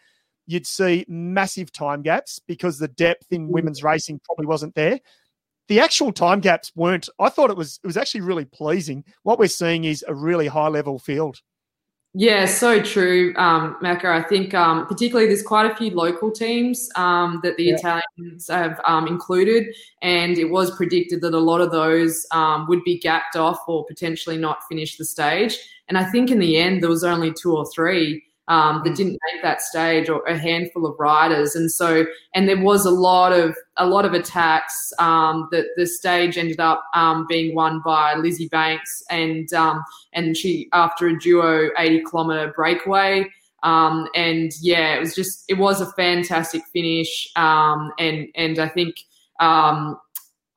you'd 0.47 0.65
see 0.65 1.05
massive 1.07 1.71
time 1.71 2.01
gaps 2.01 2.39
because 2.47 2.79
the 2.79 2.87
depth 2.87 3.27
in 3.31 3.47
mm. 3.47 3.51
women's 3.51 3.83
racing 3.83 4.21
probably 4.23 4.45
wasn't 4.45 4.73
there. 4.73 4.99
The 5.67 5.81
actual 5.81 6.13
time 6.13 6.39
gaps 6.39 6.71
weren't. 6.75 7.09
I 7.19 7.29
thought 7.29 7.49
it 7.49 7.57
was 7.57 7.79
it 7.83 7.87
was 7.87 7.97
actually 7.97 8.21
really 8.21 8.45
pleasing. 8.45 9.03
What 9.23 9.37
we're 9.37 9.47
seeing 9.47 9.83
is 9.83 10.03
a 10.07 10.15
really 10.15 10.47
high 10.47 10.67
level 10.69 10.97
field. 10.97 11.41
Yeah, 12.13 12.45
so 12.45 12.81
true, 12.81 13.33
um, 13.37 13.77
Macca. 13.81 14.05
I 14.05 14.21
think 14.21 14.53
um, 14.53 14.85
particularly 14.85 15.27
there's 15.27 15.43
quite 15.43 15.71
a 15.71 15.75
few 15.75 15.91
local 15.91 16.29
teams 16.29 16.89
um, 16.97 17.39
that 17.41 17.55
the 17.55 17.63
yeah. 17.63 17.75
Italians 17.75 18.49
have 18.49 18.81
um, 18.83 19.07
included, 19.07 19.73
and 20.01 20.37
it 20.37 20.49
was 20.49 20.75
predicted 20.75 21.21
that 21.21 21.33
a 21.33 21.39
lot 21.39 21.61
of 21.61 21.71
those 21.71 22.25
um, 22.31 22.67
would 22.67 22.83
be 22.83 22.99
gapped 22.99 23.37
off 23.37 23.59
or 23.65 23.85
potentially 23.85 24.37
not 24.37 24.57
finish 24.67 24.97
the 24.97 25.05
stage. 25.05 25.57
And 25.87 25.97
I 25.97 26.03
think 26.03 26.31
in 26.31 26.39
the 26.39 26.57
end 26.57 26.83
there 26.83 26.89
was 26.89 27.05
only 27.05 27.31
two 27.31 27.55
or 27.55 27.65
three 27.73 28.21
um, 28.51 28.81
that 28.83 28.89
hmm. 28.89 28.95
didn't 28.95 29.19
make 29.31 29.41
that 29.41 29.61
stage, 29.61 30.09
or 30.09 30.21
a 30.25 30.37
handful 30.37 30.85
of 30.85 30.99
riders. 30.99 31.55
And 31.55 31.71
so, 31.71 32.05
and 32.35 32.49
there 32.49 32.59
was 32.59 32.85
a 32.85 32.91
lot 32.91 33.31
of 33.31 33.55
a 33.77 33.87
lot 33.87 34.03
of 34.03 34.13
attacks. 34.13 34.91
Um, 34.99 35.47
that 35.51 35.67
the 35.77 35.87
stage 35.87 36.37
ended 36.37 36.59
up 36.59 36.83
um, 36.93 37.25
being 37.29 37.55
won 37.55 37.81
by 37.83 38.15
Lizzie 38.15 38.49
Banks, 38.49 39.03
and 39.09 39.51
um, 39.53 39.81
and 40.13 40.35
she 40.35 40.67
after 40.73 41.07
a 41.07 41.17
duo 41.17 41.69
eighty 41.77 42.03
kilometer 42.03 42.51
breakaway. 42.53 43.25
Um, 43.63 44.07
and 44.15 44.51
yeah, 44.61 44.95
it 44.95 44.99
was 44.99 45.15
just 45.15 45.45
it 45.47 45.57
was 45.57 45.79
a 45.79 45.91
fantastic 45.93 46.63
finish. 46.73 47.31
Um, 47.37 47.93
and 47.99 48.27
and 48.35 48.59
I 48.59 48.67
think 48.67 48.97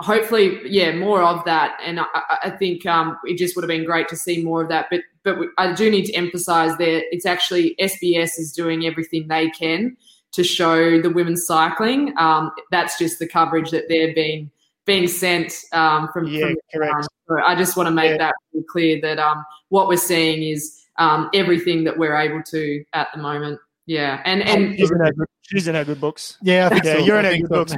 hopefully, 0.00 0.60
yeah, 0.64 0.92
more 0.96 1.22
of 1.22 1.44
that. 1.44 1.78
And 1.82 2.00
I, 2.00 2.06
I 2.42 2.50
think 2.50 2.86
um, 2.86 3.16
it 3.24 3.38
just 3.38 3.54
would 3.54 3.62
have 3.62 3.68
been 3.68 3.84
great 3.84 4.08
to 4.08 4.16
see 4.16 4.42
more 4.42 4.62
of 4.62 4.68
that. 4.70 4.86
But 4.90 5.02
but 5.24 5.38
I 5.58 5.72
do 5.72 5.90
need 5.90 6.04
to 6.06 6.12
emphasise 6.14 6.76
that 6.76 7.04
it's 7.10 7.26
actually 7.26 7.74
SBS 7.80 8.38
is 8.38 8.52
doing 8.52 8.86
everything 8.86 9.26
they 9.28 9.50
can 9.50 9.96
to 10.32 10.44
show 10.44 11.00
the 11.00 11.10
women's 11.10 11.46
cycling. 11.46 12.12
Um, 12.18 12.50
that's 12.70 12.98
just 12.98 13.18
the 13.18 13.26
coverage 13.26 13.70
that 13.70 13.84
they're 13.88 14.14
being 14.14 14.50
being 14.84 15.08
sent 15.08 15.54
um, 15.72 16.08
from. 16.12 16.28
Yeah, 16.28 16.46
from, 16.46 16.56
correct. 16.74 17.08
So 17.28 17.40
I 17.42 17.54
just 17.54 17.76
want 17.76 17.86
to 17.86 17.90
make 17.90 18.12
yeah. 18.12 18.18
that 18.18 18.34
really 18.52 18.66
clear 18.68 19.00
that 19.00 19.18
um, 19.18 19.44
what 19.70 19.88
we're 19.88 19.96
seeing 19.96 20.42
is 20.42 20.84
um, 20.98 21.30
everything 21.34 21.84
that 21.84 21.96
we're 21.96 22.16
able 22.16 22.42
to 22.42 22.84
at 22.92 23.08
the 23.14 23.20
moment. 23.20 23.58
Yeah, 23.86 24.22
and 24.24 24.42
and 24.42 24.78
she's 24.78 24.90
in 24.90 25.00
our 25.00 25.12
good, 25.12 25.26
she's 25.42 25.68
in 25.68 25.76
our 25.76 25.84
good 25.84 26.00
books. 26.00 26.38
Yeah, 26.42 26.70
yeah, 26.72 26.82
so. 26.82 26.98
you're 26.98 27.18
in 27.18 27.26
our 27.26 27.36
good 27.36 27.48
so. 27.48 27.54
books. 27.54 27.72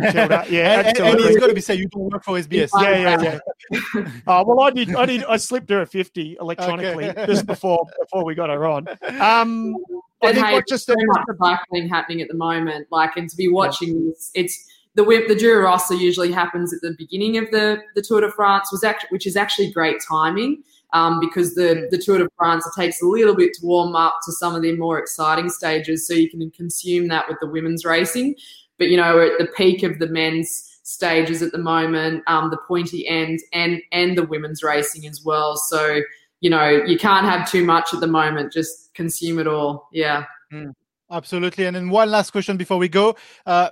yeah, 0.51 0.83
and, 0.87 0.99
and 1.01 1.19
he's 1.19 1.37
got 1.37 1.49
to 1.49 1.55
be 1.55 1.61
saying 1.61 1.81
you 1.81 1.88
don't 1.88 2.12
work 2.12 2.23
for 2.23 2.38
SBS. 2.38 2.71
Yeah, 2.81 3.19
yeah, 3.21 3.38
yeah. 3.73 4.11
uh, 4.29 4.45
well, 4.47 4.61
I 4.61 4.71
did, 4.71 4.95
I 4.95 5.05
did, 5.07 5.25
I 5.25 5.37
slipped 5.37 5.69
her 5.71 5.81
a 5.81 5.87
fifty 5.87 6.37
electronically 6.40 7.11
okay. 7.11 7.27
just 7.27 7.45
before 7.45 7.85
before 8.01 8.25
we 8.25 8.37
got 8.37 8.51
her 8.51 8.66
on. 8.66 8.87
Um, 9.21 9.75
I 10.23 10.33
think 10.33 10.47
hey, 10.47 10.62
just 10.69 10.87
so 10.87 10.95
much 10.97 11.25
cycling 11.42 11.88
happening 11.88 12.23
at 12.23 12.29
the 12.29 12.37
moment, 12.37 12.87
like, 12.92 13.16
and 13.16 13.29
to 13.29 13.37
be 13.37 13.49
watching 13.49 13.88
yeah. 13.88 14.11
this, 14.11 14.31
it's 14.35 14.71
the 14.95 15.03
the 15.03 15.35
Giro 15.35 15.64
Rosa 15.64 15.97
usually 15.97 16.31
happens 16.31 16.73
at 16.73 16.83
the 16.83 16.95
beginning 16.97 17.37
of 17.37 17.51
the 17.51 17.83
the 17.97 18.03
Tour 18.03 18.21
de 18.21 18.31
France, 18.31 18.71
was 18.71 18.85
actually 18.85 19.09
which 19.11 19.27
is 19.27 19.37
actually 19.37 19.73
great 19.73 19.97
timing 20.09 20.62
um, 20.97 21.21
because 21.21 21.55
the, 21.55 21.63
mm. 21.63 21.91
the 21.91 21.99
Tour 21.99 22.19
de 22.19 22.29
France 22.39 22.67
it 22.67 22.81
takes 22.81 23.03
a 23.03 23.07
little 23.07 23.37
bit 23.37 23.53
to 23.55 23.67
warm 23.67 23.95
up 23.95 24.19
to 24.25 24.33
some 24.33 24.55
of 24.55 24.63
the 24.63 24.75
more 24.77 24.99
exciting 24.99 25.51
stages, 25.51 26.07
so 26.07 26.15
you 26.15 26.31
can 26.31 26.51
consume 26.51 27.09
that 27.09 27.29
with 27.29 27.37
the 27.41 27.47
women's 27.47 27.85
racing. 27.85 28.35
But 28.79 28.89
you 28.89 28.97
know, 28.97 29.15
we're 29.15 29.33
at 29.33 29.39
the 29.39 29.53
peak 29.57 29.83
of 29.83 29.99
the 29.99 30.09
men's 30.09 30.81
stages 30.83 31.43
at 31.43 31.53
the 31.53 31.59
moment, 31.59 32.23
um, 32.27 32.51
the 32.51 32.59
pointy 32.67 33.07
end, 33.07 33.41
and 33.53 33.83
and 33.93 34.17
the 34.17 34.25
women's 34.25 34.63
racing 34.63 35.07
as 35.07 35.23
well. 35.23 35.57
So 35.57 36.01
you 36.41 36.51
know, 36.51 36.69
you 36.69 36.99
can't 36.99 37.27
have 37.27 37.51
too 37.51 37.65
much 37.65 37.93
at 37.93 38.01
the 38.01 38.07
moment. 38.07 38.53
Just 38.53 38.95
consume 38.95 39.39
it 39.39 39.47
all. 39.47 39.89
Yeah. 39.93 40.25
Mm. 40.53 40.73
Absolutely. 41.11 41.67
And 41.67 41.77
then 41.77 41.91
one 41.91 42.11
last 42.11 42.31
question 42.31 42.57
before 42.57 42.79
we 42.79 42.89
go. 42.89 43.17
Uh, 43.45 43.71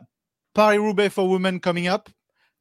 Paris 0.55 0.79
Roubaix 0.79 1.13
for 1.13 1.29
women 1.29 1.59
coming 1.59 1.89
up. 1.89 2.09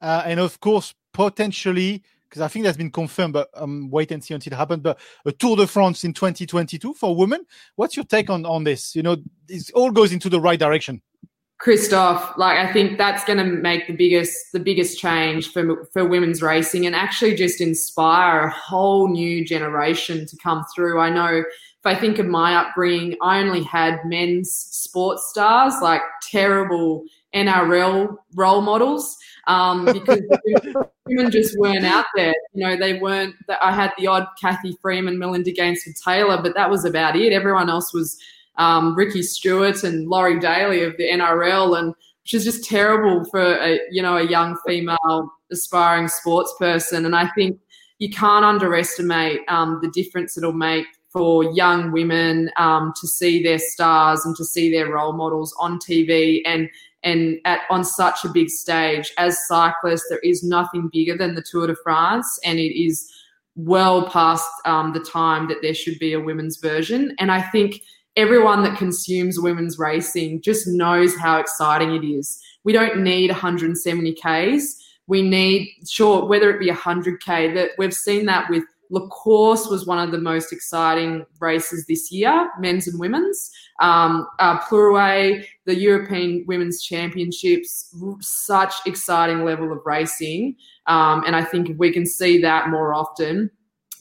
Uh, 0.02 0.23
and 0.26 0.39
of 0.39 0.60
course, 0.60 0.93
potentially 1.13 2.04
because 2.34 2.41
I 2.41 2.48
think 2.48 2.65
that's 2.65 2.78
been 2.78 2.89
confirmed, 2.89 3.34
but 3.34 3.48
um, 3.54 3.91
wait 3.91 4.10
and 4.12 4.24
see 4.24 4.34
until 4.34 4.54
it 4.54 4.56
happens. 4.56 4.82
But 4.82 5.00
a 5.24 5.32
Tour 5.32 5.56
de 5.56 5.67
France 5.67 6.04
in 6.04 6.13
2022 6.13 6.96
for 6.96 7.15
women. 7.15 7.46
What's 7.76 7.96
your 7.96 8.06
take 8.06 8.32
on 8.32 8.43
on 8.43 8.63
this? 8.63 8.96
You 8.96 9.04
know, 9.04 9.17
it 9.48 9.69
all 9.76 9.91
goes 9.91 10.12
into 10.12 10.30
the 10.30 10.41
right 10.41 10.60
direction. 10.60 11.04
Christoph, 11.60 12.36
like 12.36 12.58
I 12.58 12.74
think 12.74 12.98
that's 12.98 13.24
going 13.24 13.38
to 13.38 13.46
make 13.46 13.86
the 13.86 13.93
biggest 13.93 14.52
the 14.52 14.60
biggest 14.60 14.98
change 14.98 15.52
for 15.52 15.86
for 15.93 16.08
women's 16.08 16.41
racing 16.41 16.88
and 16.88 16.96
actually 16.96 17.36
just 17.36 17.62
inspire 17.62 18.48
a 18.48 18.50
whole 18.50 19.08
new 19.08 19.46
generation 19.46 20.26
to 20.26 20.38
come 20.38 20.65
through. 20.74 21.00
I 21.00 21.12
know 21.12 21.38
if 21.38 21.86
I 21.86 21.93
think 21.93 22.17
of 22.17 22.26
my 22.26 22.56
upbringing, 22.56 23.15
I 23.22 23.41
only 23.41 23.62
had 23.62 24.00
men's 24.06 24.52
sports 24.52 25.30
stars, 25.30 25.76
like 25.84 26.02
terrible 26.32 27.04
NRL 27.36 28.17
role 28.34 28.62
models 28.62 29.19
um, 29.47 29.86
because 29.86 30.21
women 31.06 31.32
just 31.32 31.58
weren't 31.58 31.86
out 31.86 32.06
there. 32.15 32.34
You 32.53 32.65
know, 32.65 32.77
they 32.77 32.99
weren't. 32.99 33.36
I 33.62 33.71
had 33.71 33.91
the 33.97 34.08
odd 34.08 34.27
Cathy 34.39 34.77
Freeman, 34.82 35.19
Melinda 35.19 35.51
Gainsford-Taylor, 35.51 36.41
but 36.41 36.56
that 36.56 36.69
was 36.69 36.86
about 36.86 37.15
it. 37.15 37.34
Everyone 37.34 37.69
else 37.69 37.93
was 37.93 38.17
um, 38.58 38.95
Ricky 38.95 39.23
Stuart 39.23 39.84
and 39.84 40.08
Laurie 40.08 40.39
Daley 40.39 40.84
of 40.84 40.95
the 40.97 41.10
NRL, 41.10 41.77
and 41.77 41.93
which 42.23 42.34
is 42.34 42.43
just 42.43 42.63
terrible 42.63 43.25
for 43.25 43.41
a 43.41 43.79
you 43.91 44.01
know 44.01 44.17
a 44.17 44.23
young 44.23 44.58
female 44.65 45.32
aspiring 45.51 46.08
sports 46.08 46.53
person. 46.58 47.06
And 47.06 47.15
I 47.15 47.29
think 47.29 47.60
you 47.99 48.10
can't 48.10 48.45
underestimate 48.45 49.41
um, 49.47 49.79
the 49.82 49.89
difference 49.89 50.38
it'll 50.38 50.53
make 50.53 50.86
for 51.10 51.43
young 51.53 51.91
women 51.91 52.49
um, 52.58 52.91
to 52.99 53.08
see 53.08 53.43
their 53.43 53.60
stars 53.60 54.25
and 54.25 54.36
to 54.36 54.43
see 54.43 54.71
their 54.71 54.91
role 54.91 55.13
models 55.13 55.56
on 55.60 55.77
TV 55.77 56.41
and 56.45 56.67
and 57.03 57.37
at 57.45 57.61
on 57.69 57.83
such 57.83 58.23
a 58.23 58.29
big 58.29 58.49
stage. 58.49 59.11
As 59.17 59.47
cyclists 59.47 60.07
there 60.09 60.19
is 60.19 60.43
nothing 60.43 60.89
bigger 60.91 61.17
than 61.17 61.35
the 61.35 61.43
tour 61.43 61.67
de 61.67 61.75
france 61.83 62.39
and 62.43 62.59
it 62.59 62.77
is 62.79 63.11
well 63.55 64.09
past 64.09 64.49
um, 64.65 64.93
the 64.93 64.99
time 64.99 65.47
that 65.47 65.61
there 65.61 65.73
should 65.73 65.99
be 65.99 66.13
a 66.13 66.19
women's 66.19 66.57
version. 66.57 67.15
And 67.19 67.31
i 67.31 67.41
think 67.41 67.81
everyone 68.15 68.63
that 68.63 68.77
consumes 68.77 69.39
women's 69.39 69.79
racing 69.79 70.41
just 70.41 70.67
knows 70.67 71.15
how 71.17 71.39
exciting 71.39 71.95
it 71.95 72.05
is. 72.05 72.39
We 72.63 72.73
don't 72.73 73.03
need 73.03 73.31
170 73.31 74.13
ks. 74.13 74.77
We 75.07 75.21
need 75.21 75.69
sure 75.89 76.25
whether 76.25 76.49
it 76.49 76.59
be 76.59 76.69
100k 76.69 77.53
that 77.55 77.71
we've 77.77 77.93
seen 77.93 78.25
that 78.27 78.49
with 78.49 78.63
La 78.93 79.08
Course 79.08 79.65
was 79.67 79.88
one 79.88 79.97
of 79.97 80.12
the 80.12 80.19
most 80.19 80.53
exciting 80.53 81.25
races 81.39 81.88
this 81.88 82.12
year, 82.12 82.51
men's 82.60 82.88
and 82.88 82.99
women's. 82.99 83.49
Um, 83.82 84.27
uh, 84.38 84.60
the 84.69 85.75
European 85.75 86.45
Women's 86.47 86.84
Championships, 86.84 87.91
such 88.19 88.75
exciting 88.86 89.43
level 89.43 89.71
of 89.71 89.79
racing. 89.84 90.58
Um, 90.86 91.23
and 91.25 91.36
I 91.36 91.43
think 91.43 91.71
if 91.71 91.77
we 91.77 91.91
can 91.91 92.06
see 92.06 92.39
that 92.43 92.69
more 92.69 92.93
often, 92.93 93.49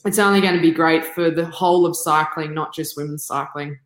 it's 0.05 0.19
only 0.19 0.41
going 0.41 0.55
to 0.55 0.61
be 0.61 0.69
great 0.69 1.03
for 1.03 1.31
the 1.31 1.45
whole 1.45 1.87
of 1.87 1.95
cycling, 1.95 2.53
not 2.53 2.71
just 2.71 2.95
women's 2.95 3.25
cycling. 3.25 3.79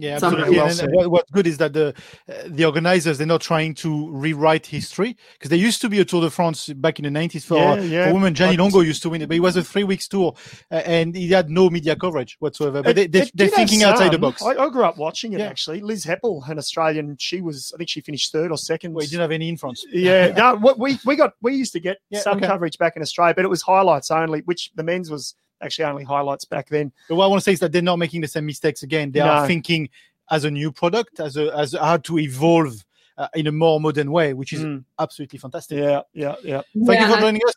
Yeah, 0.00 0.14
absolutely. 0.14 0.56
Well 0.56 0.80
and 0.80 0.92
what, 0.94 1.10
what's 1.10 1.30
good 1.30 1.46
is 1.46 1.58
that 1.58 1.74
the 1.74 1.94
uh, 2.28 2.32
the 2.46 2.64
organizers 2.64 3.18
they're 3.18 3.26
not 3.26 3.42
trying 3.42 3.74
to 3.74 4.10
rewrite 4.10 4.66
history 4.66 5.14
because 5.34 5.50
there 5.50 5.58
used 5.58 5.82
to 5.82 5.90
be 5.90 6.00
a 6.00 6.04
Tour 6.04 6.22
de 6.22 6.30
France 6.30 6.68
back 6.68 6.98
in 6.98 7.12
the 7.12 7.20
90s 7.20 7.44
for, 7.44 7.56
yeah, 7.56 7.80
yeah. 7.80 8.08
for 8.08 8.14
women. 8.14 8.34
Jeannie 8.34 8.56
Longo 8.56 8.80
used 8.80 9.02
to 9.02 9.10
win 9.10 9.20
it, 9.20 9.28
but 9.28 9.36
it 9.36 9.40
was 9.40 9.56
a 9.56 9.62
three 9.62 9.84
weeks 9.84 10.08
tour 10.08 10.34
uh, 10.70 10.76
and 10.86 11.14
he 11.14 11.28
had 11.28 11.50
no 11.50 11.68
media 11.68 11.94
coverage 11.94 12.36
whatsoever. 12.40 12.82
But 12.82 12.96
it, 12.96 13.12
they, 13.12 13.22
are 13.22 13.26
they, 13.34 13.48
thinking 13.48 13.82
outside 13.82 14.12
the 14.12 14.18
box. 14.18 14.42
I, 14.42 14.54
I, 14.54 14.70
grew 14.70 14.84
up 14.84 14.96
watching 14.96 15.34
it 15.34 15.40
yeah. 15.40 15.48
actually. 15.48 15.82
Liz 15.82 16.06
Hepple, 16.06 16.48
an 16.48 16.56
Australian, 16.56 17.16
she 17.18 17.42
was 17.42 17.72
I 17.74 17.76
think 17.76 17.90
she 17.90 18.00
finished 18.00 18.32
third 18.32 18.50
or 18.50 18.56
second. 18.56 18.94
Well, 18.94 19.04
didn't 19.04 19.20
have 19.20 19.32
any 19.32 19.50
in 19.50 19.58
France. 19.58 19.84
Yeah, 19.92 20.28
no, 20.28 20.74
we 20.78 20.98
we 21.04 21.14
got 21.14 21.34
we 21.42 21.54
used 21.54 21.72
to 21.74 21.80
get 21.80 21.98
some 22.14 22.38
okay. 22.38 22.46
coverage 22.46 22.78
back 22.78 22.96
in 22.96 23.02
Australia, 23.02 23.34
but 23.34 23.44
it 23.44 23.48
was 23.48 23.60
highlights 23.62 24.10
only, 24.10 24.40
which 24.40 24.70
the 24.76 24.82
men's 24.82 25.10
was 25.10 25.34
actually 25.62 25.84
only 25.84 26.04
highlights 26.04 26.44
back 26.44 26.68
then. 26.68 26.92
But 27.08 27.16
what 27.16 27.24
I 27.24 27.28
want 27.28 27.40
to 27.40 27.44
say 27.44 27.52
is 27.52 27.60
that 27.60 27.72
they're 27.72 27.82
not 27.82 27.98
making 27.98 28.20
the 28.20 28.28
same 28.28 28.46
mistakes 28.46 28.82
again. 28.82 29.12
They 29.12 29.20
no. 29.20 29.26
are 29.26 29.46
thinking 29.46 29.88
as 30.30 30.44
a 30.44 30.50
new 30.50 30.72
product, 30.72 31.20
as 31.20 31.36
a 31.36 31.56
as 31.56 31.72
how 31.72 31.98
to 31.98 32.18
evolve 32.18 32.84
uh, 33.18 33.28
in 33.34 33.46
a 33.46 33.52
more 33.52 33.80
modern 33.80 34.10
way, 34.10 34.32
which 34.32 34.52
is 34.52 34.62
mm. 34.62 34.84
absolutely 34.98 35.38
fantastic. 35.38 35.78
Yeah, 35.78 36.02
yeah, 36.12 36.34
yeah. 36.42 36.62
Thank 36.86 37.00
yeah, 37.00 37.08
you 37.08 37.14
for 37.14 37.20
joining 37.20 37.42
us. 37.46 37.54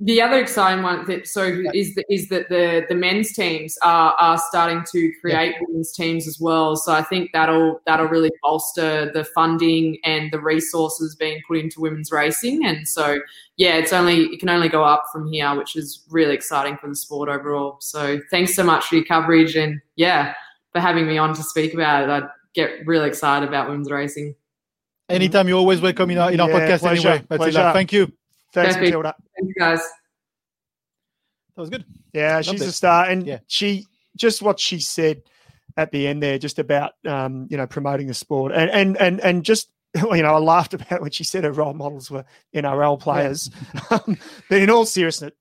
The 0.00 0.22
other 0.22 0.38
exciting 0.38 0.84
one 0.84 1.06
that 1.06 1.26
so 1.26 1.42
yeah. 1.42 1.72
is 1.74 1.96
that 1.96 2.04
is 2.08 2.28
that 2.28 2.48
the 2.48 2.86
the 2.88 2.94
men's 2.94 3.32
teams 3.32 3.76
are 3.82 4.14
are 4.20 4.38
starting 4.38 4.84
to 4.92 5.12
create 5.20 5.54
yeah. 5.54 5.58
women's 5.66 5.92
teams 5.92 6.28
as 6.28 6.38
well. 6.38 6.76
So 6.76 6.92
I 6.92 7.02
think 7.02 7.30
that'll 7.32 7.80
that'll 7.84 8.06
really 8.06 8.30
bolster 8.40 9.10
the 9.12 9.24
funding 9.24 9.98
and 10.04 10.30
the 10.30 10.40
resources 10.40 11.16
being 11.16 11.42
put 11.48 11.56
into 11.56 11.80
women's 11.80 12.12
racing. 12.12 12.64
And 12.64 12.86
so 12.86 13.18
yeah, 13.56 13.74
it's 13.74 13.92
only 13.92 14.26
it 14.26 14.38
can 14.38 14.48
only 14.50 14.68
go 14.68 14.84
up 14.84 15.02
from 15.12 15.32
here, 15.32 15.56
which 15.56 15.74
is 15.74 16.04
really 16.10 16.34
exciting 16.34 16.76
for 16.76 16.88
the 16.88 16.94
sport 16.94 17.28
overall. 17.28 17.78
So 17.80 18.20
thanks 18.30 18.54
so 18.54 18.62
much 18.62 18.84
for 18.86 18.94
your 18.94 19.04
coverage 19.04 19.56
and 19.56 19.80
yeah, 19.96 20.34
for 20.72 20.80
having 20.80 21.08
me 21.08 21.18
on 21.18 21.34
to 21.34 21.42
speak 21.42 21.74
about 21.74 22.04
it. 22.04 22.08
I 22.08 22.28
get 22.54 22.86
really 22.86 23.08
excited 23.08 23.48
about 23.48 23.68
women's 23.68 23.90
racing. 23.90 24.36
Anytime, 25.08 25.48
you're 25.48 25.58
always 25.58 25.80
welcome 25.80 26.10
in 26.10 26.18
our, 26.18 26.30
in 26.30 26.38
our 26.38 26.50
yeah, 26.50 26.58
podcast 26.58 26.80
pleasure, 26.80 27.08
anyway. 27.08 27.26
Matilda, 27.30 27.72
thank 27.72 27.92
you. 27.94 28.12
Thanks, 28.52 28.74
Perfect. 28.74 28.84
Matilda. 28.84 29.14
Thank 29.36 29.48
you, 29.48 29.54
guys. 29.54 29.80
That 31.54 31.62
was 31.62 31.70
good. 31.70 31.84
Yeah, 32.12 32.36
Loved 32.36 32.48
she's 32.48 32.62
it. 32.62 32.68
a 32.68 32.72
star, 32.72 33.06
and 33.06 33.26
yeah. 33.26 33.38
she 33.46 33.86
just 34.16 34.42
what 34.42 34.60
she 34.60 34.78
said 34.80 35.22
at 35.76 35.92
the 35.92 36.06
end 36.06 36.22
there, 36.22 36.38
just 36.38 36.58
about 36.58 36.92
um, 37.06 37.46
you 37.50 37.56
know 37.56 37.66
promoting 37.66 38.06
the 38.06 38.14
sport, 38.14 38.52
and 38.52 38.70
and 38.70 38.96
and 38.96 39.20
and 39.20 39.44
just 39.44 39.70
you 39.96 40.22
know 40.22 40.34
I 40.34 40.38
laughed 40.38 40.74
about 40.74 41.00
when 41.00 41.10
she 41.10 41.24
said 41.24 41.44
her 41.44 41.52
role 41.52 41.74
models 41.74 42.10
were 42.10 42.24
NRL 42.54 43.00
players, 43.00 43.50
yeah. 43.74 43.80
um, 44.06 44.18
but 44.48 44.58
in 44.58 44.70
all 44.70 44.86
seriousness, 44.86 45.32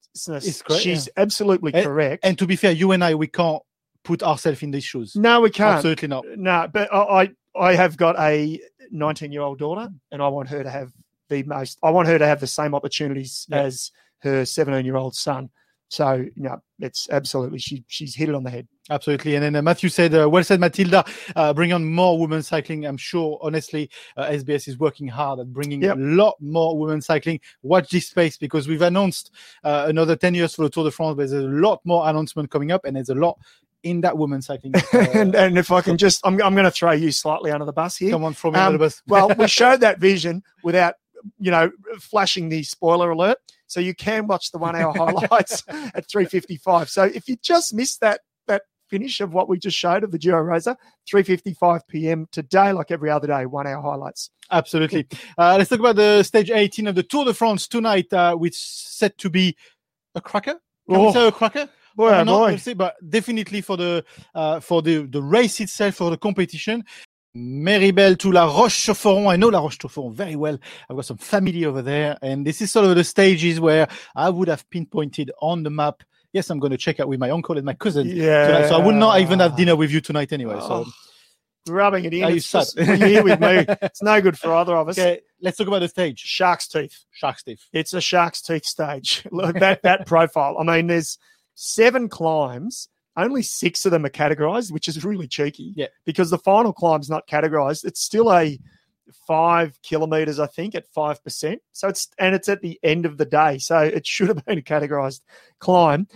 great, 0.64 0.82
she's 0.82 1.08
yeah. 1.08 1.22
absolutely 1.22 1.74
and, 1.74 1.86
correct. 1.86 2.26
And 2.26 2.38
to 2.40 2.48
be 2.48 2.56
fair, 2.56 2.72
you 2.72 2.92
and 2.92 3.04
I 3.04 3.16
we 3.16 3.28
can't 3.28 3.62
put 4.04 4.24
ourselves 4.24 4.64
in 4.64 4.72
these 4.72 4.86
shoes. 4.86 5.16
No, 5.16 5.42
we 5.42 5.50
can't. 5.50 5.76
Absolutely 5.76 6.08
not. 6.08 6.26
No, 6.36 6.68
but 6.72 6.94
I 6.94 7.32
I 7.56 7.76
have 7.76 7.98
got 7.98 8.18
a 8.20 8.60
19 8.92 9.32
year 9.32 9.42
old 9.42 9.60
daughter, 9.60 9.90
and 10.12 10.22
I 10.22 10.28
want 10.30 10.50
her 10.50 10.64
to 10.64 10.70
have 10.70 10.92
the 11.30 11.44
most. 11.44 11.80
I 11.84 11.92
want 11.92 12.08
her 12.08 12.18
to 12.18 12.26
have 12.26 12.40
the 12.40 12.48
same 12.48 12.76
opportunities 12.76 13.46
yeah. 13.50 13.64
as 13.64 13.92
her 14.20 14.46
17 14.46 14.86
year 14.86 14.96
old 14.96 15.16
son. 15.16 15.50
So 15.90 16.16
you 16.16 16.44
know, 16.44 16.62
it's 16.80 17.08
absolutely 17.10 17.60
she 17.60 17.84
she's 17.88 18.14
hit 18.14 18.28
it 18.28 18.36
on 18.36 18.44
the 18.44 18.50
head. 18.50 18.68
Absolutely, 18.90 19.36
and 19.36 19.44
then 19.44 19.56
uh, 19.56 19.62
Matthew 19.62 19.88
said, 19.88 20.14
uh, 20.14 20.30
"Well 20.30 20.44
said, 20.44 20.60
Matilda. 20.60 21.06
Uh, 21.34 21.54
bring 21.54 21.72
on 21.72 21.86
more 21.86 22.20
women 22.20 22.42
cycling. 22.42 22.86
I'm 22.86 22.98
sure, 22.98 23.40
honestly, 23.42 23.90
uh, 24.18 24.26
SBS 24.26 24.68
is 24.68 24.78
working 24.78 25.08
hard 25.08 25.40
at 25.40 25.54
bringing 25.54 25.82
yep. 25.82 25.96
a 25.96 26.00
lot 26.00 26.36
more 26.42 26.78
women 26.78 27.02
cycling. 27.02 27.40
Watch 27.64 27.90
this 27.90 28.08
space 28.08 28.38
because 28.38 28.68
we've 28.68 28.82
announced 28.82 29.32
uh, 29.64 29.86
another 29.88 30.18
10 30.18 30.36
years 30.36 30.56
for 30.56 30.64
the 30.64 30.70
Tour 30.70 30.86
de 30.86 30.92
France. 30.92 31.16
But 31.16 31.30
there's 31.30 31.44
a 31.44 31.48
lot 31.48 31.80
more 31.86 32.10
announcement 32.10 32.52
coming 32.52 32.72
up, 32.72 32.84
and 32.84 32.96
there's 32.96 33.10
a 33.10 33.16
lot 33.16 33.38
in 33.84 34.02
that 34.02 34.18
woman 34.18 34.42
cycling. 34.42 34.74
Uh, 34.94 35.06
and, 35.14 35.36
and, 35.36 35.58
if 35.58 35.72
I 35.72 35.82
can 35.82 35.98
just, 35.98 36.26
I'm, 36.26 36.42
I'm 36.42 36.54
going 36.54 36.66
to 36.66 36.72
throw 36.72 36.92
you 36.92 37.12
slightly 37.12 37.52
under 37.52 37.66
the 37.66 37.74
bus 37.74 37.98
here. 37.98 38.12
Come 38.12 38.24
on, 38.24 38.34
throw 38.34 38.52
me 38.52 38.58
um, 38.58 38.68
under 38.68 38.78
the 38.78 38.86
bus. 38.86 39.04
well, 39.08 39.30
we 39.38 39.48
showed 39.48 39.82
that 39.82 40.00
vision 40.00 40.44
without, 40.64 40.96
you 41.40 41.52
know, 41.52 41.72
flashing 42.00 42.50
the 42.50 42.64
spoiler 42.64 43.12
alert. 43.12 43.38
So 43.68 43.80
you 43.80 43.94
can 43.94 44.28
watch 44.28 44.52
the 44.52 44.58
one 44.58 44.76
hour 44.76 44.94
highlights 44.98 45.64
at 45.68 46.08
355. 46.10 46.90
So 46.90 47.04
if 47.04 47.28
you 47.28 47.36
just 47.42 47.74
missed 47.74 48.02
that, 48.02 48.22
that 48.48 48.64
finish 48.90 49.20
of 49.20 49.34
what 49.34 49.50
we 49.50 49.60
just 49.60 49.78
showed 49.78 50.04
of 50.04 50.12
the 50.12 50.18
Giro 50.18 50.42
Rosa, 50.42 50.78
3:55 51.12 51.82
p.m. 51.88 52.28
today, 52.32 52.72
like 52.72 52.92
every 52.92 53.10
other 53.10 53.28
day, 53.28 53.46
one 53.46 53.68
hour 53.68 53.82
highlights. 53.82 54.30
Absolutely. 54.52 55.08
Uh, 55.38 55.56
let's 55.58 55.70
talk 55.70 55.80
about 55.80 55.98
the 55.98 56.24
stage 56.24 56.50
18 56.50 56.88
of 56.88 56.96
the 56.96 57.04
Tour 57.04 57.26
de 57.26 57.34
France 57.34 57.68
tonight, 57.68 58.12
uh, 58.14 58.36
which 58.36 58.56
set 58.56 59.18
to 59.18 59.30
be 59.30 59.56
a 60.16 60.22
cracker. 60.22 60.56
Can 60.90 60.96
oh. 60.96 61.08
we 61.08 61.14
say 61.14 61.28
a 61.28 61.32
cracker? 61.32 61.70
Boy, 61.96 62.12
oh, 62.14 62.26
boy. 62.26 62.56
Say, 62.58 62.74
but 62.74 62.96
definitely 63.10 63.62
for 63.62 63.76
the 63.76 64.06
uh, 64.36 64.60
for 64.60 64.82
the 64.82 65.08
the 65.08 65.22
race 65.22 65.60
itself, 65.60 65.96
for 65.96 66.12
the 66.12 66.18
competition. 66.18 66.84
Méribel 67.36 68.18
to 68.20 68.32
La 68.32 68.46
Roche-sur-Foron. 68.46 69.28
I 69.32 69.36
know 69.36 69.50
La 69.50 69.60
Roche-sur-Foron 69.60 70.14
very 70.14 70.36
well. 70.36 70.58
I've 70.90 70.96
got 70.96 71.06
some 71.06 71.18
family 71.18 71.66
over 71.66 71.82
there, 71.82 72.18
and 72.22 72.46
this 72.46 72.62
is 72.62 72.72
sort 72.72 72.86
of 72.86 72.96
the 72.96 73.04
stages 73.04 73.60
where 73.60 73.88
I 74.16 74.30
would 74.30 74.48
have 74.48 74.70
pinpointed 74.70 75.32
on 75.42 75.64
the 75.64 75.70
map. 75.70 76.04
Yes, 76.34 76.50
I'm 76.50 76.60
going 76.60 76.72
to 76.72 76.78
check 76.78 77.00
out 77.00 77.08
with 77.08 77.20
my 77.20 77.30
uncle 77.30 77.58
and 77.58 77.66
my 77.66 77.74
cousin. 77.74 78.08
Yeah. 78.08 78.48
Tonight, 78.48 78.68
so 78.70 78.76
I 78.80 78.86
would 78.86 78.96
not 78.96 79.22
even 79.22 79.40
have 79.40 79.56
dinner 79.56 79.76
with 79.76 79.92
you 79.92 80.02
tonight 80.02 80.34
anyway. 80.34 80.60
So. 80.60 80.86
Oh, 80.86 80.92
rubbing 81.70 82.06
it 82.06 82.14
in. 82.14 82.24
Are 82.24 82.32
you 82.32 82.40
just, 82.40 82.78
here 82.80 83.24
with 83.24 83.40
me. 83.40 83.66
It's 83.82 84.02
no 84.02 84.22
good 84.22 84.38
for 84.38 84.54
either 84.54 84.76
of 84.76 84.90
us. 84.90 84.98
Okay, 84.98 85.22
let's 85.42 85.58
talk 85.58 85.68
about 85.68 85.80
the 85.80 85.88
stage. 85.88 86.20
Shark's 86.20 86.68
teeth. 86.68 87.06
Shark's 87.12 87.44
teeth. 87.44 87.62
It's 87.74 87.94
a 87.94 88.02
shark's 88.02 88.42
teeth 88.42 88.66
stage. 88.66 89.24
Look, 89.32 89.60
that 89.60 89.84
that 89.84 90.06
profile. 90.06 90.58
I 90.60 90.64
mean, 90.64 90.88
there's 90.88 91.18
seven 91.56 92.10
climbs. 92.10 92.90
Only 93.18 93.42
six 93.42 93.86
of 93.86 93.92
them 93.92 94.06
are 94.06 94.10
categorized, 94.10 94.72
which 94.72 94.88
is 94.88 95.04
really 95.04 95.28
cheeky. 95.28 95.74
Yeah. 95.76 95.88
Because 96.06 96.30
the 96.30 96.38
final 96.38 96.72
climb's 96.72 97.10
not 97.10 97.28
categorized. 97.28 97.84
It's 97.84 98.00
still 98.00 98.32
a 98.32 98.60
five 99.28 99.78
kilometers, 99.82 100.40
I 100.40 100.48
think, 100.48 100.76
at 100.76 100.88
five 100.94 101.24
percent. 101.24 101.62
So 101.74 101.88
it's 101.88 102.08
and 102.20 102.36
it's 102.36 102.48
at 102.48 102.62
the 102.62 102.80
end 102.84 103.06
of 103.06 103.18
the 103.18 103.26
day. 103.26 103.58
So 103.58 103.80
it 103.80 104.06
should 104.06 104.28
have 104.28 104.46
been 104.46 104.60
a 104.60 104.62
categorized 104.62 105.22
climb. 105.60 106.08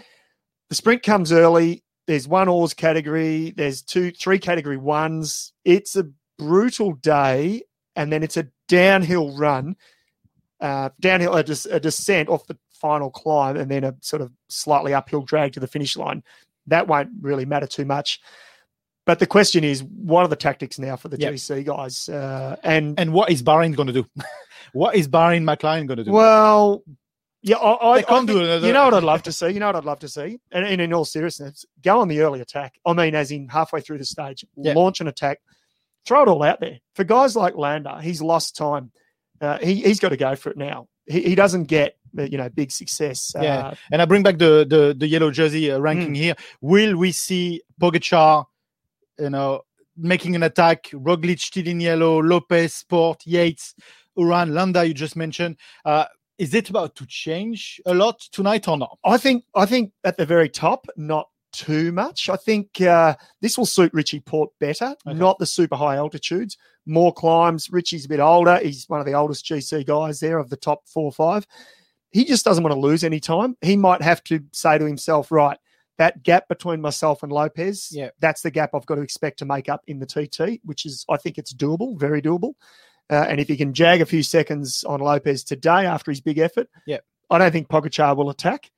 The 0.69 0.75
sprint 0.75 1.03
comes 1.03 1.31
early. 1.31 1.83
There's 2.07 2.27
one 2.27 2.49
hors 2.49 2.73
category. 2.73 3.51
There's 3.51 3.81
two, 3.81 4.11
three 4.11 4.39
category 4.39 4.77
ones. 4.77 5.53
It's 5.65 5.95
a 5.95 6.09
brutal 6.37 6.93
day, 6.93 7.63
and 7.95 8.11
then 8.11 8.23
it's 8.23 8.37
a 8.37 8.47
downhill 8.67 9.35
run, 9.37 9.75
uh, 10.59 10.89
downhill 10.99 11.35
a, 11.35 11.43
a 11.71 11.79
descent 11.79 12.29
off 12.29 12.47
the 12.47 12.57
final 12.69 13.11
climb 13.11 13.57
and 13.57 13.69
then 13.69 13.83
a 13.83 13.95
sort 14.01 14.21
of 14.21 14.31
slightly 14.49 14.93
uphill 14.93 15.21
drag 15.21 15.53
to 15.53 15.59
the 15.59 15.67
finish 15.67 15.95
line. 15.95 16.23
That 16.67 16.87
won't 16.87 17.09
really 17.21 17.45
matter 17.45 17.67
too 17.67 17.85
much. 17.85 18.19
But 19.05 19.19
the 19.19 19.27
question 19.27 19.63
is, 19.63 19.83
what 19.83 20.21
are 20.21 20.27
the 20.27 20.35
tactics 20.35 20.77
now 20.77 20.95
for 20.95 21.09
the 21.09 21.19
yep. 21.19 21.33
GC 21.33 21.65
guys? 21.65 22.07
Uh, 22.07 22.55
and 22.63 22.99
and 22.99 23.13
what 23.13 23.31
is 23.31 23.41
Bahrain 23.41 23.75
going 23.75 23.87
to 23.87 23.93
do? 23.93 24.05
what 24.73 24.95
is 24.95 25.07
Bahrain 25.07 25.43
McLaren 25.43 25.87
going 25.87 25.97
to 25.97 26.03
do? 26.03 26.11
Well, 26.11 26.83
yeah, 27.41 27.57
I, 27.57 27.93
I, 27.93 28.01
can't 28.03 28.29
I 28.29 28.33
do 28.33 28.39
another. 28.39 28.67
You 28.67 28.73
know 28.73 28.85
what 28.85 28.93
I'd 28.93 29.03
love 29.03 29.23
to 29.23 29.31
see. 29.31 29.49
You 29.49 29.59
know 29.59 29.67
what 29.67 29.75
I'd 29.75 29.85
love 29.85 29.99
to 29.99 30.07
see. 30.07 30.39
And, 30.51 30.65
and, 30.65 30.79
in 30.79 30.93
all 30.93 31.05
seriousness, 31.05 31.65
go 31.81 31.99
on 31.99 32.07
the 32.07 32.21
early 32.21 32.41
attack. 32.41 32.75
I 32.85 32.93
mean, 32.93 33.15
as 33.15 33.31
in 33.31 33.49
halfway 33.49 33.81
through 33.81 33.97
the 33.97 34.05
stage, 34.05 34.45
yep. 34.55 34.75
launch 34.75 35.01
an 35.01 35.07
attack, 35.07 35.39
throw 36.05 36.21
it 36.21 36.27
all 36.27 36.43
out 36.43 36.59
there. 36.59 36.77
For 36.93 37.03
guys 37.03 37.35
like 37.35 37.55
Landa, 37.55 37.99
he's 38.01 38.21
lost 38.21 38.55
time. 38.55 38.91
Uh, 39.39 39.57
he 39.57 39.75
he's 39.81 39.99
got 39.99 40.09
to 40.09 40.17
go 40.17 40.35
for 40.35 40.51
it 40.51 40.57
now. 40.57 40.87
He, 41.07 41.21
he 41.23 41.35
doesn't 41.35 41.63
get 41.63 41.97
you 42.17 42.37
know 42.37 42.49
big 42.49 42.71
success. 42.71 43.33
Yeah, 43.39 43.67
uh, 43.67 43.75
and 43.91 44.01
I 44.01 44.05
bring 44.05 44.23
back 44.23 44.37
the 44.37 44.65
the, 44.67 44.95
the 44.97 45.07
yellow 45.07 45.31
jersey 45.31 45.71
uh, 45.71 45.79
ranking 45.79 46.13
mm. 46.13 46.17
here. 46.17 46.35
Will 46.61 46.95
we 46.97 47.11
see 47.11 47.61
Pogacar, 47.79 48.45
you 49.19 49.29
know, 49.29 49.61
making 49.97 50.35
an 50.35 50.43
attack? 50.43 50.85
Roglic 50.93 51.39
still 51.39 51.67
in 51.67 51.79
yellow, 51.79 52.21
Lopez, 52.21 52.83
Porte, 52.87 53.25
Yates, 53.25 53.75
Uran, 54.17 54.51
Landa. 54.51 54.85
You 54.85 54.93
just 54.93 55.15
mentioned. 55.15 55.57
Uh, 55.85 56.05
is 56.37 56.55
it 56.55 56.71
about 56.71 56.95
to 56.95 57.05
change 57.05 57.79
a 57.85 57.93
lot 57.93 58.19
tonight 58.31 58.67
or 58.67 58.77
not? 58.77 58.97
I 59.05 59.17
think 59.17 59.43
I 59.55 59.65
think 59.65 59.91
at 60.03 60.17
the 60.17 60.25
very 60.25 60.49
top, 60.49 60.87
not 60.97 61.27
too 61.51 61.91
much. 61.91 62.29
I 62.29 62.35
think 62.35 62.81
uh, 62.81 63.15
this 63.41 63.57
will 63.57 63.65
suit 63.65 63.93
Richie 63.93 64.21
Porte 64.21 64.51
better, 64.59 64.95
okay. 65.05 65.17
not 65.17 65.37
the 65.37 65.45
super 65.45 65.75
high 65.75 65.97
altitudes, 65.97 66.57
more 66.85 67.13
climbs. 67.13 67.69
Richie's 67.69 68.05
a 68.05 68.09
bit 68.09 68.19
older. 68.19 68.57
He's 68.57 68.85
one 68.87 68.99
of 68.99 69.05
the 69.05 69.13
oldest 69.13 69.45
GC 69.45 69.85
guys 69.85 70.19
there 70.19 70.39
of 70.39 70.49
the 70.49 70.57
top 70.57 70.87
four 70.87 71.05
or 71.05 71.11
five 71.11 71.45
he 72.11 72.25
just 72.25 72.45
doesn't 72.45 72.63
want 72.63 72.73
to 72.73 72.79
lose 72.79 73.03
any 73.03 73.19
time. 73.19 73.57
He 73.61 73.77
might 73.77 74.01
have 74.01 74.23
to 74.25 74.41
say 74.51 74.77
to 74.77 74.85
himself, 74.85 75.31
right, 75.31 75.57
that 75.97 76.23
gap 76.23 76.47
between 76.47 76.81
myself 76.81 77.23
and 77.23 77.31
Lopez, 77.31 77.89
yeah. 77.91 78.09
that's 78.19 78.41
the 78.41 78.51
gap 78.51 78.71
I've 78.73 78.85
got 78.85 78.95
to 78.95 79.01
expect 79.01 79.39
to 79.39 79.45
make 79.45 79.69
up 79.69 79.81
in 79.87 79.99
the 79.99 80.05
TT, 80.05 80.59
which 80.63 80.85
is, 80.85 81.05
I 81.09 81.17
think 81.17 81.37
it's 81.37 81.53
doable, 81.53 81.97
very 81.99 82.21
doable. 82.21 82.53
Uh, 83.09 83.25
and 83.27 83.39
if 83.39 83.47
he 83.47 83.57
can 83.57 83.73
jag 83.73 84.01
a 84.01 84.05
few 84.05 84.23
seconds 84.23 84.83
on 84.83 84.99
Lopez 84.99 85.43
today 85.43 85.85
after 85.85 86.11
his 86.11 86.21
big 86.21 86.37
effort, 86.37 86.67
yeah. 86.85 86.99
I 87.29 87.37
don't 87.37 87.51
think 87.51 87.67
Pogacar 87.67 88.15
will 88.15 88.29
attack. 88.29 88.71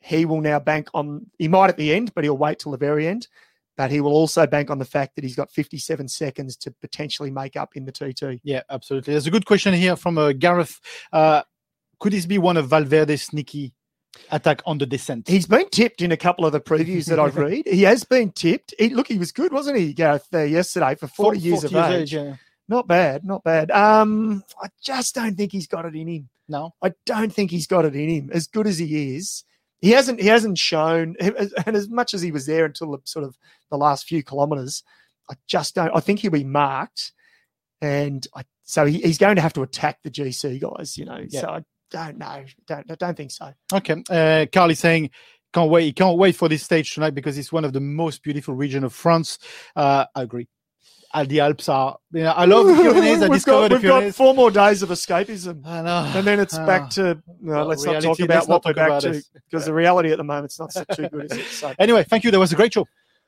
He 0.00 0.24
will 0.24 0.40
now 0.40 0.58
bank 0.58 0.88
on, 0.94 1.26
he 1.38 1.46
might 1.46 1.68
at 1.68 1.76
the 1.76 1.92
end, 1.92 2.12
but 2.14 2.24
he'll 2.24 2.38
wait 2.38 2.58
till 2.58 2.72
the 2.72 2.78
very 2.78 3.06
end. 3.06 3.28
But 3.76 3.90
he 3.90 4.00
will 4.00 4.12
also 4.12 4.46
bank 4.46 4.70
on 4.70 4.78
the 4.78 4.84
fact 4.84 5.14
that 5.14 5.24
he's 5.24 5.36
got 5.36 5.50
57 5.50 6.06
seconds 6.08 6.56
to 6.58 6.70
potentially 6.70 7.30
make 7.30 7.56
up 7.56 7.70
in 7.74 7.84
the 7.84 7.92
TT. 7.92 8.40
Yeah, 8.44 8.62
absolutely. 8.68 9.12
There's 9.12 9.26
a 9.26 9.30
good 9.30 9.46
question 9.46 9.72
here 9.72 9.96
from 9.96 10.18
uh, 10.18 10.32
Gareth. 10.32 10.78
Uh, 11.12 11.42
could 12.02 12.12
this 12.12 12.26
be 12.26 12.36
one 12.36 12.56
of 12.56 12.66
Valverde's 12.66 13.22
sneaky 13.22 13.72
attack 14.32 14.60
on 14.66 14.78
the 14.78 14.86
descent. 14.86 15.28
He's 15.28 15.46
been 15.46 15.68
tipped 15.68 16.02
in 16.02 16.10
a 16.10 16.16
couple 16.16 16.44
of 16.44 16.50
the 16.50 16.60
previews 16.60 17.06
that 17.06 17.20
I've 17.20 17.36
read. 17.48 17.66
He 17.68 17.82
has 17.82 18.02
been 18.02 18.32
tipped. 18.32 18.74
He, 18.76 18.88
look, 18.88 19.06
he 19.06 19.18
was 19.18 19.30
good, 19.30 19.52
wasn't 19.52 19.78
he, 19.78 19.92
Gareth, 19.92 20.26
uh, 20.34 20.40
yesterday 20.40 20.96
for 20.96 21.06
40, 21.06 21.38
40 21.38 21.38
years 21.38 21.60
40 21.60 21.76
of 21.76 21.84
age. 21.84 22.02
age 22.02 22.14
yeah. 22.14 22.36
Not 22.68 22.88
bad, 22.88 23.24
not 23.24 23.44
bad. 23.44 23.70
Um, 23.70 24.42
I 24.60 24.68
just 24.82 25.14
don't 25.14 25.36
think 25.36 25.52
he's 25.52 25.68
got 25.68 25.84
it 25.84 25.94
in 25.94 26.08
him. 26.08 26.28
No, 26.48 26.74
I 26.82 26.92
don't 27.06 27.32
think 27.32 27.52
he's 27.52 27.68
got 27.68 27.84
it 27.84 27.94
in 27.94 28.08
him. 28.08 28.30
As 28.32 28.48
good 28.48 28.66
as 28.66 28.78
he 28.78 29.14
is, 29.14 29.44
he 29.80 29.90
hasn't. 29.90 30.20
He 30.20 30.26
hasn't 30.26 30.58
shown. 30.58 31.14
And 31.20 31.76
as 31.76 31.88
much 31.88 32.14
as 32.14 32.22
he 32.22 32.32
was 32.32 32.46
there 32.46 32.64
until 32.64 32.92
the, 32.92 32.98
sort 33.04 33.24
of 33.24 33.36
the 33.70 33.78
last 33.78 34.06
few 34.06 34.24
kilometres, 34.24 34.82
I 35.30 35.34
just 35.46 35.76
don't. 35.76 35.94
I 35.94 36.00
think 36.00 36.20
he'll 36.20 36.30
be 36.30 36.44
marked, 36.44 37.12
and 37.80 38.26
I, 38.34 38.42
so 38.64 38.86
he, 38.86 39.00
he's 39.00 39.18
going 39.18 39.36
to 39.36 39.42
have 39.42 39.52
to 39.54 39.62
attack 39.62 39.98
the 40.02 40.10
GC 40.10 40.60
guys. 40.60 40.96
You 40.96 41.04
know, 41.04 41.24
yeah. 41.28 41.40
so 41.40 41.48
I 41.48 41.64
don't 41.92 42.18
know. 42.18 42.44
Don't 42.66 42.90
I 42.90 42.94
don't 42.94 43.16
think 43.16 43.30
so. 43.30 43.52
Okay, 43.72 44.02
uh, 44.10 44.46
Carly 44.52 44.74
saying 44.74 45.10
can't 45.52 45.70
wait. 45.70 45.84
He 45.84 45.92
can't 45.92 46.18
wait 46.18 46.34
for 46.34 46.48
this 46.48 46.62
stage 46.62 46.94
tonight 46.94 47.14
because 47.14 47.36
it's 47.38 47.52
one 47.52 47.64
of 47.64 47.72
the 47.72 47.80
most 47.80 48.22
beautiful 48.22 48.54
region 48.54 48.84
of 48.84 48.92
France. 48.92 49.38
Uh, 49.76 50.06
I 50.14 50.22
agree. 50.22 50.48
Uh, 51.14 51.24
the 51.24 51.40
Alps 51.40 51.68
are. 51.68 51.98
You 52.12 52.22
know, 52.22 52.30
I 52.30 52.46
love 52.46 52.66
the 52.66 52.74
Pyrenees. 52.82 53.22
I 53.22 53.28
we've 53.28 53.36
discovered 53.36 53.70
got, 53.70 53.82
we've 53.82 53.88
got 53.88 54.14
four 54.14 54.34
more 54.34 54.50
days 54.50 54.82
of 54.82 54.88
escapism. 54.88 55.66
I 55.66 55.82
know. 55.82 56.10
And 56.16 56.26
then 56.26 56.40
it's 56.40 56.56
back 56.56 56.88
to. 56.90 57.22
No, 57.40 57.52
well, 57.52 57.66
let's 57.66 57.84
reality, 57.84 58.06
not 58.06 58.16
talk 58.16 58.24
about 58.24 58.48
what 58.48 58.64
we're 58.64 58.72
back 58.72 59.00
to 59.02 59.22
because 59.50 59.66
the 59.66 59.74
reality 59.74 60.10
at 60.10 60.16
the 60.16 60.24
moment 60.24 60.52
is 60.52 60.58
not 60.58 60.72
so 60.72 60.84
too 60.84 61.08
good. 61.08 61.30
It? 61.30 61.44
So. 61.46 61.74
Anyway, 61.78 62.04
thank 62.04 62.24
you. 62.24 62.30
That 62.30 62.38
was 62.38 62.52
a 62.52 62.56
great 62.56 62.72
show. 62.72 62.86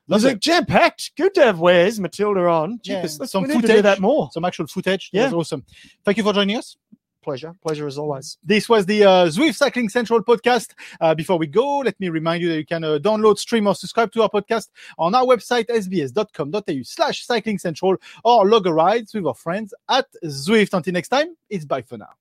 Was 0.09 0.25
it 0.25 0.41
jam 0.41 0.67
packed? 0.67 1.13
Good 1.17 1.35
to 1.35 1.45
have 1.45 1.61
Wes 1.61 1.99
Matilda 1.99 2.47
on. 2.47 2.79
Jeepers, 2.83 3.19
yeah, 3.19 3.27
some 3.27 3.47
footage, 3.47 3.83
that 3.83 4.01
more. 4.01 4.29
Some 4.33 4.45
actual 4.45 4.67
footage. 4.67 5.09
Yeah, 5.13 5.25
was 5.25 5.33
awesome. 5.33 5.65
Thank 6.05 6.19
you 6.19 6.25
for 6.25 6.33
joining 6.33 6.57
us 6.57 6.77
pleasure. 7.25 7.55
Pleasure 7.63 7.87
as 7.87 7.99
always. 7.99 8.39
This 8.45 8.69
was 8.69 8.87
the 8.87 9.05
uh, 9.05 9.27
Zwift 9.27 9.57
Cycling 9.57 9.89
Central 9.89 10.23
podcast. 10.23 10.75
Uh, 11.01 11.15
before 11.15 11.39
we 11.39 11.47
go, 11.47 11.79
let 11.79 11.99
me 11.99 12.09
remind 12.09 12.43
you 12.43 12.51
that 12.51 12.59
you 12.59 12.67
can 12.67 12.85
uh, 12.85 12.99
download, 12.99 13.39
stream, 13.39 13.67
or 13.67 13.75
subscribe 13.75 14.13
to 14.13 14.23
our 14.23 14.29
podcast 14.31 14.69
on 14.99 15.15
our 15.15 15.25
website, 15.25 15.67
sbs.com.au 15.67 16.83
slash 16.85 17.27
cycling 17.27 17.59
central, 17.59 17.97
or 18.23 18.47
log 18.47 18.67
a 18.67 18.73
ride 18.73 19.07
with 19.13 19.27
our 19.27 19.35
friends 19.35 19.75
at 19.89 20.07
Zwift. 20.25 20.75
Until 20.75 20.93
next 20.93 21.09
time, 21.09 21.37
it's 21.49 21.65
bye 21.65 21.83
for 21.83 21.99
now. 21.99 22.15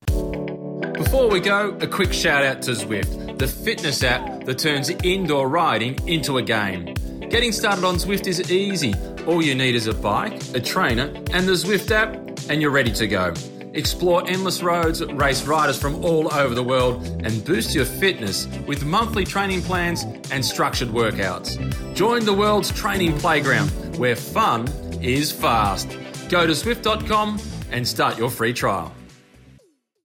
Before 0.94 1.30
we 1.30 1.40
go, 1.40 1.78
a 1.82 1.88
quick 1.88 2.14
shout 2.14 2.44
out 2.44 2.62
to 2.64 2.72
Zwift, 2.72 3.38
the 3.38 3.48
fitness 3.48 4.04
app 4.04 4.46
that 4.46 4.58
turns 4.60 4.90
indoor 4.90 5.50
riding 5.50 6.00
into 6.08 6.38
a 6.38 6.42
game. 6.42 6.94
Getting 7.30 7.52
started 7.52 7.84
on 7.84 7.96
Zwift 7.96 8.28
is 8.28 8.52
easy. 8.52 8.94
All 9.26 9.42
you 9.42 9.56
need 9.56 9.76
is 9.76 9.88
a 9.88 9.94
bike, 9.94 10.40
a 10.54 10.60
trainer, 10.60 11.06
and 11.32 11.48
the 11.48 11.54
Zwift 11.54 11.90
app, 11.92 12.16
and 12.50 12.62
you're 12.62 12.72
ready 12.72 12.92
to 12.92 13.08
go. 13.08 13.34
Explore 13.74 14.24
endless 14.28 14.62
roads, 14.62 15.04
race 15.04 15.46
riders 15.48 15.80
from 15.80 16.04
all 16.06 16.32
over 16.34 16.54
the 16.54 16.64
world, 16.64 17.06
and 17.26 17.44
boost 17.44 17.74
your 17.74 17.86
fitness 17.86 18.48
with 18.68 18.86
monthly 18.86 19.26
training 19.26 19.62
plans 19.62 20.04
and 20.32 20.46
structured 20.46 20.90
workouts. 20.90 21.58
Join 21.96 22.24
the 22.24 22.34
world's 22.34 22.72
training 22.72 23.18
playground 23.18 23.70
where 23.98 24.16
fun 24.16 24.68
is 25.02 25.32
fast. 25.32 25.90
Go 26.30 26.46
to 26.46 26.54
zwift.com 26.54 27.40
and 27.72 27.88
start 27.88 28.18
your 28.18 28.30
free 28.30 28.54
trial. 28.54 28.94